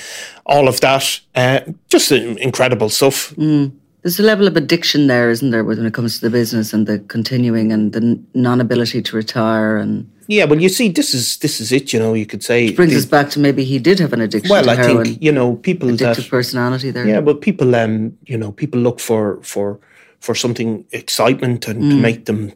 all 0.46 0.68
of 0.68 0.80
that. 0.82 1.20
Uh, 1.36 1.62
just 1.90 2.12
incredible 2.12 2.90
stuff. 2.90 3.32
Mm. 3.36 3.72
There's 4.04 4.20
a 4.20 4.24
level 4.24 4.48
of 4.48 4.58
addiction 4.58 5.06
there, 5.08 5.30
isn't 5.30 5.52
there, 5.52 5.64
when 5.64 5.86
it 5.86 5.94
comes 5.94 6.16
to 6.16 6.22
the 6.22 6.32
business 6.32 6.74
and 6.74 6.88
the 6.88 7.00
continuing 7.00 7.72
and 7.72 7.94
the 7.94 8.20
non-ability 8.34 9.04
to 9.04 9.16
retire 9.16 9.78
and. 9.78 10.12
Yeah, 10.28 10.46
well, 10.46 10.60
you 10.60 10.70
see, 10.70 10.90
this 10.90 11.14
is 11.14 11.38
this 11.38 11.60
is 11.60 11.72
it. 11.72 11.94
You 11.94 12.00
know, 12.00 12.14
you 12.14 12.26
could 12.26 12.44
say 12.44 12.68
Which 12.68 12.78
brings 12.78 12.94
the, 12.94 13.00
us 13.00 13.06
back 13.06 13.30
to 13.32 13.40
maybe 13.40 13.64
he 13.64 13.80
did 13.80 14.00
have 14.00 14.14
an 14.14 14.22
addiction. 14.22 14.50
Well, 14.50 14.70
I 14.70 14.76
heroin, 14.76 15.06
think 15.06 15.22
you 15.22 15.32
know 15.32 15.58
people 15.58 15.90
addictive 15.90 16.16
that, 16.16 16.30
personality 16.30 16.90
there. 16.90 17.06
Yeah, 17.06 17.22
but 17.22 17.42
people, 17.42 17.76
um, 17.76 18.18
you 18.26 18.38
know, 18.38 18.52
people 18.52 18.80
look 18.80 19.00
for 19.00 19.40
for 19.44 19.80
for 20.20 20.34
something 20.34 20.86
excitement 20.92 21.68
and 21.68 21.84
mm. 21.84 21.90
to 21.90 21.96
make 21.98 22.26
them 22.26 22.54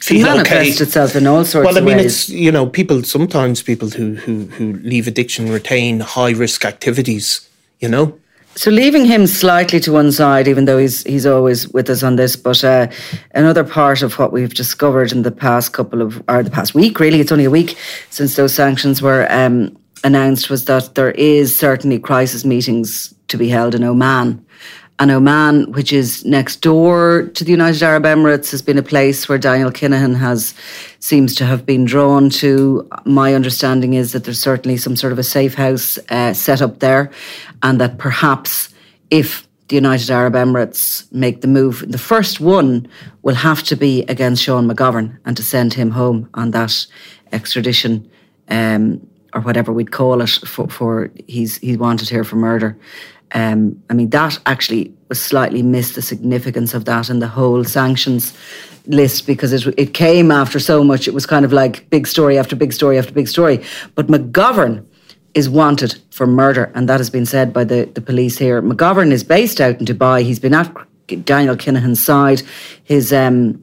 feel 0.00 0.20
it 0.20 0.28
manifests 0.28 0.76
okay. 0.76 0.84
itself 0.84 1.16
in 1.16 1.26
all 1.26 1.44
sorts. 1.44 1.66
Well, 1.66 1.76
I 1.76 1.80
mean, 1.80 1.96
ways. 1.96 2.06
it's 2.06 2.28
you 2.28 2.52
know, 2.52 2.66
people 2.66 3.02
sometimes 3.02 3.62
people 3.62 3.90
who 3.90 4.14
who 4.14 4.44
who 4.46 4.74
leave 4.74 5.08
addiction 5.08 5.50
retain 5.50 6.00
high 6.00 6.30
risk 6.30 6.64
activities. 6.64 7.48
You 7.80 7.88
know. 7.88 8.18
So 8.58 8.72
leaving 8.72 9.04
him 9.04 9.28
slightly 9.28 9.78
to 9.78 9.92
one 9.92 10.10
side, 10.10 10.48
even 10.48 10.64
though 10.64 10.78
he's 10.78 11.04
he's 11.04 11.26
always 11.26 11.68
with 11.68 11.88
us 11.88 12.02
on 12.02 12.16
this, 12.16 12.34
but 12.34 12.64
uh, 12.64 12.88
another 13.32 13.62
part 13.62 14.02
of 14.02 14.18
what 14.18 14.32
we've 14.32 14.52
discovered 14.52 15.12
in 15.12 15.22
the 15.22 15.30
past 15.30 15.72
couple 15.72 16.02
of 16.02 16.20
or 16.28 16.42
the 16.42 16.50
past 16.50 16.74
week, 16.74 16.98
really, 16.98 17.20
it's 17.20 17.30
only 17.30 17.44
a 17.44 17.50
week 17.50 17.78
since 18.10 18.34
those 18.34 18.52
sanctions 18.52 19.00
were 19.00 19.28
um, 19.30 19.78
announced, 20.02 20.50
was 20.50 20.64
that 20.64 20.96
there 20.96 21.12
is 21.12 21.56
certainly 21.56 22.00
crisis 22.00 22.44
meetings 22.44 23.14
to 23.28 23.38
be 23.38 23.48
held 23.48 23.76
in 23.76 23.84
Oman. 23.84 24.44
And 25.00 25.12
Oman, 25.12 25.70
which 25.72 25.92
is 25.92 26.24
next 26.24 26.56
door 26.56 27.30
to 27.34 27.44
the 27.44 27.52
United 27.52 27.82
Arab 27.84 28.02
Emirates, 28.02 28.50
has 28.50 28.62
been 28.62 28.78
a 28.78 28.82
place 28.82 29.28
where 29.28 29.38
Daniel 29.38 29.70
Kinahan 29.70 30.16
has 30.16 30.54
seems 30.98 31.36
to 31.36 31.44
have 31.44 31.64
been 31.64 31.84
drawn 31.84 32.30
to. 32.30 32.88
My 33.04 33.34
understanding 33.34 33.94
is 33.94 34.10
that 34.12 34.24
there's 34.24 34.40
certainly 34.40 34.76
some 34.76 34.96
sort 34.96 35.12
of 35.12 35.18
a 35.18 35.22
safe 35.22 35.54
house 35.54 36.00
uh, 36.08 36.34
set 36.34 36.60
up 36.60 36.80
there, 36.80 37.12
and 37.62 37.80
that 37.80 37.98
perhaps 37.98 38.70
if 39.10 39.46
the 39.68 39.76
United 39.76 40.10
Arab 40.10 40.32
Emirates 40.32 41.10
make 41.12 41.42
the 41.42 41.48
move, 41.48 41.84
the 41.86 41.98
first 41.98 42.40
one 42.40 42.88
will 43.22 43.36
have 43.36 43.62
to 43.64 43.76
be 43.76 44.02
against 44.08 44.42
Sean 44.42 44.68
McGovern 44.68 45.16
and 45.24 45.36
to 45.36 45.42
send 45.44 45.74
him 45.74 45.92
home 45.92 46.28
on 46.34 46.50
that 46.52 46.86
extradition. 47.30 48.10
Um, 48.48 49.06
or 49.34 49.42
whatever 49.42 49.72
we'd 49.74 49.90
call 49.90 50.22
it 50.22 50.30
for, 50.46 50.68
for 50.68 51.10
he's 51.26 51.58
he's 51.58 51.76
wanted 51.76 52.08
here 52.08 52.24
for 52.24 52.36
murder. 52.36 52.78
Um, 53.32 53.82
I 53.90 53.94
mean, 53.94 54.10
that 54.10 54.38
actually 54.46 54.92
was 55.08 55.20
slightly 55.20 55.62
missed 55.62 55.94
the 55.94 56.02
significance 56.02 56.74
of 56.74 56.84
that 56.84 57.10
in 57.10 57.18
the 57.18 57.28
whole 57.28 57.64
sanctions 57.64 58.32
list 58.86 59.26
because 59.26 59.52
it, 59.52 59.74
it 59.78 59.94
came 59.94 60.30
after 60.30 60.58
so 60.58 60.82
much. 60.82 61.06
It 61.06 61.14
was 61.14 61.26
kind 61.26 61.44
of 61.44 61.52
like 61.52 61.88
big 61.90 62.06
story 62.06 62.38
after 62.38 62.56
big 62.56 62.72
story 62.72 62.98
after 62.98 63.12
big 63.12 63.28
story. 63.28 63.62
But 63.94 64.08
McGovern 64.08 64.84
is 65.34 65.48
wanted 65.48 65.98
for 66.10 66.26
murder, 66.26 66.72
and 66.74 66.88
that 66.88 66.98
has 67.00 67.10
been 67.10 67.26
said 67.26 67.52
by 67.52 67.64
the, 67.64 67.84
the 67.94 68.00
police 68.00 68.38
here. 68.38 68.62
McGovern 68.62 69.12
is 69.12 69.22
based 69.22 69.60
out 69.60 69.78
in 69.78 69.86
Dubai. 69.86 70.22
He's 70.22 70.38
been 70.38 70.54
at 70.54 70.74
Daniel 71.24 71.56
Kinahan's 71.56 72.02
side. 72.02 72.42
His 72.84 73.12
um, 73.12 73.62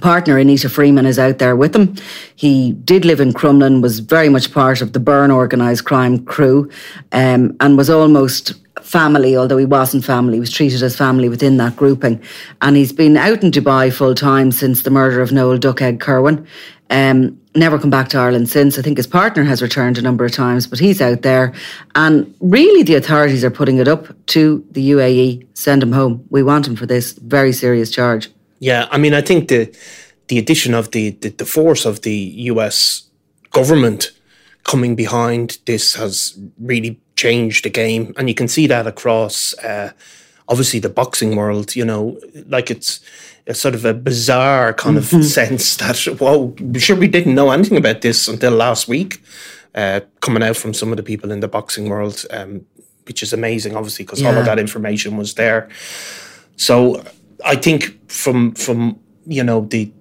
partner 0.00 0.38
Anita 0.38 0.68
Freeman 0.68 1.06
is 1.06 1.18
out 1.18 1.38
there 1.38 1.56
with 1.56 1.74
him. 1.74 1.94
He 2.34 2.72
did 2.72 3.04
live 3.04 3.20
in 3.20 3.32
Crumlin, 3.32 3.82
was 3.82 4.00
very 4.00 4.28
much 4.28 4.52
part 4.52 4.80
of 4.80 4.92
the 4.92 5.00
Byrne 5.00 5.30
organised 5.30 5.84
crime 5.84 6.24
crew, 6.24 6.70
um, 7.12 7.56
and 7.60 7.76
was 7.76 7.90
almost 7.90 8.54
family, 8.82 9.36
although 9.36 9.56
he 9.56 9.64
wasn't 9.64 10.04
family, 10.04 10.34
he 10.34 10.40
was 10.40 10.52
treated 10.52 10.82
as 10.82 10.96
family 10.96 11.28
within 11.28 11.56
that 11.56 11.76
grouping. 11.76 12.22
And 12.62 12.76
he's 12.76 12.92
been 12.92 13.16
out 13.16 13.42
in 13.42 13.50
Dubai 13.50 13.92
full 13.92 14.14
time 14.14 14.52
since 14.52 14.82
the 14.82 14.90
murder 14.90 15.20
of 15.20 15.32
Noel 15.32 15.58
Duck 15.58 15.82
Egg 15.82 16.00
Kirwan. 16.00 16.46
Um, 16.88 17.40
never 17.56 17.78
come 17.78 17.90
back 17.90 18.08
to 18.10 18.18
Ireland 18.18 18.48
since. 18.48 18.78
I 18.78 18.82
think 18.82 18.96
his 18.96 19.06
partner 19.06 19.42
has 19.44 19.60
returned 19.60 19.98
a 19.98 20.02
number 20.02 20.24
of 20.24 20.32
times, 20.32 20.66
but 20.66 20.78
he's 20.78 21.00
out 21.00 21.22
there. 21.22 21.52
And 21.94 22.32
really, 22.40 22.82
the 22.82 22.94
authorities 22.94 23.44
are 23.44 23.50
putting 23.50 23.78
it 23.78 23.88
up 23.88 24.14
to 24.26 24.64
the 24.70 24.90
UAE 24.90 25.46
send 25.54 25.82
him 25.82 25.92
home. 25.92 26.24
We 26.30 26.42
want 26.42 26.68
him 26.68 26.76
for 26.76 26.86
this 26.86 27.12
very 27.12 27.52
serious 27.52 27.90
charge. 27.90 28.30
Yeah, 28.58 28.88
I 28.90 28.98
mean, 28.98 29.14
I 29.14 29.20
think 29.20 29.48
the 29.48 29.74
the 30.28 30.38
addition 30.38 30.74
of 30.74 30.90
the, 30.90 31.10
the, 31.10 31.28
the 31.28 31.46
force 31.46 31.84
of 31.84 32.02
the 32.02 32.16
US 32.50 33.08
government 33.52 34.10
coming 34.64 34.96
behind 34.96 35.58
this 35.66 35.94
has 35.94 36.36
really 36.58 37.00
changed 37.14 37.64
the 37.64 37.70
game, 37.70 38.12
and 38.16 38.28
you 38.28 38.34
can 38.34 38.48
see 38.48 38.66
that 38.66 38.86
across 38.86 39.54
uh, 39.58 39.92
obviously 40.48 40.80
the 40.80 40.88
boxing 40.88 41.36
world. 41.36 41.76
You 41.76 41.84
know, 41.84 42.20
like 42.48 42.70
it's 42.70 43.00
a 43.46 43.54
sort 43.54 43.74
of 43.74 43.84
a 43.84 43.94
bizarre 43.94 44.72
kind 44.72 44.98
mm-hmm. 44.98 45.16
of 45.16 45.24
sense 45.24 45.76
that 45.82 45.98
whoa, 46.18 46.54
sure 46.76 46.96
we 46.96 47.08
didn't 47.08 47.34
know 47.34 47.50
anything 47.50 47.78
about 47.78 48.00
this 48.00 48.28
until 48.28 48.52
last 48.52 48.88
week, 48.88 49.22
uh, 49.74 50.00
coming 50.20 50.42
out 50.42 50.56
from 50.56 50.74
some 50.74 50.90
of 50.90 50.96
the 50.96 51.02
people 51.02 51.30
in 51.30 51.40
the 51.40 51.48
boxing 51.48 51.88
world, 51.88 52.24
um, 52.30 52.66
which 53.06 53.22
is 53.22 53.32
amazing, 53.32 53.76
obviously, 53.76 54.04
because 54.04 54.20
yeah. 54.20 54.28
all 54.28 54.38
of 54.38 54.46
that 54.46 54.58
information 54.58 55.16
was 55.16 55.34
there. 55.34 55.68
So 56.56 57.04
I 57.46 57.56
think 57.56 58.10
from 58.10 58.52
from 58.54 58.98
you 59.26 59.44
know 59.44 59.60
the 59.60 59.92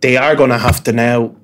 they 0.00 0.16
are 0.16 0.34
going 0.36 0.50
to 0.50 0.58
have 0.58 0.84
to 0.84 0.92
now 0.92 1.34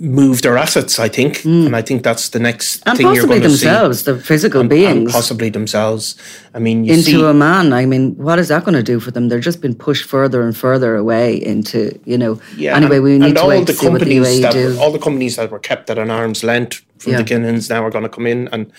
move 0.00 0.40
their 0.42 0.56
assets. 0.56 0.98
I 0.98 1.08
think, 1.08 1.38
mm. 1.38 1.66
and 1.66 1.76
I 1.76 1.82
think 1.82 2.02
that's 2.02 2.30
the 2.30 2.40
next 2.40 2.82
and 2.86 2.96
thing 2.96 3.06
possibly 3.06 3.16
you're 3.16 3.26
going 3.26 3.42
themselves, 3.42 4.00
see. 4.00 4.12
the 4.12 4.18
physical 4.18 4.60
and, 4.62 4.70
beings, 4.70 4.96
and 4.96 5.08
possibly 5.08 5.50
themselves. 5.50 6.16
I 6.54 6.58
mean, 6.58 6.88
into 6.88 7.02
see, 7.02 7.24
a 7.24 7.34
man. 7.34 7.72
I 7.72 7.86
mean, 7.86 8.16
what 8.16 8.38
is 8.38 8.48
that 8.48 8.64
going 8.64 8.74
to 8.74 8.82
do 8.82 8.98
for 8.98 9.10
them? 9.10 9.28
They're 9.28 9.40
just 9.40 9.60
been 9.60 9.74
pushed 9.74 10.08
further 10.08 10.42
and 10.42 10.56
further 10.56 10.96
away 10.96 11.34
into, 11.34 11.98
you 12.04 12.18
know. 12.18 12.40
Yeah, 12.56 12.76
anyway, 12.76 12.96
and, 12.96 13.04
we 13.04 13.18
need 13.18 13.36
to 13.36 13.46
wait 13.46 13.66
to 13.66 13.74
see 13.74 13.88
what 13.88 14.00
the 14.00 14.18
that, 14.18 14.52
do. 14.52 14.78
All 14.80 14.90
the 14.90 14.98
companies 14.98 15.36
that 15.36 15.50
were 15.50 15.58
kept 15.58 15.90
at 15.90 15.98
an 15.98 16.10
arm's 16.10 16.42
length 16.42 16.82
from 16.98 17.12
yeah. 17.12 17.22
the 17.22 17.24
Kinahans 17.24 17.70
now 17.70 17.84
are 17.84 17.90
going 17.90 18.04
to 18.04 18.10
come 18.10 18.26
in, 18.26 18.48
and 18.48 18.72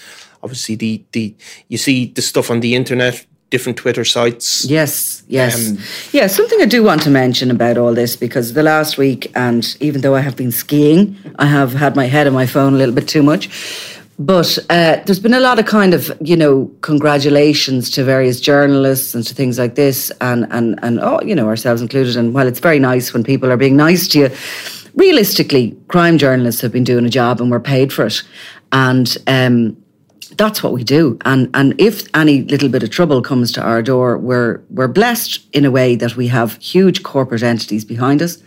obviously 0.44 0.76
the 0.76 1.04
the 1.12 1.36
you 1.68 1.78
see 1.78 2.08
the 2.08 2.22
stuff 2.22 2.50
on 2.50 2.60
the 2.60 2.76
internet 2.76 3.26
different 3.52 3.78
Twitter 3.78 4.04
sites. 4.04 4.66
Yes, 4.66 5.22
yes. 5.28 5.70
Um, 5.70 5.78
yeah, 6.12 6.26
something 6.28 6.60
I 6.62 6.66
do 6.66 6.82
want 6.84 7.04
to 7.04 7.12
mention 7.12 7.52
about 7.52 7.78
all 7.78 7.94
this 7.94 8.16
because 8.16 8.54
the 8.54 8.64
last 8.64 8.98
week, 8.98 9.32
and 9.36 9.78
even 9.80 10.02
though 10.02 10.16
I 10.16 10.22
have 10.22 10.36
been 10.36 10.52
skiing, 10.52 11.16
I 11.38 11.46
have 11.46 11.74
had 11.74 11.96
my 11.96 12.06
head 12.06 12.26
on 12.26 12.34
my 12.34 12.48
phone 12.48 12.74
a 12.74 12.78
little 12.78 12.96
bit 12.96 13.08
too 13.08 13.22
much. 13.22 13.50
But 14.18 14.58
uh, 14.70 14.98
there's 15.06 15.20
been 15.20 15.34
a 15.34 15.40
lot 15.40 15.58
of 15.60 15.66
kind 15.66 15.94
of, 15.94 16.12
you 16.22 16.38
know, 16.38 16.72
congratulations 16.82 17.90
to 17.92 18.04
various 18.04 18.40
journalists 18.40 19.16
and 19.16 19.26
to 19.26 19.34
things 19.34 19.58
like 19.58 19.76
this, 19.76 20.12
and 20.22 20.48
and 20.52 20.80
and 20.84 21.00
oh, 21.00 21.22
you 21.22 21.36
know, 21.36 21.48
ourselves 21.48 21.82
included. 21.82 22.16
And 22.16 22.34
while 22.34 22.48
it's 22.48 22.60
very 22.60 22.80
nice 22.80 23.14
when 23.14 23.24
people 23.24 23.52
are 23.52 23.58
being 23.58 23.76
nice 23.76 24.08
to 24.10 24.20
you, 24.20 24.30
realistically, 24.96 25.76
crime 25.88 26.18
journalists 26.18 26.62
have 26.62 26.72
been 26.72 26.84
doing 26.84 27.06
a 27.06 27.10
job 27.10 27.42
and 27.42 27.50
we're 27.52 27.60
paid 27.60 27.92
for 27.92 28.06
it. 28.06 28.22
And 28.72 29.18
um, 29.28 29.76
that's 30.38 30.64
what 30.64 30.74
we 30.74 30.84
do. 30.84 31.18
And 31.26 31.50
and 31.54 31.74
if 31.80 32.08
any 32.16 32.42
little 32.44 32.70
bit 32.70 32.84
of 32.84 32.90
trouble 32.90 33.22
comes 33.22 33.52
to 33.54 33.62
our 33.62 33.82
door, 33.82 34.18
we're 34.18 34.62
we're 34.70 34.88
blessed 34.88 35.40
in 35.54 35.66
a 35.66 35.72
way 35.72 35.96
that 35.96 36.16
we 36.16 36.28
have 36.28 36.58
huge 36.58 37.04
corporate 37.04 37.44
entities 37.44 37.86
behind 37.86 38.22
us. 38.22 38.38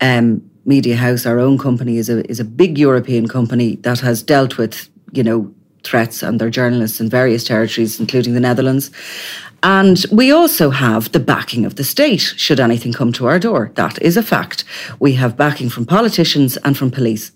Um, 0.00 0.42
Mediahuis, 0.66 1.26
our 1.26 1.38
own 1.38 1.58
company, 1.58 1.98
is 1.98 2.08
a 2.08 2.28
is 2.30 2.40
a 2.40 2.44
big 2.44 2.78
European 2.78 3.28
company 3.28 3.76
that 3.76 4.00
has 4.00 4.22
dealt 4.22 4.58
with 4.58 4.88
you 5.12 5.22
know 5.22 5.52
threats 5.82 6.22
and 6.22 6.40
their 6.40 6.50
journalists 6.50 7.00
in 7.00 7.10
various 7.10 7.44
territories, 7.44 8.00
including 8.00 8.34
the 8.34 8.40
Netherlands. 8.40 8.90
And 9.64 10.04
we 10.12 10.30
also 10.30 10.68
have 10.68 11.10
the 11.12 11.18
backing 11.18 11.64
of 11.64 11.76
the 11.76 11.84
state, 11.84 12.20
should 12.20 12.60
anything 12.60 12.92
come 12.92 13.14
to 13.14 13.26
our 13.26 13.38
door. 13.38 13.72
That 13.76 14.00
is 14.02 14.18
a 14.18 14.22
fact. 14.22 14.62
We 15.00 15.14
have 15.14 15.38
backing 15.38 15.70
from 15.70 15.86
politicians 15.86 16.58
and 16.58 16.76
from 16.76 16.90
police. 16.90 17.32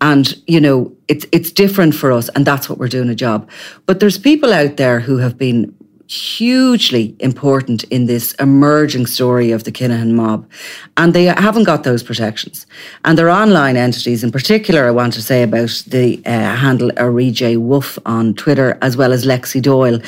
And, 0.00 0.34
you 0.46 0.58
know, 0.58 0.96
it's, 1.06 1.26
it's 1.32 1.52
different 1.52 1.94
for 1.94 2.12
us, 2.12 2.30
and 2.30 2.46
that's 2.46 2.70
what 2.70 2.78
we're 2.78 2.88
doing 2.88 3.10
a 3.10 3.14
job. 3.14 3.50
But 3.84 4.00
there's 4.00 4.16
people 4.16 4.54
out 4.54 4.78
there 4.78 5.00
who 5.00 5.18
have 5.18 5.36
been 5.36 5.75
hugely 6.08 7.16
important 7.18 7.84
in 7.84 8.06
this 8.06 8.32
emerging 8.34 9.06
story 9.06 9.50
of 9.50 9.64
the 9.64 9.72
Kinahan 9.72 10.12
mob. 10.12 10.48
And 10.96 11.14
they 11.14 11.24
haven't 11.24 11.64
got 11.64 11.84
those 11.84 12.02
protections. 12.02 12.66
And 13.04 13.18
their 13.18 13.28
online 13.28 13.76
entities, 13.76 14.22
in 14.22 14.30
particular, 14.30 14.86
I 14.86 14.90
want 14.92 15.12
to 15.14 15.22
say 15.22 15.42
about 15.42 15.82
the 15.86 16.22
uh, 16.24 16.30
handle 16.56 16.90
Arije 16.92 17.58
Wolf 17.58 17.98
on 18.06 18.34
Twitter, 18.34 18.78
as 18.82 18.96
well 18.96 19.12
as 19.12 19.24
Lexi 19.24 19.60
Doyle. 19.60 20.00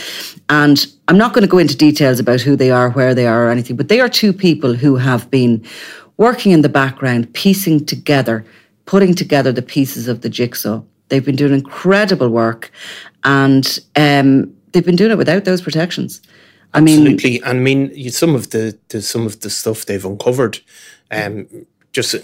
And 0.49 0.87
I'm 1.09 1.19
not 1.19 1.33
going 1.33 1.43
to 1.43 1.49
go 1.49 1.59
into 1.59 1.77
details 1.77 2.21
about 2.21 2.41
who 2.41 2.55
they 2.55 2.71
are, 2.71 2.91
where 2.91 3.15
they 3.15 3.27
are, 3.27 3.47
or 3.47 3.51
anything, 3.51 3.77
but 3.77 3.89
they 3.89 4.01
are 4.01 4.09
two 4.09 4.33
people 4.33 4.75
who 4.75 4.97
have 4.97 5.31
been 5.31 5.65
working 6.17 6.53
in 6.53 6.63
the 6.63 6.69
background, 6.69 7.33
piecing 7.35 7.87
together, 7.87 8.45
putting 8.87 9.15
together 9.15 9.53
the 9.53 9.63
pieces 9.63 10.09
of 10.09 10.21
the 10.21 10.29
jigsaw. 10.29 10.83
They've 11.09 11.25
been 11.25 11.37
doing 11.37 11.55
incredible 11.55 12.29
work. 12.29 12.71
And 13.25 13.79
um, 13.97 14.55
they've 14.73 14.85
been 14.85 14.97
doing 14.97 15.11
it 15.11 15.19
without 15.19 15.45
those 15.45 15.63
protections. 15.63 16.21
I 16.75 16.81
mean, 16.81 17.13
absolutely. 17.13 17.43
I 17.45 17.53
mean, 17.55 18.11
some 18.11 18.35
of 18.35 18.51
the, 18.51 18.79
the 18.89 19.01
some 19.01 19.27
of 19.27 19.41
the 19.41 19.51
stuff 19.51 19.87
they've 19.87 20.05
uncovered, 20.05 20.61
um, 21.11 21.47
just 21.93 22.15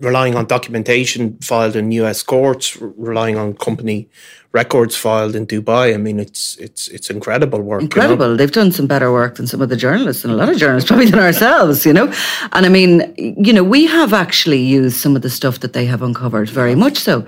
relying 0.00 0.34
on 0.34 0.46
documentation 0.46 1.38
filed 1.38 1.76
in 1.76 1.90
U.S. 1.92 2.22
courts, 2.22 2.76
relying 2.80 3.36
on 3.36 3.54
company 3.54 4.08
records 4.52 4.96
filed 4.96 5.34
in 5.36 5.46
Dubai. 5.46 5.94
I 5.94 5.98
mean, 5.98 6.18
it's 6.18 6.56
it's 6.56 6.88
it's 6.88 7.08
incredible 7.10 7.60
work. 7.60 7.82
Incredible. 7.82 8.26
You 8.26 8.32
know? 8.32 8.36
They've 8.36 8.58
done 8.60 8.72
some 8.72 8.86
better 8.86 9.12
work 9.12 9.36
than 9.36 9.46
some 9.46 9.60
of 9.60 9.68
the 9.68 9.76
journalists 9.76 10.24
and 10.24 10.32
a 10.32 10.36
lot 10.36 10.48
of 10.48 10.56
journalists 10.56 10.88
probably 10.88 11.10
than 11.10 11.20
ourselves. 11.20 11.84
You 11.88 11.92
know, 11.92 12.06
and 12.54 12.66
I 12.68 12.70
mean, 12.78 13.14
you 13.16 13.52
know, 13.52 13.64
we 13.64 13.86
have 13.86 14.12
actually 14.12 14.62
used 14.80 14.96
some 14.96 15.14
of 15.16 15.22
the 15.22 15.30
stuff 15.30 15.60
that 15.60 15.72
they 15.72 15.86
have 15.86 16.02
uncovered 16.02 16.48
very 16.48 16.74
much 16.74 16.98
so, 16.98 17.26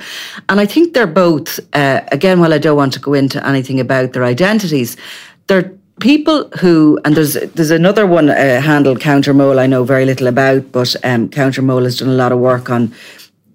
and 0.48 0.60
I 0.60 0.66
think 0.66 0.94
they're 0.94 1.14
both. 1.26 1.60
Uh, 1.72 2.00
again, 2.12 2.40
while 2.40 2.54
I 2.54 2.58
don't 2.58 2.76
want 2.76 2.92
to 2.94 3.00
go 3.00 3.14
into 3.14 3.38
anything 3.46 3.78
about 3.80 4.12
their 4.12 4.24
identities, 4.24 4.96
they're 5.46 5.77
people 6.00 6.48
who 6.60 6.98
and 7.04 7.16
there's 7.16 7.34
there's 7.34 7.70
another 7.70 8.06
one 8.06 8.30
uh, 8.30 8.60
handled 8.60 9.00
Countermole 9.00 9.58
I 9.58 9.66
know 9.66 9.84
very 9.84 10.04
little 10.04 10.26
about, 10.26 10.70
but 10.72 10.94
um, 11.04 11.28
Countermole 11.28 11.84
has 11.84 11.98
done 11.98 12.08
a 12.08 12.12
lot 12.12 12.32
of 12.32 12.38
work 12.38 12.70
on 12.70 12.92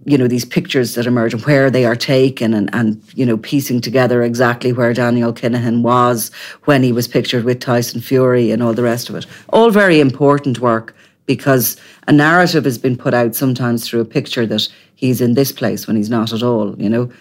you 0.05 0.17
know 0.17 0.27
these 0.27 0.45
pictures 0.45 0.95
that 0.95 1.05
emerge 1.05 1.33
and 1.33 1.43
where 1.45 1.69
they 1.69 1.85
are 1.85 1.95
taken 1.95 2.53
and 2.53 2.69
and 2.73 3.01
you 3.15 3.25
know 3.25 3.37
piecing 3.37 3.81
together 3.81 4.23
exactly 4.23 4.73
where 4.73 4.93
Daniel 4.93 5.33
Kinahan 5.33 5.81
was 5.81 6.31
when 6.65 6.83
he 6.83 6.91
was 6.91 7.07
pictured 7.07 7.43
with 7.45 7.59
Tyson 7.59 8.01
Fury 8.01 8.51
and 8.51 8.61
all 8.61 8.73
the 8.73 8.83
rest 8.83 9.09
of 9.09 9.15
it. 9.15 9.25
All 9.49 9.71
very 9.71 9.99
important 9.99 10.59
work 10.59 10.95
because 11.25 11.77
a 12.07 12.11
narrative 12.11 12.65
has 12.65 12.77
been 12.77 12.97
put 12.97 13.13
out 13.13 13.35
sometimes 13.35 13.87
through 13.87 14.01
a 14.01 14.05
picture 14.05 14.45
that 14.45 14.67
he's 14.95 15.21
in 15.21 15.35
this 15.35 15.51
place 15.51 15.87
when 15.87 15.95
he's 15.95 16.09
not 16.09 16.33
at 16.33 16.43
all. 16.43 16.75
You 16.81 16.89
know, 16.89 17.11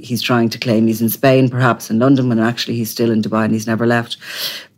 he's 0.00 0.22
trying 0.22 0.48
to 0.50 0.58
claim 0.58 0.86
he's 0.86 1.02
in 1.02 1.08
Spain, 1.08 1.48
perhaps 1.48 1.90
in 1.90 1.98
London, 1.98 2.28
when 2.28 2.38
actually 2.38 2.76
he's 2.76 2.90
still 2.90 3.10
in 3.10 3.22
Dubai 3.22 3.44
and 3.44 3.52
he's 3.52 3.66
never 3.66 3.86
left. 3.86 4.16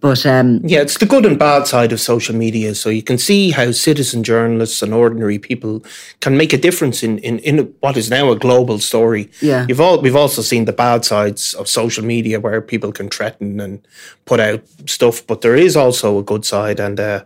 But 0.05 0.27
um, 0.27 0.61
yeah, 0.63 0.83
it's 0.83 0.99
the 0.99 1.07
good 1.07 1.25
and 1.25 1.39
bad 1.39 1.67
side 1.67 1.91
of 1.91 1.99
social 1.99 2.35
media. 2.35 2.75
So 2.75 2.91
you 2.91 3.03
can 3.03 3.17
see 3.17 3.53
how 3.53 3.71
citizen 3.71 4.23
journalists 4.23 4.83
and 4.83 4.93
ordinary 4.93 5.39
people 5.39 5.83
can 6.21 6.37
make 6.37 6.53
a 6.53 6.59
difference 6.59 7.03
in, 7.03 7.17
in, 7.21 7.39
in 7.39 7.75
what 7.81 7.97
is 7.97 8.11
now 8.11 8.31
a 8.31 8.37
global 8.37 8.79
story. 8.81 9.31
Yeah, 9.41 9.65
you've 9.67 9.81
all 9.81 10.03
we've 10.03 10.15
also 10.15 10.43
seen 10.43 10.67
the 10.67 10.75
bad 10.75 11.07
sides 11.07 11.55
of 11.55 11.69
social 11.69 12.05
media 12.05 12.39
where 12.39 12.61
people 12.61 12.93
can 12.93 13.09
threaten 13.09 13.61
and 13.61 13.81
put 14.27 14.41
out 14.41 14.63
stuff, 14.85 15.27
but 15.27 15.41
there 15.41 15.57
is 15.57 15.75
also 15.75 16.19
a 16.19 16.23
good 16.23 16.45
side, 16.45 16.81
and 16.81 17.01
uh, 17.01 17.25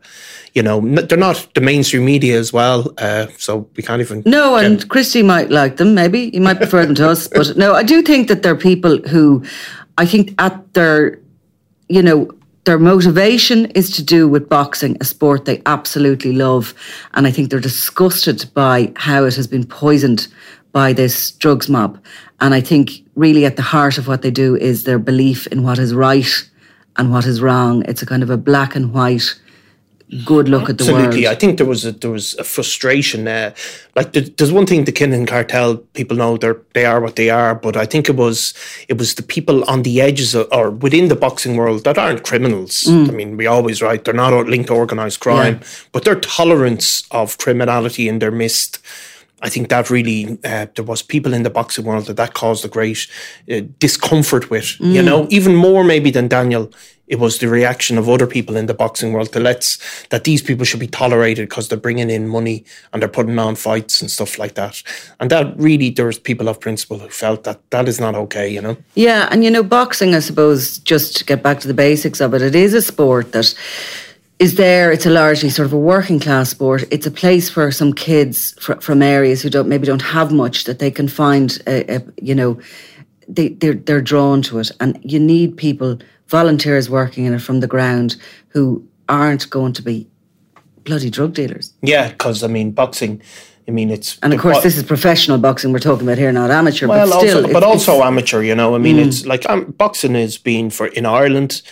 you 0.55 0.63
know 0.63 0.81
they're 0.81 1.19
not 1.19 1.49
the 1.57 1.61
mainstream 1.61 2.05
media 2.05 2.39
as 2.39 2.53
well. 2.53 2.93
Uh, 2.97 3.27
so 3.39 3.69
we 3.75 3.83
can't 3.83 4.01
even 4.01 4.23
no. 4.25 4.55
And 4.55 4.89
Christy 4.89 5.25
might 5.25 5.51
like 5.51 5.79
them, 5.79 5.97
maybe 5.97 6.31
he 6.31 6.39
might 6.39 6.59
prefer 6.59 6.87
them 6.87 6.95
to 6.95 7.09
us, 7.11 7.27
but 7.27 7.57
no, 7.57 7.75
I 7.79 7.85
do 7.85 8.03
think 8.03 8.29
that 8.29 8.43
there 8.43 8.53
are 8.53 8.57
people 8.57 8.99
who 9.09 9.45
I 9.97 10.05
think 10.05 10.35
at 10.41 10.75
their 10.75 11.21
you 11.89 12.03
know 12.03 12.31
their 12.65 12.79
motivation 12.79 13.67
is 13.67 13.89
to 13.97 14.03
do 14.03 14.29
with 14.29 14.49
boxing, 14.49 14.97
a 15.01 15.05
sport 15.05 15.47
they 15.47 15.63
absolutely 15.65 16.33
love. 16.33 16.75
And 17.15 17.27
I 17.27 17.31
think 17.31 17.49
they're 17.49 17.61
disgusted 17.61 18.45
by 18.53 18.93
how 18.97 19.25
it 19.25 19.37
has 19.37 19.47
been 19.47 19.65
poisoned 19.65 20.29
by 20.73 20.93
this 20.93 21.31
drugs 21.31 21.71
mob. 21.71 21.99
And 22.41 22.53
I 22.53 22.61
think 22.61 22.91
really 23.15 23.47
at 23.47 23.57
the 23.57 23.63
heart 23.63 23.97
of 23.97 24.07
what 24.07 24.21
they 24.21 24.31
do 24.31 24.55
is 24.55 24.85
their 24.85 24.99
belief 24.99 25.47
in 25.47 25.63
what 25.63 25.79
is 25.79 25.95
right 25.95 26.51
and 26.97 27.11
what 27.11 27.25
is 27.25 27.41
wrong. 27.41 27.85
It's 27.89 28.03
a 28.03 28.07
kind 28.07 28.23
of 28.23 28.29
a 28.29 28.37
black 28.37 28.77
and 28.77 28.93
white 28.93 29.35
good 30.25 30.49
look 30.49 30.71
at 30.71 30.79
the 30.79 30.85
Absolutely. 30.85 30.93
world. 30.93 31.07
Absolutely, 31.07 31.29
I 31.29 31.35
think 31.35 31.59
there 31.59 31.67
was 31.67 31.85
a, 31.85 31.93
there 31.93 32.11
was 32.11 32.35
a 32.35 32.45
frustration 32.45 33.25
there. 33.25 33.55
Like 33.95 34.13
there's 34.13 34.53
one 34.53 34.67
thing 34.67 34.85
the 34.85 34.93
Kinahan 34.93 35.27
cartel 35.27 35.77
people 35.77 36.17
know 36.17 36.37
they're 36.37 36.61
they 36.73 36.87
are 36.87 37.01
what 37.01 37.17
they 37.17 37.31
are, 37.31 37.55
but 37.55 37.77
I 37.77 37.85
think 37.85 38.09
it 38.09 38.17
was 38.17 38.55
it 38.89 38.99
was 38.99 39.15
the 39.15 39.23
people 39.23 39.65
on 39.65 39.83
the 39.83 40.01
edges 40.01 40.35
of, 40.35 40.49
or 40.53 40.71
within 40.71 41.09
the 41.09 41.17
boxing 41.17 41.57
world 41.57 41.85
that 41.85 41.99
aren't 41.99 42.25
criminals. 42.25 42.85
Mm. 42.85 43.09
I 43.09 43.13
mean, 43.13 43.37
we 43.37 43.47
always 43.47 43.83
write 43.83 44.05
they're 44.05 44.15
not 44.15 44.33
linked 44.47 44.69
to 44.69 44.75
organized 44.75 45.21
crime, 45.21 45.59
yeah. 45.61 45.69
but 45.93 46.05
their 46.05 46.21
tolerance 46.21 47.05
of 47.11 47.39
criminality 47.39 48.09
in 48.09 48.19
their 48.19 48.33
midst. 48.33 48.79
I 49.41 49.49
think 49.49 49.69
that 49.69 49.89
really 49.89 50.37
uh, 50.45 50.67
there 50.75 50.85
was 50.85 51.01
people 51.01 51.33
in 51.33 51.45
the 51.45 51.51
boxing 51.51 51.85
world 51.85 52.07
that 52.07 52.17
that 52.17 52.35
caused 52.35 52.65
a 52.65 52.69
great 52.69 53.07
uh, 53.53 53.61
discomfort 53.79 54.51
with. 54.51 54.65
Mm. 54.81 54.95
You 54.95 55.03
know, 55.03 55.29
even 55.31 55.55
more 55.55 55.85
maybe 55.85 56.11
than 56.11 56.27
Daniel 56.27 56.73
it 57.09 57.19
was 57.19 57.39
the 57.39 57.49
reaction 57.49 57.99
of 57.99 58.09
other 58.09 58.27
people 58.27 58.57
in 58.57 58.67
the 58.67 58.75
boxing 58.75 59.13
world 59.13 59.33
to 59.33 59.41
let's 59.41 59.79
that 60.09 60.25
these 60.25 60.43
people 60.43 60.65
should 60.65 60.81
be 60.81 60.87
tolerated 60.87 61.49
because 61.49 61.69
they're 61.69 61.79
bringing 61.79 62.11
in 62.11 62.29
money 62.29 62.65
and 62.93 63.03
they're 63.03 63.09
putting 63.09 63.39
on 63.39 63.55
fights 63.55 64.01
and 64.01 64.11
stuff 64.11 64.39
like 64.39 64.55
that. 64.55 64.83
And 65.19 65.31
that 65.31 65.57
really, 65.59 65.91
there's 65.91 66.19
people 66.19 66.49
of 66.49 66.61
principle 66.61 66.99
who 66.99 67.09
felt 67.09 67.45
that 67.45 67.59
that 67.71 67.89
is 67.89 67.99
not 67.99 68.15
okay, 68.15 68.49
you 68.49 68.61
know? 68.61 68.77
Yeah, 68.95 69.29
and 69.31 69.43
you 69.43 69.51
know, 69.51 69.63
boxing, 69.63 70.15
I 70.15 70.21
suppose, 70.21 70.79
just 70.79 71.17
to 71.17 71.25
get 71.25 71.43
back 71.43 71.61
to 71.61 71.69
the 71.69 71.75
basics 71.75 72.21
of 72.21 72.35
it, 72.35 72.43
it 72.43 72.55
is 72.55 72.75
a 72.75 72.83
sport 72.83 73.33
that 73.33 73.55
is 74.39 74.55
there. 74.55 74.93
It's 74.93 75.07
a 75.07 75.11
largely 75.11 75.51
sort 75.51 75.67
of 75.67 75.73
a 75.73 75.79
working 75.79 76.21
class 76.21 76.51
sport. 76.51 76.85
It's 76.91 77.07
a 77.07 77.11
place 77.11 77.49
for 77.49 77.71
some 77.73 77.93
kids 77.93 78.55
fr- 78.61 78.81
from 78.81 79.03
areas 79.03 79.43
who 79.43 79.51
don't 79.51 79.69
maybe 79.69 79.87
don't 79.87 80.03
have 80.03 80.31
much 80.33 80.65
that 80.65 80.79
they 80.79 80.91
can 80.91 81.09
find, 81.09 81.59
a, 81.67 81.97
a, 81.97 82.03
you 82.21 82.35
know, 82.35 82.61
they, 83.27 83.49
they're, 83.49 83.75
they're 83.75 84.01
drawn 84.01 84.43
to 84.43 84.59
it. 84.59 84.71
And 84.81 84.99
you 85.03 85.19
need 85.19 85.57
people 85.57 85.99
volunteers 86.29 86.89
working 86.89 87.25
in 87.25 87.35
it 87.35 87.41
from 87.41 87.61
the 87.61 87.67
ground 87.67 88.17
who 88.49 88.87
aren't 89.09 89.49
going 89.51 89.73
to 89.73 89.83
be 89.83 90.07
bloody 90.85 91.11
drug 91.11 91.35
dealers. 91.35 91.73
Yeah, 91.83 92.09
because 92.09 92.43
I 92.43 92.49
mean, 92.49 92.71
boxing. 92.73 93.23
I 93.67 93.71
mean, 93.71 93.91
it's 93.91 94.19
and 94.23 94.33
of 94.33 94.41
course, 94.41 94.63
this 94.63 94.79
is 94.79 94.83
professional 94.83 95.37
boxing 95.39 95.73
we're 95.73 95.79
talking 95.79 96.07
about 96.07 96.17
here, 96.17 96.33
not 96.33 96.51
amateur. 96.51 96.87
Well, 96.87 97.07
but 97.07 97.19
still, 97.19 97.43
also, 97.43 97.53
but 97.53 97.63
also 97.63 98.03
amateur. 98.03 98.43
You 98.43 98.55
know, 98.55 98.75
I 98.75 98.79
mean, 98.79 98.97
mm. 98.97 99.07
it's 99.07 99.27
like 99.27 99.49
um, 99.49 99.73
boxing 99.73 100.15
has 100.15 100.39
been 100.39 100.71
for 100.71 100.87
in 100.87 101.05
Ireland. 101.05 101.63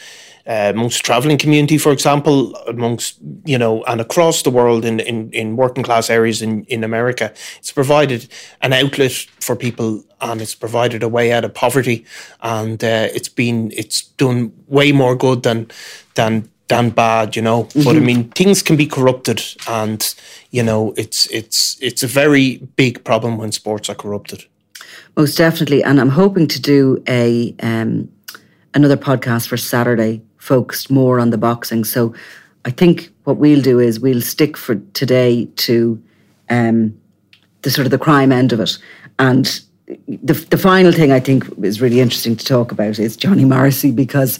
Uh, 0.49 0.71
amongst 0.73 1.05
traveling 1.05 1.37
community, 1.37 1.77
for 1.77 1.91
example, 1.91 2.55
amongst 2.69 3.19
you 3.45 3.59
know, 3.59 3.83
and 3.85 4.01
across 4.01 4.43
the 4.43 4.51
world 4.51 4.85
in, 4.85 5.01
in, 5.01 5.29
in 5.33 5.57
working 5.57 5.83
class 5.83 6.09
areas 6.09 6.41
in, 6.41 6.63
in 6.65 6.85
America, 6.85 7.33
it's 7.59 7.73
provided 7.73 8.29
an 8.63 8.73
outlet 8.73 9.13
for 9.41 9.57
people 9.57 10.05
and 10.21 10.41
it's 10.41 10.55
provided 10.55 11.03
a 11.03 11.09
way 11.09 11.33
out 11.33 11.45
of 11.45 11.53
poverty, 11.53 12.05
and 12.41 12.83
uh, 12.83 13.09
it's 13.13 13.29
been 13.29 13.73
it's 13.75 14.03
done 14.03 14.53
way 14.69 14.93
more 14.93 15.17
good 15.17 15.43
than 15.43 15.71
than 16.15 16.49
than 16.69 16.91
bad, 16.91 17.37
you 17.37 17.43
know. 17.43 17.65
Mm-hmm. 17.65 17.83
But 17.83 17.91
I 17.91 17.99
mm-hmm. 17.99 18.07
mean, 18.07 18.29
things 18.31 18.63
can 18.63 18.77
be 18.77 18.87
corrupted, 18.87 19.43
and 19.69 20.15
you 20.51 20.63
know, 20.63 20.95
it's 20.97 21.27
it's 21.31 21.77
it's 21.83 22.03
a 22.03 22.07
very 22.07 22.59
big 22.77 23.05
problem 23.05 23.37
when 23.39 23.53
sports 23.53 23.89
are 23.89 23.95
corrupted. 23.95 24.45
Most 25.17 25.37
definitely, 25.37 25.83
and 25.83 26.01
I'm 26.01 26.11
hoping 26.11 26.47
to 26.49 26.61
do 26.61 27.03
a 27.09 27.55
um, 27.61 28.09
another 28.75 28.97
podcast 28.97 29.49
for 29.49 29.57
Saturday 29.57 30.23
focused 30.47 30.91
more 30.91 31.19
on 31.19 31.31
the 31.31 31.39
boxing. 31.39 31.85
So 31.85 32.15
I 32.65 32.71
think 32.71 33.11
what 33.25 33.37
we'll 33.37 33.63
do 33.63 33.81
is 33.81 34.01
we'll 34.01 34.23
stick 34.23 34.57
for 34.57 34.77
today 34.95 35.47
to 35.57 36.03
um, 36.49 36.97
the 37.63 37.71
sort 37.71 37.87
of 37.87 37.91
the 37.91 37.99
crime 37.99 38.33
end 38.33 38.53
of 38.53 38.61
it. 38.61 38.79
And 39.19 39.45
the, 40.09 40.35
the 40.51 40.59
final 40.59 40.93
thing 40.93 41.13
I 41.13 41.21
think 41.21 41.45
is 41.63 41.81
really 41.81 42.01
interesting 42.01 42.37
to 42.37 42.45
talk 42.45 42.73
about 42.73 42.99
is 42.99 43.17
Johnny 43.17 43.45
Morrissey 43.45 43.91
because, 43.91 44.39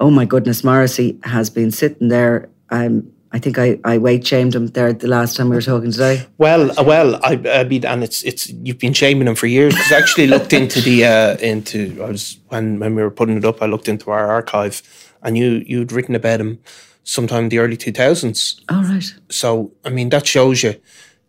oh 0.00 0.10
my 0.10 0.24
goodness, 0.24 0.62
Morrissey 0.62 1.18
has 1.24 1.50
been 1.50 1.70
sitting 1.70 2.08
there. 2.08 2.48
Um, 2.70 3.10
I 3.32 3.40
think 3.40 3.58
I, 3.58 3.80
I 3.84 3.98
weight 3.98 4.24
shamed 4.24 4.54
him 4.54 4.68
there 4.68 4.92
the 4.92 5.08
last 5.08 5.36
time 5.36 5.48
we 5.48 5.56
were 5.56 5.62
talking 5.62 5.90
today. 5.90 6.24
Well, 6.38 6.72
well, 6.84 7.16
I, 7.24 7.40
I 7.46 7.64
mean, 7.64 7.84
and 7.84 8.04
it's 8.04 8.22
it's 8.22 8.48
you've 8.48 8.78
been 8.78 8.92
shaming 8.92 9.26
him 9.26 9.34
for 9.34 9.48
years. 9.48 9.74
Because 9.74 9.90
I 9.90 9.98
actually 9.98 10.28
looked 10.28 10.52
into 10.52 10.80
the 10.80 11.04
uh, 11.04 11.36
into 11.38 12.00
I 12.00 12.10
was 12.10 12.38
when 12.48 12.78
when 12.78 12.94
we 12.94 13.02
were 13.02 13.10
putting 13.10 13.36
it 13.36 13.44
up, 13.44 13.60
I 13.60 13.66
looked 13.66 13.88
into 13.88 14.12
our 14.12 14.30
archive, 14.30 14.82
and 15.24 15.36
you 15.36 15.64
you'd 15.66 15.92
written 15.92 16.14
about 16.14 16.40
him 16.40 16.60
sometime 17.02 17.44
in 17.44 17.48
the 17.48 17.58
early 17.58 17.76
two 17.76 17.92
thousands. 17.92 18.60
Oh 18.68 18.82
right. 18.84 19.14
So 19.30 19.72
I 19.84 19.90
mean, 19.90 20.10
that 20.10 20.26
shows 20.26 20.62
you 20.62 20.74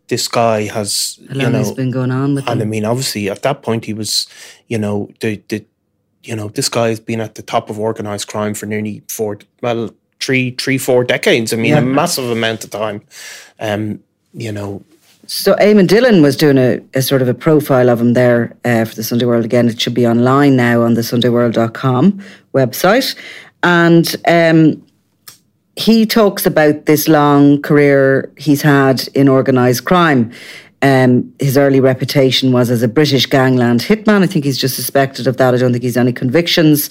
this 0.08 0.28
guy 0.28 0.62
has 0.64 1.18
How 1.28 1.34
you 1.34 1.50
know 1.50 1.58
has 1.58 1.72
been 1.72 1.90
going 1.90 2.10
on 2.10 2.34
with 2.34 2.48
and 2.48 2.60
him. 2.60 2.68
I 2.68 2.70
mean, 2.70 2.84
obviously 2.84 3.28
at 3.28 3.42
that 3.42 3.62
point 3.62 3.84
he 3.84 3.94
was, 3.94 4.26
you 4.68 4.78
know, 4.78 5.10
the 5.20 5.42
the 5.48 5.64
you 6.22 6.36
know 6.36 6.48
this 6.48 6.68
guy 6.68 6.88
has 6.88 7.00
been 7.00 7.20
at 7.20 7.34
the 7.34 7.42
top 7.42 7.70
of 7.70 7.78
organized 7.78 8.28
crime 8.28 8.54
for 8.54 8.66
nearly 8.66 9.02
four 9.08 9.38
well 9.62 9.90
three, 10.20 10.52
three, 10.52 10.78
four 10.78 11.04
decades. 11.04 11.52
I 11.52 11.56
mean, 11.56 11.72
yeah. 11.72 11.78
a 11.78 11.82
massive 11.82 12.30
amount 12.30 12.64
of 12.64 12.70
time. 12.70 13.02
Um, 13.60 14.00
you 14.32 14.52
know. 14.52 14.82
So 15.28 15.54
Eamon 15.54 15.88
Dillon 15.88 16.22
was 16.22 16.36
doing 16.36 16.56
a, 16.56 16.80
a, 16.94 17.02
sort 17.02 17.20
of 17.20 17.26
a 17.26 17.34
profile 17.34 17.90
of 17.90 18.00
him 18.00 18.12
there 18.12 18.56
uh, 18.64 18.84
for 18.84 18.94
the 18.94 19.02
Sunday 19.02 19.24
World. 19.24 19.44
Again, 19.44 19.68
it 19.68 19.80
should 19.80 19.94
be 19.94 20.06
online 20.06 20.54
now 20.54 20.82
on 20.82 20.94
the 20.94 21.00
SundayWorld.com 21.00 22.22
website. 22.54 23.16
And 23.62 24.14
um, 24.26 24.86
he 25.76 26.06
talks 26.06 26.46
about 26.46 26.86
this 26.86 27.08
long 27.08 27.60
career 27.62 28.32
he's 28.36 28.62
had 28.62 29.06
in 29.08 29.28
organised 29.28 29.84
crime. 29.84 30.32
Um, 30.82 31.32
his 31.38 31.56
early 31.56 31.80
reputation 31.80 32.52
was 32.52 32.70
as 32.70 32.82
a 32.82 32.88
British 32.88 33.26
gangland 33.26 33.80
hitman. 33.80 34.22
I 34.22 34.26
think 34.26 34.44
he's 34.44 34.58
just 34.58 34.76
suspected 34.76 35.26
of 35.26 35.36
that. 35.38 35.54
I 35.54 35.56
don't 35.56 35.72
think 35.72 35.82
he's 35.82 35.96
any 35.96 36.12
convictions. 36.12 36.90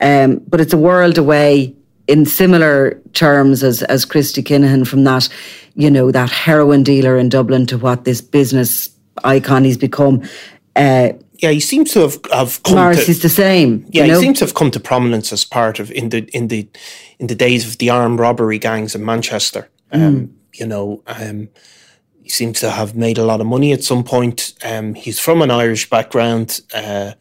Um, 0.00 0.36
but 0.48 0.60
it's 0.60 0.72
a 0.72 0.78
world 0.78 1.18
away 1.18 1.74
in 2.06 2.26
similar 2.26 3.00
terms 3.12 3.62
as 3.62 3.82
as 3.84 4.04
Christy 4.04 4.42
Kinahan 4.42 4.86
from 4.86 5.04
that, 5.04 5.28
you 5.74 5.90
know, 5.90 6.10
that 6.10 6.30
heroin 6.30 6.82
dealer 6.82 7.16
in 7.16 7.28
Dublin 7.28 7.66
to 7.66 7.78
what 7.78 8.04
this 8.04 8.20
business 8.20 8.90
icon 9.24 9.64
he's 9.64 9.78
become. 9.78 10.22
Uh, 10.76 11.10
yeah, 11.44 11.50
he 11.50 11.60
seems 11.60 11.92
to 11.92 12.00
have 12.00 12.18
have 12.32 12.62
come. 12.62 12.76
Morris 12.76 13.04
to, 13.04 13.10
is 13.10 13.20
the 13.20 13.28
same. 13.28 13.84
Yeah, 13.90 14.04
you 14.04 14.12
know? 14.12 14.18
he 14.18 14.24
seems 14.24 14.38
to 14.38 14.46
have 14.46 14.54
come 14.54 14.70
to 14.70 14.80
prominence 14.80 15.30
as 15.30 15.44
part 15.44 15.78
of 15.78 15.90
in 15.90 16.08
the 16.08 16.24
in 16.32 16.48
the 16.48 16.66
in 17.18 17.26
the 17.26 17.34
days 17.34 17.68
of 17.68 17.76
the 17.78 17.90
armed 17.90 18.18
robbery 18.18 18.58
gangs 18.58 18.94
in 18.94 19.04
Manchester. 19.04 19.68
Um, 19.92 20.00
mm. 20.00 20.32
You 20.54 20.66
know, 20.66 21.02
um, 21.06 21.48
he 22.22 22.30
seems 22.30 22.60
to 22.60 22.70
have 22.70 22.96
made 22.96 23.18
a 23.18 23.24
lot 23.24 23.40
of 23.42 23.46
money 23.46 23.72
at 23.72 23.84
some 23.84 24.04
point. 24.04 24.54
Um, 24.64 24.94
he's 24.94 25.20
from 25.20 25.42
an 25.42 25.50
Irish 25.50 25.90
background. 25.90 26.62
Uh, 26.72 27.12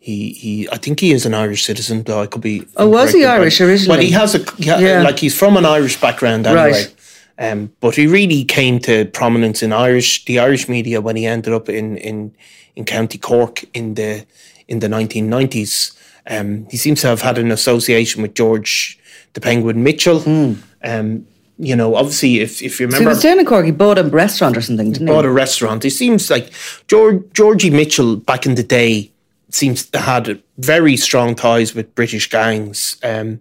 he, 0.00 0.32
he, 0.32 0.68
I 0.70 0.78
think 0.78 1.00
he 1.00 1.12
is 1.12 1.26
an 1.26 1.34
Irish 1.34 1.64
citizen, 1.64 2.02
though 2.02 2.22
I 2.22 2.26
could 2.26 2.40
be. 2.40 2.66
Oh, 2.76 2.88
was 2.88 3.12
he 3.12 3.24
Irish 3.24 3.60
originally? 3.60 3.88
Well, 3.88 4.06
he 4.06 4.12
has 4.12 4.34
a, 4.34 4.44
yeah. 4.56 5.02
like 5.02 5.18
he's 5.18 5.38
from 5.38 5.56
an 5.56 5.66
Irish 5.66 6.00
background 6.00 6.46
anyway. 6.46 6.72
Right. 6.72 6.94
Um, 7.38 7.72
but 7.80 7.94
he 7.94 8.06
really 8.06 8.44
came 8.44 8.80
to 8.80 9.04
prominence 9.06 9.62
in 9.62 9.72
Irish, 9.72 10.24
the 10.24 10.40
Irish 10.40 10.68
media 10.68 11.00
when 11.00 11.16
he 11.16 11.26
ended 11.26 11.52
up 11.52 11.68
in 11.68 11.96
in 11.98 12.34
in 12.74 12.84
County 12.84 13.18
Cork 13.18 13.64
in 13.74 13.94
the 13.94 14.26
in 14.66 14.80
the 14.80 14.88
1990s. 14.88 15.96
Um, 16.26 16.66
he 16.70 16.76
seems 16.76 17.00
to 17.00 17.06
have 17.06 17.22
had 17.22 17.38
an 17.38 17.50
association 17.50 18.22
with 18.22 18.34
George 18.34 18.98
the 19.34 19.40
Penguin 19.40 19.82
Mitchell. 19.82 20.20
Mm. 20.20 20.62
Um, 20.84 21.26
you 21.58 21.74
know, 21.74 21.96
obviously, 21.96 22.38
if, 22.38 22.62
if 22.62 22.78
you 22.78 22.86
remember, 22.86 23.14
so 23.14 23.28
he 23.28 23.34
was 23.34 23.40
in 23.40 23.46
Cork. 23.46 23.64
He 23.64 23.72
bought 23.72 23.98
a 23.98 24.04
restaurant 24.04 24.56
or 24.56 24.60
something, 24.60 24.92
didn't 24.92 25.08
he? 25.08 25.12
Bought 25.12 25.24
a 25.24 25.30
restaurant. 25.30 25.84
It 25.84 25.90
seems 25.90 26.30
like 26.30 26.52
George 26.86 27.22
Georgie 27.32 27.70
Mitchell 27.70 28.16
back 28.16 28.46
in 28.46 28.54
the 28.54 28.62
day 28.62 29.10
seems 29.50 29.86
to 29.86 29.98
had 29.98 30.40
very 30.58 30.96
strong 30.96 31.34
ties 31.34 31.74
with 31.74 31.94
British 31.94 32.28
gangs. 32.28 32.96
Um, 33.02 33.40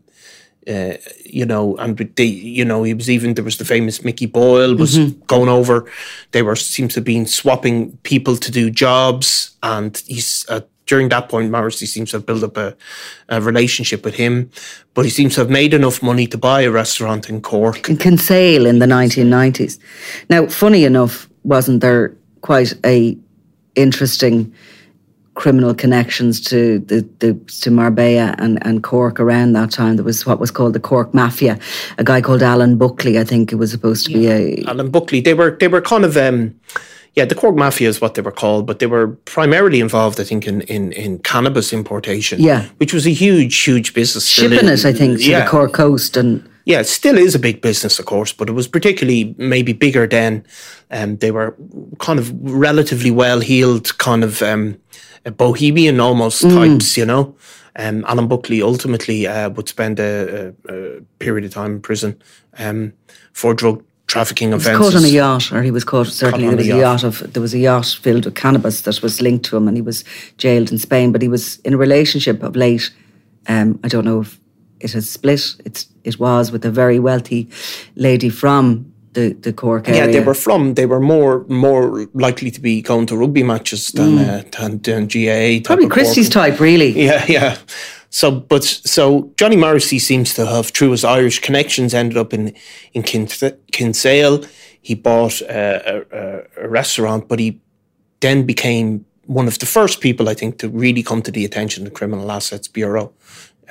uh, 0.68 0.98
you 1.26 1.46
know, 1.46 1.78
and 1.78 1.98
they, 1.98 2.26
you 2.26 2.66
know, 2.66 2.84
he 2.84 2.94
was 2.94 3.10
even 3.10 3.34
there 3.34 3.44
was 3.44 3.58
the 3.58 3.66
famous 3.66 4.04
Mickey 4.04 4.26
Boyle 4.26 4.76
was 4.76 4.98
mm-hmm. 4.98 5.20
going 5.26 5.50
over. 5.50 5.90
They 6.32 6.42
were 6.42 6.56
seems 6.56 6.94
to 6.94 7.00
have 7.00 7.06
been 7.06 7.26
swapping 7.26 7.98
people 8.04 8.36
to 8.38 8.52
do 8.52 8.70
jobs, 8.70 9.58
and 9.64 9.96
he's 10.08 10.46
uh, 10.50 10.62
during 10.88 11.10
that 11.10 11.30
point, 11.30 11.52
Morrissey 11.52 11.86
seems 11.86 12.12
to 12.12 12.18
have 12.18 12.26
built 12.26 12.44
up 12.44 12.58
a, 12.58 12.76
a, 13.30 13.42
relationship 13.42 14.04
with 14.04 14.16
him. 14.16 14.50
But 14.94 15.06
he 15.06 15.12
seems 15.12 15.36
to 15.36 15.42
have 15.42 15.50
made 15.50 15.74
enough 15.74 16.02
money 16.02 16.26
to 16.28 16.38
buy 16.38 16.62
a 16.62 16.72
restaurant 16.72 17.30
in 17.30 17.42
Cork 17.42 17.90
in 17.90 17.98
Kinsale 17.98 18.66
in 18.66 18.80
the 18.80 18.86
1990s. 18.86 19.78
Now, 20.30 20.48
funny 20.48 20.86
enough, 20.86 21.30
wasn't 21.44 21.82
there 21.82 22.16
quite 22.42 22.74
a 22.86 23.18
interesting 23.76 24.54
criminal 25.38 25.74
connections 25.74 26.42
to 26.42 26.80
the, 26.80 27.08
the 27.20 27.34
to 27.62 27.72
Marbella 27.72 28.36
and, 28.40 28.58
and 28.66 28.84
Cork 28.84 29.20
around 29.20 29.54
that 29.54 29.72
time. 29.72 29.96
There 29.96 30.04
was 30.04 30.26
what 30.26 30.40
was 30.40 30.52
called 30.52 30.74
the 30.74 30.80
Cork 30.80 31.14
Mafia. 31.14 31.58
A 31.98 32.04
guy 32.04 32.22
called 32.22 32.42
Alan 32.42 32.78
Buckley, 32.78 33.18
I 33.20 33.24
think 33.24 33.54
it 33.54 33.56
was 33.56 33.72
supposed 33.72 34.06
to 34.08 34.14
be 34.14 34.28
a 34.28 34.64
Alan 34.68 34.90
Buckley. 34.90 35.22
They 35.22 35.34
were 35.34 35.52
they 35.52 35.68
were 35.68 35.82
kind 35.82 36.04
of 36.04 36.18
um, 36.18 36.60
yeah, 37.14 37.26
the 37.26 37.36
Cork 37.36 37.56
Mafia 37.56 37.88
is 37.88 38.02
what 38.02 38.16
they 38.16 38.22
were 38.22 38.32
called, 38.32 38.66
but 38.68 38.80
they 38.80 38.88
were 38.88 39.08
primarily 39.26 39.80
involved, 39.80 40.20
I 40.20 40.24
think, 40.24 40.48
in 40.48 40.62
in, 40.62 40.92
in 40.92 41.20
cannabis 41.20 41.72
importation. 41.72 42.42
Yeah, 42.42 42.66
which 42.78 42.94
was 42.94 43.06
a 43.06 43.14
huge, 43.14 43.56
huge 43.64 43.94
business. 43.94 44.28
Shipping 44.28 44.68
it, 44.68 44.86
I 44.86 44.94
think, 44.94 45.20
to 45.20 45.30
yeah. 45.30 45.44
the 45.44 45.50
Cork 45.50 45.72
coast 45.74 46.18
and 46.18 46.48
yeah, 46.68 46.82
it 46.82 46.88
still 46.88 47.18
is 47.18 47.34
a 47.34 47.40
big 47.40 47.62
business, 47.62 47.98
of 47.98 48.06
course, 48.08 48.34
but 48.34 48.50
it 48.50 48.52
was 48.52 48.68
particularly 48.68 49.34
maybe 49.38 49.72
bigger 49.72 50.06
then. 50.06 50.46
Um, 50.92 51.16
they 51.16 51.32
were 51.32 51.56
kind 52.00 52.20
of 52.20 52.30
relatively 52.42 53.10
well 53.10 53.40
heeled, 53.40 53.98
kind 54.00 54.22
of 54.22 54.42
um, 54.42 54.78
bohemian 55.26 56.00
almost 56.00 56.44
mm. 56.44 56.54
types, 56.54 56.98
you 56.98 57.06
know. 57.06 57.36
Um, 57.76 58.04
Alan 58.08 58.28
Buckley 58.28 58.62
ultimately 58.62 59.28
uh, 59.28 59.50
would 59.52 59.70
spend 59.70 60.00
a, 60.00 60.54
a, 60.68 60.74
a, 60.74 61.02
period 61.20 61.46
of 61.46 61.54
time 61.54 61.74
in 61.74 61.82
prison 61.82 62.20
um, 62.58 62.94
for 63.34 63.54
drug 63.54 63.84
trafficking 64.08 64.54
offences. 64.54 64.72
He 64.74 64.78
was 64.78 64.94
caught 64.94 64.98
on 64.98 65.06
a 65.06 65.14
yacht, 65.14 65.52
or 65.52 65.62
he 65.62 65.72
was 65.72 65.84
caught. 65.84 66.08
Certainly, 66.08 66.48
there 66.48 66.58
was 66.58 66.66
a 66.66 66.70
yacht. 66.70 67.04
yacht. 67.04 67.04
of 67.04 67.34
there 67.34 67.42
was 67.42 67.54
a 67.54 67.60
yacht 67.60 67.98
filled 68.02 68.26
with 68.26 68.36
cannabis 68.36 68.82
that 68.82 69.02
was 69.02 69.22
linked 69.22 69.46
to 69.46 69.58
him, 69.58 69.68
and 69.68 69.78
he 69.78 69.82
was 69.82 70.04
jailed 70.38 70.72
in 70.72 70.80
Spain. 70.80 71.12
But 71.12 71.22
he 71.22 71.28
was 71.28 71.58
in 71.60 71.74
a 71.74 71.78
relationship 71.78 72.42
of 72.42 72.56
late. 72.56 72.92
Um, 73.48 73.80
I 73.84 73.88
don't 73.88 74.06
know 74.06 74.22
if 74.22 74.40
it 74.80 74.94
has 74.94 75.10
split. 75.10 75.56
It's 75.66 75.88
it 76.04 76.20
was 76.20 76.52
with 76.52 76.66
a 76.66 76.72
very 76.72 77.00
wealthy 77.00 77.50
lady 77.96 78.30
from 78.30 78.92
the, 79.18 79.34
the 79.34 79.52
Cork 79.52 79.90
area. 79.90 80.06
Yeah, 80.06 80.12
they 80.12 80.20
were 80.20 80.36
from. 80.36 80.76
They 80.76 80.86
were 80.86 81.00
more 81.00 81.44
more 81.48 82.08
likely 82.14 82.52
to 82.52 82.62
be 82.62 82.82
going 82.82 83.08
to 83.08 83.18
rugby 83.18 83.44
matches 83.44 83.88
than 83.88 84.18
mm. 84.18 84.30
uh, 84.30 84.44
than, 84.58 84.82
than 84.82 85.08
GAA. 85.08 85.66
Probably 85.66 85.90
Christy's 85.90 86.30
type, 86.30 86.60
really. 86.60 86.92
Yeah, 87.06 87.26
yeah. 87.28 87.58
So, 88.10 88.32
but 88.32 88.64
so 88.64 89.32
Johnny 89.36 89.56
Morrissey 89.56 90.00
seems 90.00 90.34
to 90.36 90.46
have, 90.46 90.68
through 90.68 90.92
his 90.92 91.04
Irish 91.04 91.40
connections, 91.40 91.94
ended 91.94 92.18
up 92.18 92.34
in 92.34 92.54
in 92.94 93.04
Kinsale. 93.04 94.46
He 94.82 94.96
bought 94.96 95.42
a, 95.42 96.06
a, 96.12 96.66
a 96.66 96.70
restaurant, 96.70 97.28
but 97.28 97.40
he 97.40 97.60
then 98.20 98.46
became 98.46 99.06
one 99.26 99.48
of 99.48 99.58
the 99.58 99.66
first 99.66 100.00
people, 100.00 100.30
I 100.30 100.36
think, 100.36 100.60
to 100.60 100.70
really 100.70 101.04
come 101.04 101.22
to 101.24 101.32
the 101.32 101.44
attention 101.44 101.86
of 101.86 101.92
the 101.92 101.98
Criminal 101.98 102.32
Assets 102.32 102.68
Bureau. 102.68 103.12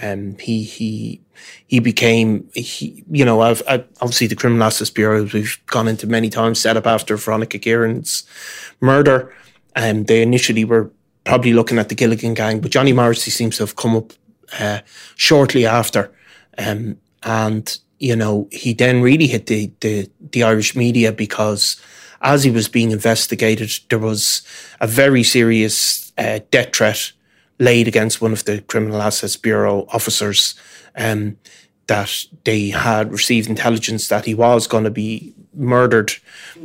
Um, 0.03 0.37
he 0.39 0.65
he 0.65 1.21
he 1.67 1.81
became 1.81 2.49
he 2.55 3.05
you 3.11 3.25
know 3.25 3.41
I've, 3.41 3.63
I've, 3.69 3.87
obviously 4.01 4.27
the 4.27 4.37
criminal 4.37 4.65
assets 4.65 4.91
bureau 4.91 5.29
we've 5.33 5.59
gone 5.67 5.89
into 5.89 6.07
many 6.07 6.31
times 6.31 6.61
set 6.61 6.77
up 6.77 6.87
after 6.87 7.17
Veronica 7.17 7.59
Guerin's 7.59 8.25
murder. 8.81 9.33
And 9.75 9.99
um, 9.99 10.05
they 10.05 10.23
initially 10.23 10.65
were 10.65 10.91
probably 11.25 11.53
looking 11.53 11.79
at 11.79 11.89
the 11.89 11.95
Gilligan 11.95 12.35
gang 12.35 12.61
but 12.61 12.71
Johnny 12.71 12.93
Morrissey 12.93 13.31
seems 13.31 13.57
to 13.57 13.63
have 13.63 13.77
come 13.77 13.97
up 13.97 14.13
uh, 14.59 14.81
shortly 15.17 15.67
after. 15.67 16.13
Um, 16.59 16.99
and 17.23 17.79
you 17.99 18.17
know 18.17 18.49
he 18.53 18.73
then 18.73 19.03
really 19.03 19.27
hit 19.27 19.47
the, 19.47 19.71
the 19.81 20.11
the 20.33 20.43
Irish 20.43 20.77
media 20.77 21.13
because 21.13 21.81
as 22.23 22.45
he 22.45 22.51
was 22.51 22.69
being 22.69 22.91
investigated 22.91 23.71
there 23.91 23.99
was 23.99 24.43
a 24.81 24.87
very 24.87 25.23
serious 25.23 26.13
uh, 26.19 26.41
death 26.51 26.75
threat 26.75 27.13
laid 27.59 27.89
against 27.89 28.21
one 28.21 28.33
of 28.33 28.45
the 28.45 28.61
Criminal 28.63 29.01
Assets 29.01 29.37
Bureau 29.37 29.87
officers 29.93 30.55
um, 30.97 31.37
that 31.87 32.25
they 32.45 32.71
had 32.71 33.13
received 33.13 33.49
intelligence 33.49 34.09
that 34.09 34.25
he 34.25 34.35
was 34.35 34.67
going 34.67 34.85
to 34.85 34.91
be 34.91 35.35
murdered 35.55 36.13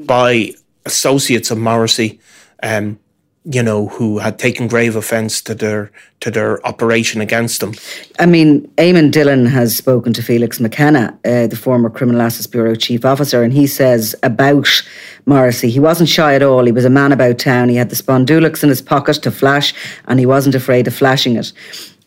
by 0.06 0.54
associates 0.86 1.52
of 1.52 1.58
Morrissey. 1.58 2.20
Um, 2.64 3.00
you 3.44 3.64
know, 3.64 3.88
who 3.88 4.20
had 4.20 4.38
taken 4.38 4.68
grave 4.68 4.96
offence 4.96 5.42
to 5.42 5.56
their 5.56 5.92
to 6.20 6.30
their 6.30 6.66
operation 6.66 7.22
against 7.22 7.60
them. 7.60 7.74
I 8.20 8.28
mean, 8.28 8.68
Eamon 8.78 9.12
Dillon 9.12 9.48
has 9.48 9.76
spoken 9.76 10.14
to 10.14 10.22
Felix 10.22 10.60
McKenna, 10.60 11.18
uh, 11.26 11.48
the 11.48 11.56
former 11.56 11.90
Criminal 11.90 12.22
Assets 12.22 12.46
Bureau 12.46 12.76
chief 12.76 13.04
officer, 13.04 13.42
and 13.42 13.52
he 13.52 13.66
says 13.66 14.16
about 14.22 14.84
Morrissey, 15.26 15.72
he 15.72 15.80
wasn't 15.80 16.10
shy 16.10 16.36
at 16.36 16.44
all. 16.44 16.66
He 16.66 16.72
was 16.72 16.86
a 16.86 16.90
man 16.90 17.12
about 17.12 17.40
town. 17.40 17.70
He 17.70 17.78
had 17.78 17.90
the 17.90 17.96
Spondulix 17.96 18.62
in 18.62 18.70
his 18.70 18.82
pocket 18.82 19.16
to 19.24 19.32
flash, 19.32 19.74
and 20.06 20.20
he 20.20 20.28
wasn't 20.28 20.54
afraid 20.54 20.88
of 20.88 20.94
flashing 20.94 21.36
it. 21.36 21.52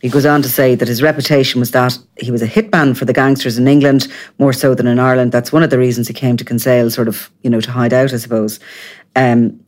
He 0.05 0.11
goes 0.11 0.27
on 0.27 0.43
to 0.43 0.51
say 0.51 0.75
that 0.75 0.87
his 0.87 1.01
reputation 1.01 1.61
was 1.61 1.71
that 1.71 1.97
he 2.19 2.31
was 2.31 2.43
a 2.43 2.47
hitman 2.47 2.95
for 2.95 3.07
the 3.07 3.15
gangsters 3.15 3.57
in 3.57 3.67
England, 3.67 4.07
more 4.39 4.53
so 4.53 4.75
than 4.75 4.87
in 4.87 4.99
Ireland. 4.99 5.33
That's 5.33 5.51
one 5.51 5.63
of 5.63 5.71
the 5.71 5.79
reasons 5.79 6.09
he 6.09 6.13
came 6.13 6.37
to 6.37 6.45
Kinsale, 6.45 6.91
sort 6.91 7.09
of, 7.09 7.31
you 7.43 7.49
know, 7.49 7.63
to 7.63 7.71
hide 7.71 7.95
out, 7.95 8.13
I 8.13 8.19
suppose. 8.19 8.61
Um, 9.17 9.59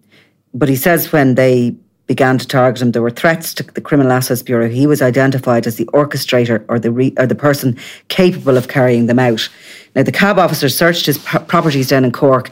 but 0.52 0.68
he 0.68 0.76
says 0.76 1.10
when 1.10 1.36
they 1.36 1.74
began 2.06 2.36
to 2.36 2.46
target 2.46 2.82
him, 2.82 2.92
there 2.92 3.00
were 3.00 3.10
threats 3.10 3.54
to 3.54 3.62
the 3.62 3.80
Criminal 3.80 4.12
Assets 4.12 4.42
Bureau. 4.42 4.68
He 4.68 4.86
was 4.86 5.00
identified 5.00 5.66
as 5.66 5.76
the 5.76 5.86
orchestrator 5.86 6.66
or 6.68 6.78
the 6.78 6.92
re, 6.92 7.14
or 7.16 7.26
the 7.26 7.34
person 7.34 7.74
capable 8.08 8.58
of 8.58 8.68
carrying 8.68 9.06
them 9.06 9.18
out. 9.18 9.48
Now, 9.94 10.02
the 10.02 10.12
cab 10.12 10.38
officers 10.38 10.76
searched 10.76 11.06
his 11.06 11.16
pro- 11.16 11.40
properties 11.44 11.88
down 11.88 12.04
in 12.04 12.12
Cork, 12.12 12.50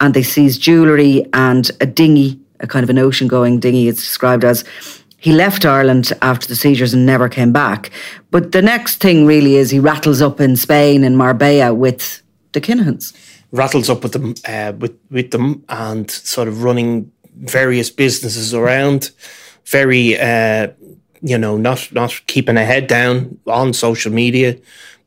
and 0.00 0.14
they 0.14 0.22
seized 0.22 0.62
jewellery 0.62 1.26
and 1.34 1.70
a 1.82 1.86
dinghy, 1.86 2.40
a 2.60 2.66
kind 2.66 2.82
of 2.82 2.88
an 2.88 2.98
ocean-going 2.98 3.60
dinghy. 3.60 3.88
It's 3.88 4.00
described 4.00 4.42
as. 4.42 4.64
He 5.26 5.32
left 5.32 5.64
Ireland 5.64 6.12
after 6.22 6.46
the 6.46 6.54
seizures 6.54 6.94
and 6.94 7.04
never 7.04 7.28
came 7.28 7.50
back. 7.50 7.90
But 8.30 8.52
the 8.52 8.62
next 8.62 9.00
thing 9.00 9.26
really 9.26 9.56
is 9.56 9.70
he 9.70 9.80
rattles 9.80 10.22
up 10.22 10.40
in 10.40 10.54
Spain 10.54 11.02
in 11.02 11.16
Marbella 11.16 11.74
with 11.74 12.22
the 12.52 12.60
Kinahans. 12.60 13.12
Rattles 13.50 13.90
up 13.90 14.04
with 14.04 14.12
them, 14.12 14.34
uh, 14.46 14.74
with 14.78 14.96
with 15.10 15.32
them, 15.32 15.64
and 15.68 16.08
sort 16.08 16.46
of 16.46 16.62
running 16.62 17.10
various 17.38 17.90
businesses 17.90 18.54
around, 18.54 19.10
very 19.64 20.16
uh, 20.16 20.68
you 21.22 21.38
know 21.38 21.56
not 21.56 21.92
not 21.92 22.22
keeping 22.28 22.56
a 22.56 22.64
head 22.64 22.86
down 22.86 23.36
on 23.48 23.72
social 23.72 24.12
media, 24.12 24.56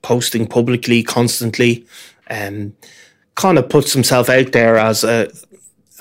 posting 0.02 0.48
publicly 0.48 1.02
constantly, 1.02 1.86
and 2.28 2.74
um, 2.74 2.90
kind 3.36 3.58
of 3.58 3.70
puts 3.70 3.94
himself 3.94 4.28
out 4.28 4.52
there 4.52 4.76
as 4.76 5.06
a. 5.06 5.32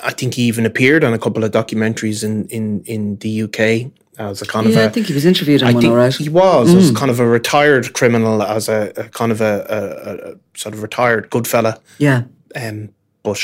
I 0.03 0.11
think 0.11 0.33
he 0.33 0.43
even 0.43 0.65
appeared 0.65 1.05
on 1.05 1.13
a 1.13 1.19
couple 1.19 1.45
of 1.45 1.51
documentaries 1.51 2.21
in 2.21 2.49
in 2.49 2.83
in 2.83 3.15
the 3.19 3.43
UK 3.43 3.93
as 4.19 4.41
a 4.41 4.45
kind 4.45 4.67
of 4.67 4.73
Yeah, 4.73 4.81
a. 4.81 4.85
I 4.85 4.89
think 4.89 5.07
he 5.07 5.13
was 5.13 5.25
interviewed 5.25 5.61
in 5.61 5.67
I 5.67 5.73
one, 5.73 5.81
think 5.81 5.95
right. 5.95 6.13
He 6.13 6.29
was 6.29 6.73
as 6.75 6.91
kind 6.91 7.09
of 7.09 7.19
a 7.19 7.27
retired 7.27 7.93
criminal, 7.93 8.43
as 8.43 8.67
a, 8.67 8.91
a 8.97 9.03
kind 9.05 9.31
of 9.31 9.41
a, 9.41 10.35
a, 10.35 10.57
sort 10.57 10.75
of 10.75 10.81
retired 10.81 11.29
good 11.29 11.47
fella. 11.47 11.79
Yeah. 11.97 12.23
Um, 12.55 12.89
but 13.23 13.39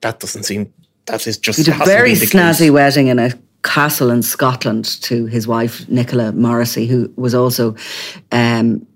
that 0.00 0.20
doesn't 0.20 0.44
seem. 0.44 0.72
That 1.06 1.26
is 1.26 1.36
just 1.36 1.64
He 1.64 1.70
had 1.70 1.82
a 1.82 1.84
very 1.84 2.12
snazzy 2.12 2.72
wedding 2.72 3.08
in 3.08 3.18
a 3.18 3.32
castle 3.62 4.10
in 4.10 4.22
Scotland 4.22 4.84
to 5.02 5.26
his 5.26 5.46
wife 5.46 5.88
Nicola 5.88 6.32
Morrissey, 6.32 6.86
who 6.86 7.12
was 7.16 7.34
also 7.34 7.76
um, 8.32 8.86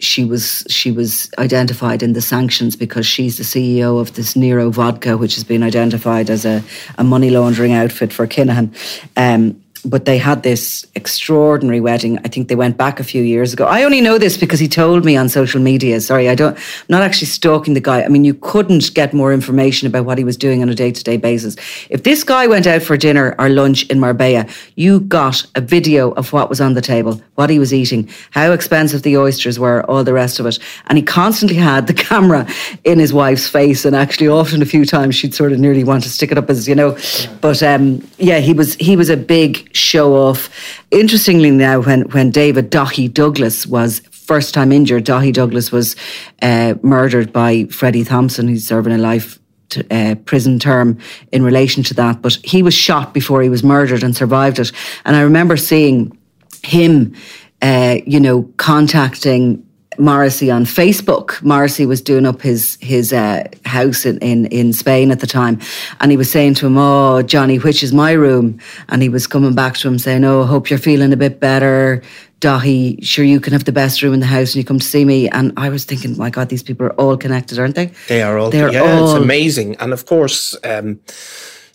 she 0.00 0.24
was 0.24 0.64
she 0.68 0.90
was 0.90 1.30
identified 1.38 2.02
in 2.02 2.12
the 2.12 2.20
sanctions 2.20 2.76
because 2.76 3.06
she's 3.06 3.36
the 3.36 3.44
CEO 3.44 4.00
of 4.00 4.14
this 4.14 4.36
Nero 4.36 4.70
Vodka, 4.70 5.16
which 5.16 5.34
has 5.34 5.44
been 5.44 5.62
identified 5.62 6.30
as 6.30 6.44
a, 6.44 6.62
a 6.96 7.04
money 7.04 7.30
laundering 7.30 7.72
outfit 7.72 8.12
for 8.12 8.26
Kinahan. 8.26 8.72
Um, 9.16 9.62
but 9.84 10.04
they 10.04 10.18
had 10.18 10.42
this 10.42 10.86
extraordinary 10.94 11.80
wedding. 11.80 12.18
I 12.18 12.28
think 12.28 12.48
they 12.48 12.54
went 12.54 12.76
back 12.76 13.00
a 13.00 13.04
few 13.04 13.22
years 13.22 13.52
ago. 13.52 13.64
I 13.64 13.84
only 13.84 14.00
know 14.00 14.18
this 14.18 14.36
because 14.36 14.60
he 14.60 14.68
told 14.68 15.04
me 15.04 15.16
on 15.16 15.28
social 15.28 15.60
media. 15.60 16.00
Sorry, 16.00 16.28
I 16.28 16.34
don't. 16.34 16.56
I'm 16.56 16.62
not 16.88 17.02
actually 17.02 17.26
stalking 17.28 17.74
the 17.74 17.80
guy. 17.80 18.02
I 18.02 18.08
mean, 18.08 18.24
you 18.24 18.34
couldn't 18.34 18.94
get 18.94 19.12
more 19.12 19.32
information 19.32 19.86
about 19.86 20.04
what 20.04 20.18
he 20.18 20.24
was 20.24 20.36
doing 20.36 20.62
on 20.62 20.68
a 20.68 20.74
day 20.74 20.92
to 20.92 21.04
day 21.04 21.16
basis. 21.16 21.56
If 21.90 22.02
this 22.02 22.24
guy 22.24 22.46
went 22.46 22.66
out 22.66 22.82
for 22.82 22.96
dinner 22.96 23.34
or 23.38 23.48
lunch 23.48 23.86
in 23.86 24.00
Marbella, 24.00 24.46
you 24.76 25.00
got 25.00 25.44
a 25.54 25.60
video 25.60 26.10
of 26.12 26.32
what 26.32 26.48
was 26.48 26.60
on 26.60 26.74
the 26.74 26.82
table, 26.82 27.20
what 27.36 27.50
he 27.50 27.58
was 27.58 27.72
eating, 27.72 28.08
how 28.30 28.52
expensive 28.52 29.02
the 29.02 29.16
oysters 29.16 29.58
were, 29.58 29.82
all 29.84 30.04
the 30.04 30.12
rest 30.12 30.40
of 30.40 30.46
it. 30.46 30.58
And 30.86 30.98
he 30.98 31.02
constantly 31.02 31.56
had 31.56 31.86
the 31.86 31.94
camera 32.08 32.46
in 32.84 32.98
his 32.98 33.12
wife's 33.12 33.48
face, 33.48 33.84
and 33.84 33.94
actually, 33.94 34.28
often 34.28 34.62
a 34.62 34.66
few 34.66 34.84
times 34.84 35.14
she'd 35.14 35.34
sort 35.34 35.52
of 35.52 35.58
nearly 35.58 35.84
want 35.84 36.02
to 36.04 36.10
stick 36.10 36.32
it 36.32 36.38
up 36.38 36.50
as 36.50 36.68
you 36.68 36.74
know. 36.74 36.96
But 37.40 37.62
um, 37.62 38.06
yeah, 38.18 38.40
he 38.40 38.52
was 38.52 38.74
he 38.74 38.96
was 38.96 39.10
a 39.10 39.16
big 39.16 39.67
show 39.72 40.14
off. 40.14 40.50
Interestingly, 40.90 41.50
now 41.50 41.80
when 41.80 42.02
when 42.10 42.30
David 42.30 42.70
Daithi 42.70 43.12
Douglas 43.12 43.66
was 43.66 44.00
first 44.10 44.54
time 44.54 44.72
injured, 44.72 45.04
Daithi 45.04 45.32
Douglas 45.32 45.72
was 45.72 45.96
uh, 46.42 46.74
murdered 46.82 47.32
by 47.32 47.64
Freddie 47.64 48.04
Thompson, 48.04 48.48
who's 48.48 48.66
serving 48.66 48.92
a 48.92 48.98
life 48.98 49.38
t- 49.68 49.84
uh, 49.90 50.14
prison 50.24 50.58
term 50.58 50.98
in 51.32 51.42
relation 51.42 51.82
to 51.84 51.94
that. 51.94 52.22
But 52.22 52.38
he 52.44 52.62
was 52.62 52.74
shot 52.74 53.14
before 53.14 53.42
he 53.42 53.48
was 53.48 53.62
murdered 53.62 54.02
and 54.02 54.16
survived 54.16 54.58
it. 54.58 54.72
And 55.04 55.16
I 55.16 55.20
remember 55.22 55.56
seeing 55.56 56.16
him, 56.62 57.14
uh, 57.62 57.98
you 58.06 58.20
know, 58.20 58.42
contacting 58.56 59.64
Morrissey 59.98 60.50
on 60.50 60.64
Facebook. 60.64 61.42
Morrissey 61.42 61.86
was 61.86 62.00
doing 62.00 62.26
up 62.26 62.40
his 62.40 62.78
his 62.80 63.12
uh, 63.12 63.44
house 63.64 64.06
in, 64.06 64.18
in 64.18 64.46
in 64.46 64.72
Spain 64.72 65.10
at 65.10 65.20
the 65.20 65.26
time, 65.26 65.60
and 66.00 66.10
he 66.10 66.16
was 66.16 66.30
saying 66.30 66.54
to 66.54 66.66
him, 66.66 66.78
"Oh, 66.78 67.22
Johnny, 67.22 67.58
which 67.58 67.82
is 67.82 67.92
my 67.92 68.12
room?" 68.12 68.58
And 68.88 69.02
he 69.02 69.08
was 69.08 69.26
coming 69.26 69.54
back 69.54 69.76
to 69.78 69.88
him 69.88 69.98
saying, 69.98 70.24
"Oh, 70.24 70.44
hope 70.44 70.70
you're 70.70 70.78
feeling 70.78 71.12
a 71.12 71.16
bit 71.16 71.40
better." 71.40 72.02
Daithi, 72.40 73.04
sure 73.04 73.24
you 73.24 73.40
can 73.40 73.52
have 73.52 73.64
the 73.64 73.72
best 73.72 74.00
room 74.00 74.14
in 74.14 74.20
the 74.20 74.26
house 74.26 74.54
and 74.54 74.56
you 74.56 74.64
come 74.64 74.78
to 74.78 74.86
see 74.86 75.04
me. 75.04 75.28
And 75.30 75.52
I 75.56 75.70
was 75.70 75.84
thinking, 75.84 76.16
my 76.16 76.30
God, 76.30 76.50
these 76.50 76.62
people 76.62 76.86
are 76.86 76.92
all 76.92 77.16
connected, 77.16 77.58
aren't 77.58 77.74
they? 77.74 77.90
They 78.06 78.22
are 78.22 78.38
all. 78.38 78.50
They're 78.50 78.72
yeah, 78.72 78.82
all- 78.82 79.16
it's 79.16 79.20
amazing. 79.20 79.74
And 79.80 79.92
of 79.92 80.06
course, 80.06 80.56
um, 80.62 81.00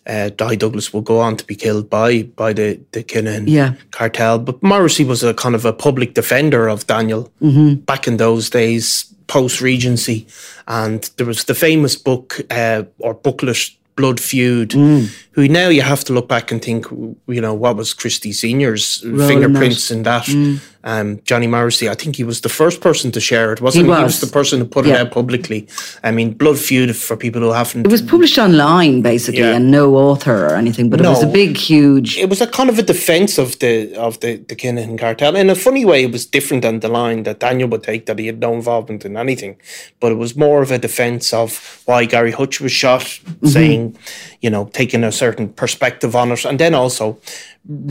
uh, 0.08 0.30
Di 0.36 0.56
Douglas 0.56 0.92
will 0.94 1.02
go 1.02 1.20
on 1.20 1.36
to 1.38 1.46
be 1.46 1.56
killed 1.56 1.90
by 1.90 2.24
by 2.36 2.54
the 2.54 2.80
the 2.92 3.04
Kinahan 3.04 3.44
Yeah. 3.48 3.74
cartel. 3.92 4.40
But 4.40 4.62
Morrissey 4.62 5.06
was 5.06 5.24
a 5.24 5.34
kind 5.34 5.56
of 5.56 5.66
a 5.66 5.74
public 5.74 6.14
defender 6.14 6.68
of 6.70 6.86
Daniel 6.88 7.32
Mm-hmm. 7.42 7.74
back 7.86 8.08
in 8.08 8.18
those 8.18 8.50
days, 8.50 9.06
post 9.28 9.62
Regency, 9.62 10.26
and 10.68 11.10
there 11.18 11.28
was 11.28 11.44
the 11.46 11.56
famous 11.56 11.96
book 11.96 12.42
uh, 12.52 12.84
or 13.00 13.14
booklet. 13.14 13.72
Blood 13.96 14.20
Feud, 14.20 14.72
Mm. 14.72 15.08
Who 15.34 15.48
now 15.48 15.70
you 15.70 15.82
have 15.82 16.04
to 16.06 16.14
look 16.14 16.28
back 16.28 16.52
and 16.52 16.62
think, 16.62 16.86
you 16.92 17.42
know, 17.42 17.54
what 17.56 17.76
was 17.76 17.94
Christy 17.94 18.32
Senior's 18.32 19.02
in 19.04 19.18
fingerprints 19.18 19.90
in 19.92 20.04
that? 20.04 20.30
Um, 20.86 21.22
Johnny 21.24 21.48
Morrissey, 21.48 21.88
I 21.90 21.96
think 21.96 22.18
he 22.18 22.26
was 22.26 22.42
the 22.42 22.50
first 22.50 22.82
person 22.82 23.10
to 23.14 23.22
share 23.22 23.54
it, 23.54 23.62
wasn't 23.62 23.86
he? 23.86 23.92
He 23.94 24.04
was. 24.04 24.20
was 24.22 24.22
the 24.22 24.34
person 24.34 24.60
who 24.60 24.66
put 24.66 24.86
it 24.86 24.94
out 24.94 25.12
publicly. 25.12 25.66
I 26.04 26.12
mean, 26.12 26.34
Blood 26.34 26.60
Feud 26.60 26.94
for 26.96 27.16
people 27.16 27.42
who 27.42 27.52
haven't. 27.54 27.86
It 27.86 27.92
was 27.92 28.02
published 28.02 28.38
online, 28.38 29.02
basically, 29.02 29.40
Yeah. 29.40 29.56
and 29.56 29.72
no 29.72 29.96
author 29.96 30.46
or 30.48 30.56
anything, 30.56 30.90
but 30.90 31.00
it 31.00 31.08
was 31.08 31.24
a 31.24 31.28
big, 31.28 31.56
huge. 31.56 32.18
It 32.18 32.30
was 32.30 32.42
a 32.42 32.48
kind 32.48 32.70
of 32.70 32.78
a 32.78 32.84
defense 32.84 33.38
of 33.38 33.58
the 33.60 33.96
of 33.96 34.20
the 34.20 34.36
the 34.50 34.56
Kinahan 34.58 34.98
cartel. 35.00 35.36
In 35.38 35.50
a 35.50 35.56
funny 35.56 35.86
way, 35.86 36.04
it 36.04 36.12
was 36.12 36.26
different 36.26 36.64
than 36.64 36.82
the 36.82 36.90
line 36.90 37.24
that 37.24 37.40
Daniel 37.40 37.70
would 37.70 37.84
take 37.84 38.06
that 38.08 38.20
he 38.20 38.26
had 38.28 38.40
no 38.42 38.54
involvement 38.54 39.06
in 39.06 39.16
anything, 39.16 39.56
but 40.02 40.12
it 40.12 40.18
was 40.18 40.36
more 40.36 40.62
of 40.62 40.70
a 40.72 40.78
defense 40.78 41.34
of 41.34 41.82
why 41.86 42.04
Gary 42.06 42.32
Hutch 42.32 42.60
was 42.60 42.72
shot, 42.74 43.04
Mm-hmm. 43.04 43.48
saying, 43.48 43.96
you 44.42 44.50
know, 44.50 44.70
taking 44.74 45.04
a 45.04 45.12
certain 45.24 45.48
perspective 45.54 46.16
on 46.22 46.32
it, 46.32 46.46
and 46.46 46.58
then 46.60 46.74
also 46.74 47.18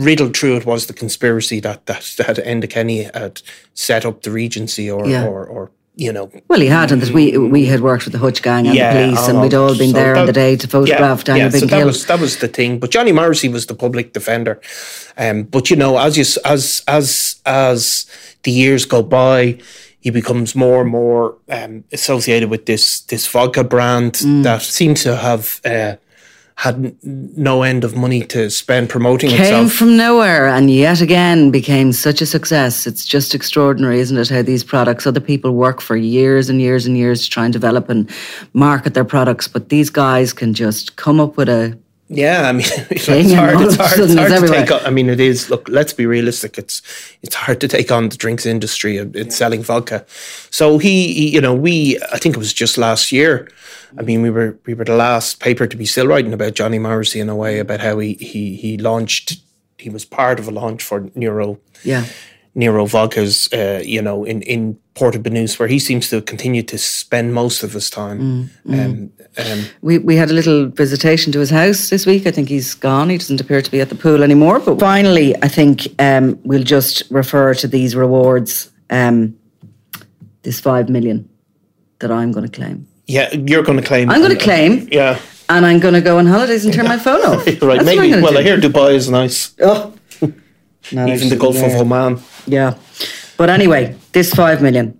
riddled 0.07 0.33
through 0.37 0.57
it 0.57 0.65
was 0.65 0.85
the 0.85 0.93
conspiracy 0.93 1.59
that 1.61 1.79
that 1.85 2.03
that 2.17 2.37
Enda 2.45 2.67
Kenny 2.69 3.03
had 3.13 3.41
set 3.73 4.05
up 4.05 4.21
the 4.21 4.31
Regency 4.31 4.91
or 4.91 5.07
Yeah. 5.09 5.27
or, 5.27 5.45
or 5.55 5.69
you 5.95 6.11
know 6.13 6.29
Well, 6.49 6.61
he 6.61 6.69
had, 6.69 6.91
and 6.91 7.01
that 7.01 7.13
we 7.13 7.37
we 7.37 7.65
had 7.71 7.79
worked 7.81 8.03
with 8.05 8.13
the 8.13 8.19
Hutch 8.25 8.41
gang 8.41 8.67
and 8.67 8.77
the 8.77 8.89
police, 8.97 9.29
and 9.29 9.41
we'd 9.41 9.53
all 9.53 9.75
been 9.77 9.91
so 9.93 9.99
there 9.99 10.15
on 10.19 10.25
the 10.25 10.33
day 10.45 10.55
to 10.57 10.67
photograph 10.67 11.19
yeah, 11.19 11.23
Daniel 11.29 11.45
yeah, 11.47 11.51
Big 11.59 11.69
so 11.69 11.75
that 11.77 11.85
was 11.85 12.05
that 12.05 12.19
was 12.19 12.35
the 12.37 12.47
thing. 12.47 12.79
But 12.79 12.91
Johnny 12.95 13.11
Morrissey 13.13 13.49
was 13.49 13.65
the 13.65 13.75
public 13.75 14.13
defender. 14.13 14.55
Um, 15.17 15.43
but 15.55 15.69
you 15.69 15.77
know, 15.77 15.97
as 16.07 16.15
you 16.17 16.25
as 16.45 16.83
as 16.87 17.35
as 17.45 18.05
the 18.43 18.51
years 18.51 18.85
go 18.87 19.01
by, 19.03 19.57
he 20.05 20.11
becomes 20.11 20.55
more 20.55 20.81
and 20.81 20.89
more 20.91 21.35
um, 21.57 21.83
associated 21.91 22.49
with 22.51 22.65
this 22.65 23.01
this 23.07 23.27
vodka 23.33 23.63
brand 23.63 24.13
Mm. 24.13 24.43
that 24.43 24.61
seems 24.61 25.03
to 25.03 25.15
have. 25.15 25.43
Uh, 25.65 25.95
had 26.55 26.95
no 27.03 27.63
end 27.63 27.83
of 27.83 27.95
money 27.95 28.23
to 28.23 28.49
spend 28.49 28.89
promoting 28.89 29.29
Came 29.29 29.41
itself. 29.41 29.73
from 29.73 29.97
nowhere 29.97 30.47
and 30.47 30.69
yet 30.69 31.01
again 31.01 31.51
became 31.51 31.91
such 31.91 32.21
a 32.21 32.25
success. 32.25 32.85
It's 32.85 33.05
just 33.05 33.33
extraordinary, 33.33 33.99
isn't 33.99 34.17
it? 34.17 34.29
How 34.29 34.41
these 34.43 34.63
products, 34.63 35.07
other 35.07 35.19
people 35.19 35.51
work 35.51 35.81
for 35.81 35.95
years 35.95 36.49
and 36.49 36.61
years 36.61 36.85
and 36.85 36.97
years 36.97 37.23
to 37.23 37.29
try 37.29 37.45
and 37.45 37.53
develop 37.53 37.89
and 37.89 38.09
market 38.53 38.93
their 38.93 39.05
products, 39.05 39.47
but 39.47 39.69
these 39.69 39.89
guys 39.89 40.31
can 40.31 40.53
just 40.53 40.95
come 40.95 41.19
up 41.19 41.37
with 41.37 41.49
a 41.49 41.77
Yeah, 42.09 42.49
I 42.49 42.51
mean, 42.51 42.65
it's 42.89 43.05
hard. 43.33 43.61
It's 43.61 43.75
hard, 43.75 43.99
it's 43.99 44.13
hard 44.15 44.29
to 44.29 44.35
everywhere. 44.35 44.59
take 44.65 44.71
on. 44.71 44.85
I 44.85 44.89
mean, 44.89 45.09
it 45.09 45.19
is. 45.19 45.49
Look, 45.49 45.67
let's 45.69 45.93
be 45.93 46.05
realistic. 46.05 46.57
It's 46.57 46.81
it's 47.21 47.33
hard 47.35 47.59
to 47.61 47.67
take 47.67 47.91
on 47.91 48.09
the 48.09 48.17
drinks 48.17 48.45
industry. 48.45 48.97
and 48.97 49.15
It's 49.15 49.35
selling 49.35 49.63
vodka. 49.63 50.05
So 50.51 50.77
he, 50.77 51.13
he, 51.13 51.29
you 51.29 51.41
know, 51.41 51.53
we. 51.53 51.97
I 52.11 52.17
think 52.19 52.35
it 52.35 52.39
was 52.39 52.53
just 52.53 52.77
last 52.77 53.11
year. 53.11 53.49
I 53.97 54.01
mean, 54.03 54.21
we 54.21 54.29
were 54.29 54.57
we 54.65 54.73
were 54.73 54.85
the 54.85 54.95
last 54.95 55.39
paper 55.39 55.65
to 55.65 55.77
be 55.77 55.85
still 55.85 56.07
writing 56.07 56.33
about 56.33 56.53
Johnny 56.55 56.77
Morrissey 56.77 57.19
in 57.19 57.29
a 57.29 57.35
way 57.35 57.59
about 57.59 57.79
how 57.79 57.97
he 57.99 58.13
he 58.15 58.55
he 58.55 58.77
launched. 58.77 59.37
He 59.77 59.89
was 59.89 60.05
part 60.05 60.39
of 60.39 60.47
a 60.47 60.51
launch 60.51 60.83
for 60.83 61.09
Nero. 61.15 61.59
yeah. 61.83 62.05
Nero 62.55 62.85
Vodka's, 62.85 63.51
uh, 63.51 63.81
you 63.83 63.99
know, 63.99 64.23
in, 64.25 64.43
in 64.43 64.77
Porto 64.95 65.17
Banús, 65.19 65.57
where 65.57 65.67
he 65.67 65.79
seems 65.79 66.09
to 66.09 66.21
continue 66.21 66.61
to 66.63 66.77
spend 66.77 67.33
most 67.33 67.63
of 67.63 67.73
his 67.73 67.89
time. 67.89 68.49
Um, 68.69 69.11
um, 69.37 69.65
We, 69.81 69.97
we 69.97 70.15
had 70.15 70.29
a 70.29 70.33
little 70.33 70.67
visitation 70.67 71.31
to 71.33 71.39
his 71.39 71.49
house 71.49 71.89
this 71.89 72.05
week. 72.05 72.27
I 72.27 72.31
think 72.31 72.47
he's 72.49 72.75
gone. 72.75 73.09
He 73.09 73.17
doesn't 73.17 73.41
appear 73.41 73.61
to 73.61 73.71
be 73.71 73.81
at 73.81 73.89
the 73.89 73.95
pool 73.95 74.21
anymore. 74.23 74.59
But 74.59 74.79
finally, 74.79 75.35
I 75.41 75.47
think 75.47 75.87
um, 75.99 76.39
we'll 76.43 76.63
just 76.63 77.03
refer 77.09 77.53
to 77.55 77.67
these 77.67 77.95
rewards. 77.95 78.69
Um, 78.89 79.35
this 80.43 80.59
five 80.59 80.89
million 80.89 81.27
that 81.99 82.11
I'm 82.11 82.31
going 82.31 82.47
to 82.47 82.51
claim. 82.59 82.85
yeah, 83.07 83.33
you're 83.33 83.63
going 83.63 83.79
to 83.81 83.85
claim. 83.87 84.09
I'm 84.11 84.21
going 84.21 84.37
to 84.37 84.43
claim, 84.43 84.87
Yeah. 84.91 85.17
and 85.49 85.65
I'm 85.65 85.79
going 85.79 85.93
to 85.95 86.01
go 86.01 86.17
on 86.19 86.27
holidays 86.27 86.65
and 86.65 86.73
turn 86.73 86.85
my 86.87 86.99
phone 86.99 87.23
off. 87.25 87.45
Right, 87.61 87.79
That's 87.79 87.85
maybe. 87.85 88.21
Well, 88.21 88.33
do. 88.33 88.39
I 88.39 88.43
hear 88.43 88.57
Dubai 88.59 88.93
is 88.93 89.09
nice. 89.09 89.53
Oh. 89.61 89.93
Even 90.91 91.29
the 91.29 91.37
Gulf 91.39 91.55
of. 91.57 91.71
Oman. 91.81 92.21
Yeah. 92.45 92.75
But 93.37 93.49
anyway, 93.49 93.95
this 94.11 94.33
five 94.33 94.61
million. 94.61 94.99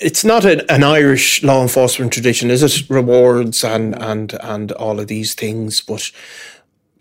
It's 0.00 0.24
not 0.24 0.44
an, 0.44 0.62
an 0.68 0.82
Irish 0.82 1.42
law 1.42 1.62
enforcement 1.62 2.12
tradition, 2.12 2.50
is 2.50 2.62
it? 2.62 2.90
Rewards 2.90 3.64
and 3.64 4.00
and 4.02 4.34
and 4.42 4.72
all 4.72 5.00
of 5.00 5.06
these 5.06 5.34
things, 5.34 5.80
but 5.80 6.10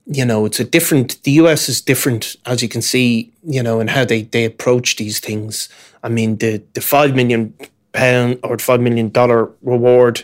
you 0.05 0.25
know, 0.25 0.45
it's 0.45 0.59
a 0.59 0.65
different. 0.65 1.21
The 1.23 1.31
US 1.31 1.69
is 1.69 1.81
different, 1.81 2.35
as 2.45 2.61
you 2.61 2.69
can 2.69 2.81
see, 2.81 3.31
you 3.43 3.63
know, 3.63 3.79
in 3.79 3.87
how 3.87 4.05
they 4.05 4.23
they 4.23 4.45
approach 4.45 4.97
these 4.97 5.19
things. 5.19 5.69
I 6.03 6.09
mean, 6.09 6.37
the 6.37 6.61
the 6.73 6.81
five 6.81 7.15
million 7.15 7.53
pound 7.93 8.39
or 8.43 8.57
five 8.57 8.81
million 8.81 9.09
dollar 9.09 9.51
reward. 9.61 10.23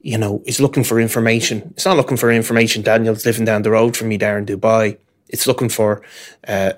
You 0.00 0.18
know, 0.18 0.42
is 0.44 0.60
looking 0.60 0.84
for 0.84 1.00
information. 1.00 1.72
It's 1.72 1.86
not 1.86 1.96
looking 1.96 2.18
for 2.18 2.30
information. 2.30 2.82
Daniel's 2.82 3.24
living 3.24 3.46
down 3.46 3.62
the 3.62 3.70
road 3.70 3.96
from 3.96 4.08
me 4.08 4.18
there 4.18 4.36
in 4.36 4.44
Dubai. 4.44 4.98
It's 5.30 5.46
looking 5.46 5.70
for 5.70 6.02
uh, 6.46 6.74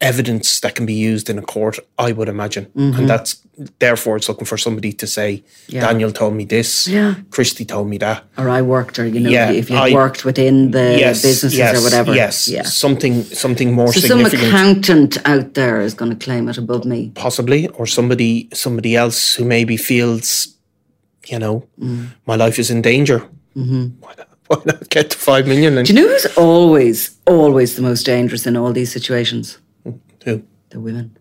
evidence 0.00 0.60
that 0.60 0.74
can 0.74 0.86
be 0.86 0.94
used 0.94 1.28
in 1.28 1.38
a 1.38 1.42
court, 1.42 1.78
I 1.98 2.12
would 2.12 2.28
imagine. 2.28 2.66
And 2.74 3.08
that's 3.08 3.36
therefore 3.78 4.16
it's 4.16 4.28
looking 4.28 4.46
for 4.46 4.56
somebody 4.56 4.92
to 4.94 5.06
say, 5.06 5.42
Yeah. 5.68 5.82
Daniel 5.86 6.10
told 6.12 6.32
me 6.34 6.44
this, 6.46 6.88
Yeah. 6.88 7.14
Christy 7.30 7.64
told 7.66 7.88
me 7.88 7.98
that. 7.98 8.24
Or 8.38 8.48
I 8.48 8.62
worked, 8.62 8.98
or 8.98 9.06
you 9.06 9.20
know, 9.20 9.28
Yeah, 9.30 9.50
if 9.52 9.68
you 9.68 9.76
I- 9.76 9.92
worked 9.92 10.24
within 10.24 10.70
the 10.70 10.96
yes, 10.98 11.20
businesses 11.22 11.58
yes, 11.58 11.76
or 11.78 11.82
whatever. 11.82 12.14
Yes, 12.14 12.48
Yeah. 12.48 12.62
something 12.64 13.24
something 13.24 13.74
more 13.74 13.92
So 13.92 14.00
some 14.00 14.24
accountant 14.24 15.18
out 15.26 15.52
there 15.54 15.80
is 15.84 15.92
going 15.94 16.10
to 16.16 16.24
claim 16.24 16.48
it 16.48 16.56
above 16.58 16.84
me. 16.86 17.10
possibly, 17.14 17.68
or 17.68 17.86
somebody 17.86 18.48
somebody 18.54 18.96
else 18.96 19.34
who 19.38 19.44
maybe 19.44 19.76
feels, 19.76 20.48
you 21.28 21.38
know, 21.38 21.64
Mm. 21.78 22.06
my 22.26 22.36
life 22.36 22.58
is 22.58 22.70
in 22.70 22.80
danger. 22.82 23.18
Why, 23.54 24.14
not, 24.16 24.28
why 24.48 24.56
not 24.64 24.88
get 24.88 25.10
to 25.10 25.18
five 25.18 25.46
million? 25.46 25.76
And 25.76 25.86
Do 25.86 25.92
you 25.92 26.00
know 26.00 26.08
who's 26.08 26.26
always, 26.36 27.10
always 27.26 27.74
the 27.74 27.82
most 27.82 28.06
dangerous 28.06 28.46
in 28.46 28.56
all 28.56 28.72
these 28.72 28.90
situations? 28.92 29.58
Who? 30.24 30.42
The 30.70 30.80
women. 30.80 31.16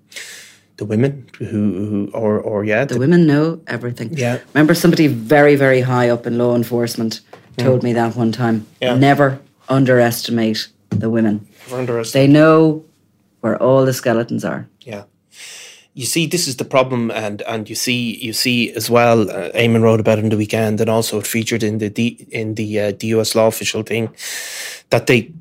The 0.77 0.85
women 0.85 1.27
who, 1.37 1.45
who 1.45 2.11
or 2.13 2.39
or 2.39 2.63
yeah, 2.63 2.85
The 2.85 2.99
women 2.99 3.27
know 3.27 3.59
everything. 3.67 4.17
Yeah. 4.17 4.39
Remember 4.53 4.73
somebody 4.73 5.07
very, 5.07 5.55
very 5.55 5.81
high 5.81 6.09
up 6.09 6.25
in 6.25 6.37
law 6.37 6.55
enforcement 6.55 7.21
told 7.57 7.83
me 7.83 7.93
that 7.93 8.15
one 8.15 8.31
time. 8.31 8.65
Yeah. 8.81 8.95
Never 8.95 9.39
underestimate 9.67 10.69
the 10.89 11.09
women. 11.09 11.47
Never 11.67 11.79
underestimate. 11.81 12.27
They 12.27 12.31
know 12.31 12.85
where 13.41 13.61
all 13.61 13.85
the 13.85 13.93
skeletons 13.93 14.45
are. 14.45 14.67
Yeah. 14.81 15.03
You 15.93 16.05
see, 16.05 16.27
this 16.27 16.47
is 16.47 16.55
the 16.55 16.65
problem, 16.65 17.11
and 17.11 17.41
and 17.41 17.69
you 17.69 17.75
see, 17.75 18.15
you 18.21 18.31
see 18.31 18.71
as 18.73 18.89
well. 18.89 19.29
Uh, 19.29 19.51
Eamon 19.51 19.81
wrote 19.81 19.99
about 19.99 20.19
it 20.19 20.23
in 20.23 20.29
the 20.29 20.37
weekend, 20.37 20.79
and 20.79 20.89
also 20.89 21.19
it 21.19 21.27
featured 21.27 21.63
in 21.63 21.79
the 21.79 21.89
D, 21.89 22.27
in 22.31 22.55
the 22.55 22.79
uh, 22.79 22.91
the 22.97 23.07
US 23.07 23.35
law 23.35 23.47
official 23.47 23.83
thing 23.83 24.09
that 24.91 25.07
they 25.07 25.33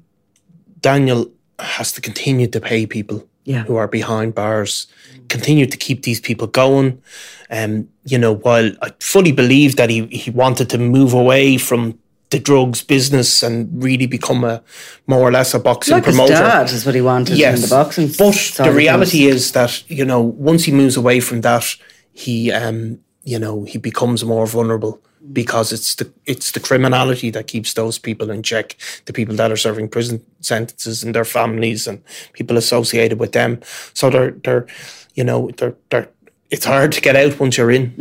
Daniel 0.81 1.31
has 1.59 1.93
to 1.93 2.01
continue 2.01 2.47
to 2.49 2.61
pay 2.61 2.87
people 2.87 3.28
Yeah. 3.49 3.65
who 3.67 3.77
are 3.77 3.89
behind 3.89 4.35
bars, 4.35 4.87
continue 5.29 5.67
to 5.67 5.77
keep 5.77 6.03
these 6.03 6.21
people 6.21 6.47
going. 6.47 7.01
Um, 7.51 7.89
you 8.05 8.19
know, 8.19 8.35
while 8.47 8.71
I 8.83 8.91
fully 9.01 9.33
believe 9.33 9.77
that 9.77 9.89
he 9.91 10.07
he 10.25 10.31
wanted 10.31 10.69
to 10.71 10.79
move 10.79 11.15
away 11.15 11.59
from 11.59 11.95
the 12.31 12.39
drugs 12.39 12.83
business 12.85 13.43
and 13.43 13.83
really 13.83 14.07
become 14.07 14.45
a 14.45 14.61
more 15.07 15.21
or 15.29 15.33
less 15.33 15.55
a 15.55 15.59
boxing 15.59 15.95
Like 15.95 16.05
his 16.05 16.15
promoter. 16.17 16.35
dad 16.35 16.71
is 16.71 16.85
what 16.85 16.95
he 16.95 17.01
wanted 17.01 17.39
in 17.41 17.61
the 17.61 17.69
boxing. 17.71 18.09
But 18.19 18.37
the 18.65 18.71
reality 18.71 19.21
things. 19.21 19.35
is 19.37 19.53
that 19.53 19.73
you 19.91 20.05
know 20.05 20.21
once 20.51 20.65
he 20.69 20.73
moves 20.73 20.97
away 20.99 21.21
from 21.21 21.41
that, 21.41 21.65
he 22.13 22.53
um 22.53 22.99
you 23.25 23.39
know 23.39 23.65
he 23.65 23.79
becomes 23.79 24.25
more 24.25 24.47
vulnerable 24.47 25.01
because 25.33 25.72
it's 25.72 25.95
the 25.97 26.11
it's 26.26 26.53
the 26.53 26.61
criminality 26.61 27.31
that 27.31 27.47
keeps 27.47 27.74
those 27.74 27.99
people 27.99 28.31
in 28.31 28.43
check. 28.43 28.76
The 29.07 29.12
people 29.12 29.37
that 29.37 29.51
are 29.51 29.57
serving 29.57 29.89
prison 29.89 30.24
sentences 30.41 31.03
and 31.03 31.14
their 31.14 31.24
families 31.24 31.87
and 31.87 32.03
people 32.33 32.57
associated 32.57 33.18
with 33.18 33.33
them. 33.33 33.61
So 33.95 34.11
they're 34.11 34.31
they're 34.31 34.66
you 35.14 35.24
know 35.24 35.51
they're 35.57 35.74
they're 35.91 36.09
it's 36.51 36.64
hard 36.64 36.93
to 36.93 37.01
get 37.01 37.16
out 37.16 37.39
once 37.39 37.59
you're 37.59 37.70
in. 37.70 37.93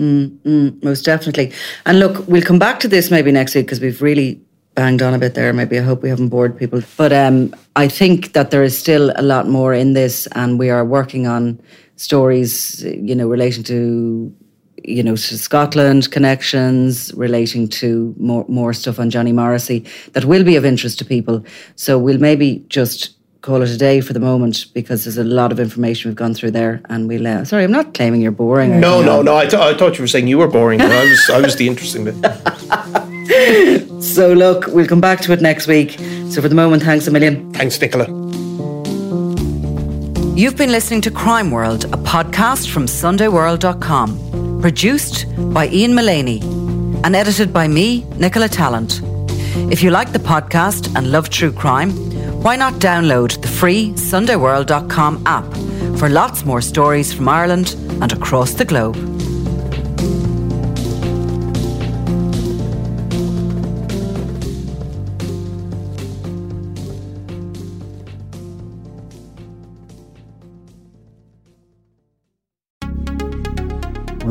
most 0.82 1.03
definitely. 1.03 1.51
And 1.86 1.99
look, 1.99 2.25
we'll 2.28 2.41
come 2.41 2.59
back 2.59 2.80
to 2.80 2.88
this 2.88 3.11
maybe 3.11 3.32
next 3.32 3.55
week 3.55 3.65
because 3.65 3.82
we've 3.82 4.01
really 4.01 4.41
banged 4.78 5.01
on 5.01 5.13
a 5.13 5.17
bit 5.17 5.34
there. 5.34 5.51
Maybe 5.53 5.78
I 5.80 5.82
hope 5.82 6.03
we 6.03 6.09
haven't 6.09 6.30
bored 6.30 6.57
people. 6.57 6.82
But 6.95 7.11
um, 7.11 7.53
I 7.75 7.88
think 7.88 8.34
that 8.34 8.51
there 8.51 8.63
is 8.63 8.78
still 8.78 9.11
a 9.15 9.23
lot 9.23 9.47
more 9.47 9.73
in 9.73 9.93
this, 9.93 10.28
and 10.28 10.59
we 10.59 10.69
are 10.69 10.86
working 10.86 11.28
on 11.28 11.59
stories, 11.95 12.84
you 12.84 13.15
know, 13.15 13.28
relating 13.28 13.63
to. 13.65 14.34
You 14.88 15.03
know, 15.03 15.15
to 15.15 15.38
Scotland 15.38 16.09
connections, 16.11 17.13
relating 17.13 17.67
to 17.79 18.15
more 18.17 18.45
more 18.47 18.73
stuff 18.73 18.99
on 18.99 19.09
Johnny 19.09 19.33
Morrissey 19.33 19.85
that 20.13 20.25
will 20.25 20.43
be 20.43 20.55
of 20.55 20.65
interest 20.65 20.97
to 20.99 21.05
people. 21.05 21.43
So 21.75 21.99
we'll 21.99 22.19
maybe 22.19 22.63
just 22.69 23.11
call 23.41 23.61
it 23.61 23.69
a 23.69 23.77
day 23.77 24.01
for 24.01 24.13
the 24.13 24.19
moment 24.19 24.65
because 24.73 25.03
there's 25.03 25.17
a 25.17 25.23
lot 25.23 25.51
of 25.51 25.59
information 25.59 26.09
we've 26.09 26.15
gone 26.15 26.33
through 26.33 26.51
there, 26.51 26.81
and 26.89 27.07
we'll. 27.07 27.27
Uh, 27.27 27.43
sorry, 27.45 27.63
I'm 27.63 27.71
not 27.71 27.93
claiming 27.93 28.21
you're 28.21 28.31
boring. 28.31 28.79
No, 28.79 29.01
no, 29.01 29.21
no. 29.21 29.35
I, 29.38 29.45
th- 29.45 29.61
I 29.61 29.73
thought 29.77 29.97
you 29.97 30.03
were 30.03 30.07
saying 30.07 30.27
you 30.27 30.38
were 30.38 30.47
boring. 30.47 30.81
I 30.81 31.03
was 31.03 31.29
I 31.29 31.41
was 31.41 31.55
the 31.55 31.67
interesting 31.67 32.05
bit. 32.05 32.15
So 33.99 34.31
look, 34.31 34.67
we'll 34.67 34.88
come 34.88 35.01
back 35.01 35.19
to 35.21 35.33
it 35.33 35.41
next 35.41 35.67
week. 35.67 35.91
So 36.29 36.41
for 36.41 36.47
the 36.47 36.55
moment, 36.55 36.83
thanks 36.83 37.07
a 37.07 37.11
million. 37.11 37.51
Thanks, 37.53 37.79
Nicola. 37.79 38.05
You've 40.35 40.55
been 40.55 40.71
listening 40.71 41.01
to 41.01 41.11
Crime 41.11 41.51
World, 41.51 41.85
a 41.85 41.97
podcast 41.97 42.69
from 42.69 42.85
SundayWorld.com, 42.85 44.26
produced 44.62 45.26
by 45.53 45.68
Ian 45.70 45.93
Mullaney 45.93 46.41
and 47.03 47.16
edited 47.16 47.53
by 47.53 47.68
me, 47.68 48.03
Nicola 48.18 48.47
Tallant. 48.47 49.01
If 49.72 49.84
you 49.84 49.91
like 49.91 50.12
the 50.12 50.20
podcast 50.20 50.95
and 50.95 51.12
love 51.12 51.30
true 51.30 51.51
crime, 51.51 51.91
why 52.41 52.55
not 52.55 52.74
download 52.76 53.41
the 53.41 53.47
free 53.47 53.91
SundayWorld.com 53.91 55.24
app 55.26 55.45
for 55.99 56.10
lots 56.10 56.45
more 56.45 56.62
stories 56.62 57.14
from 57.14 57.28
Ireland 57.28 57.76
and 58.01 58.12
across 58.14 58.53
the 58.53 58.66
globe. 58.66 59.16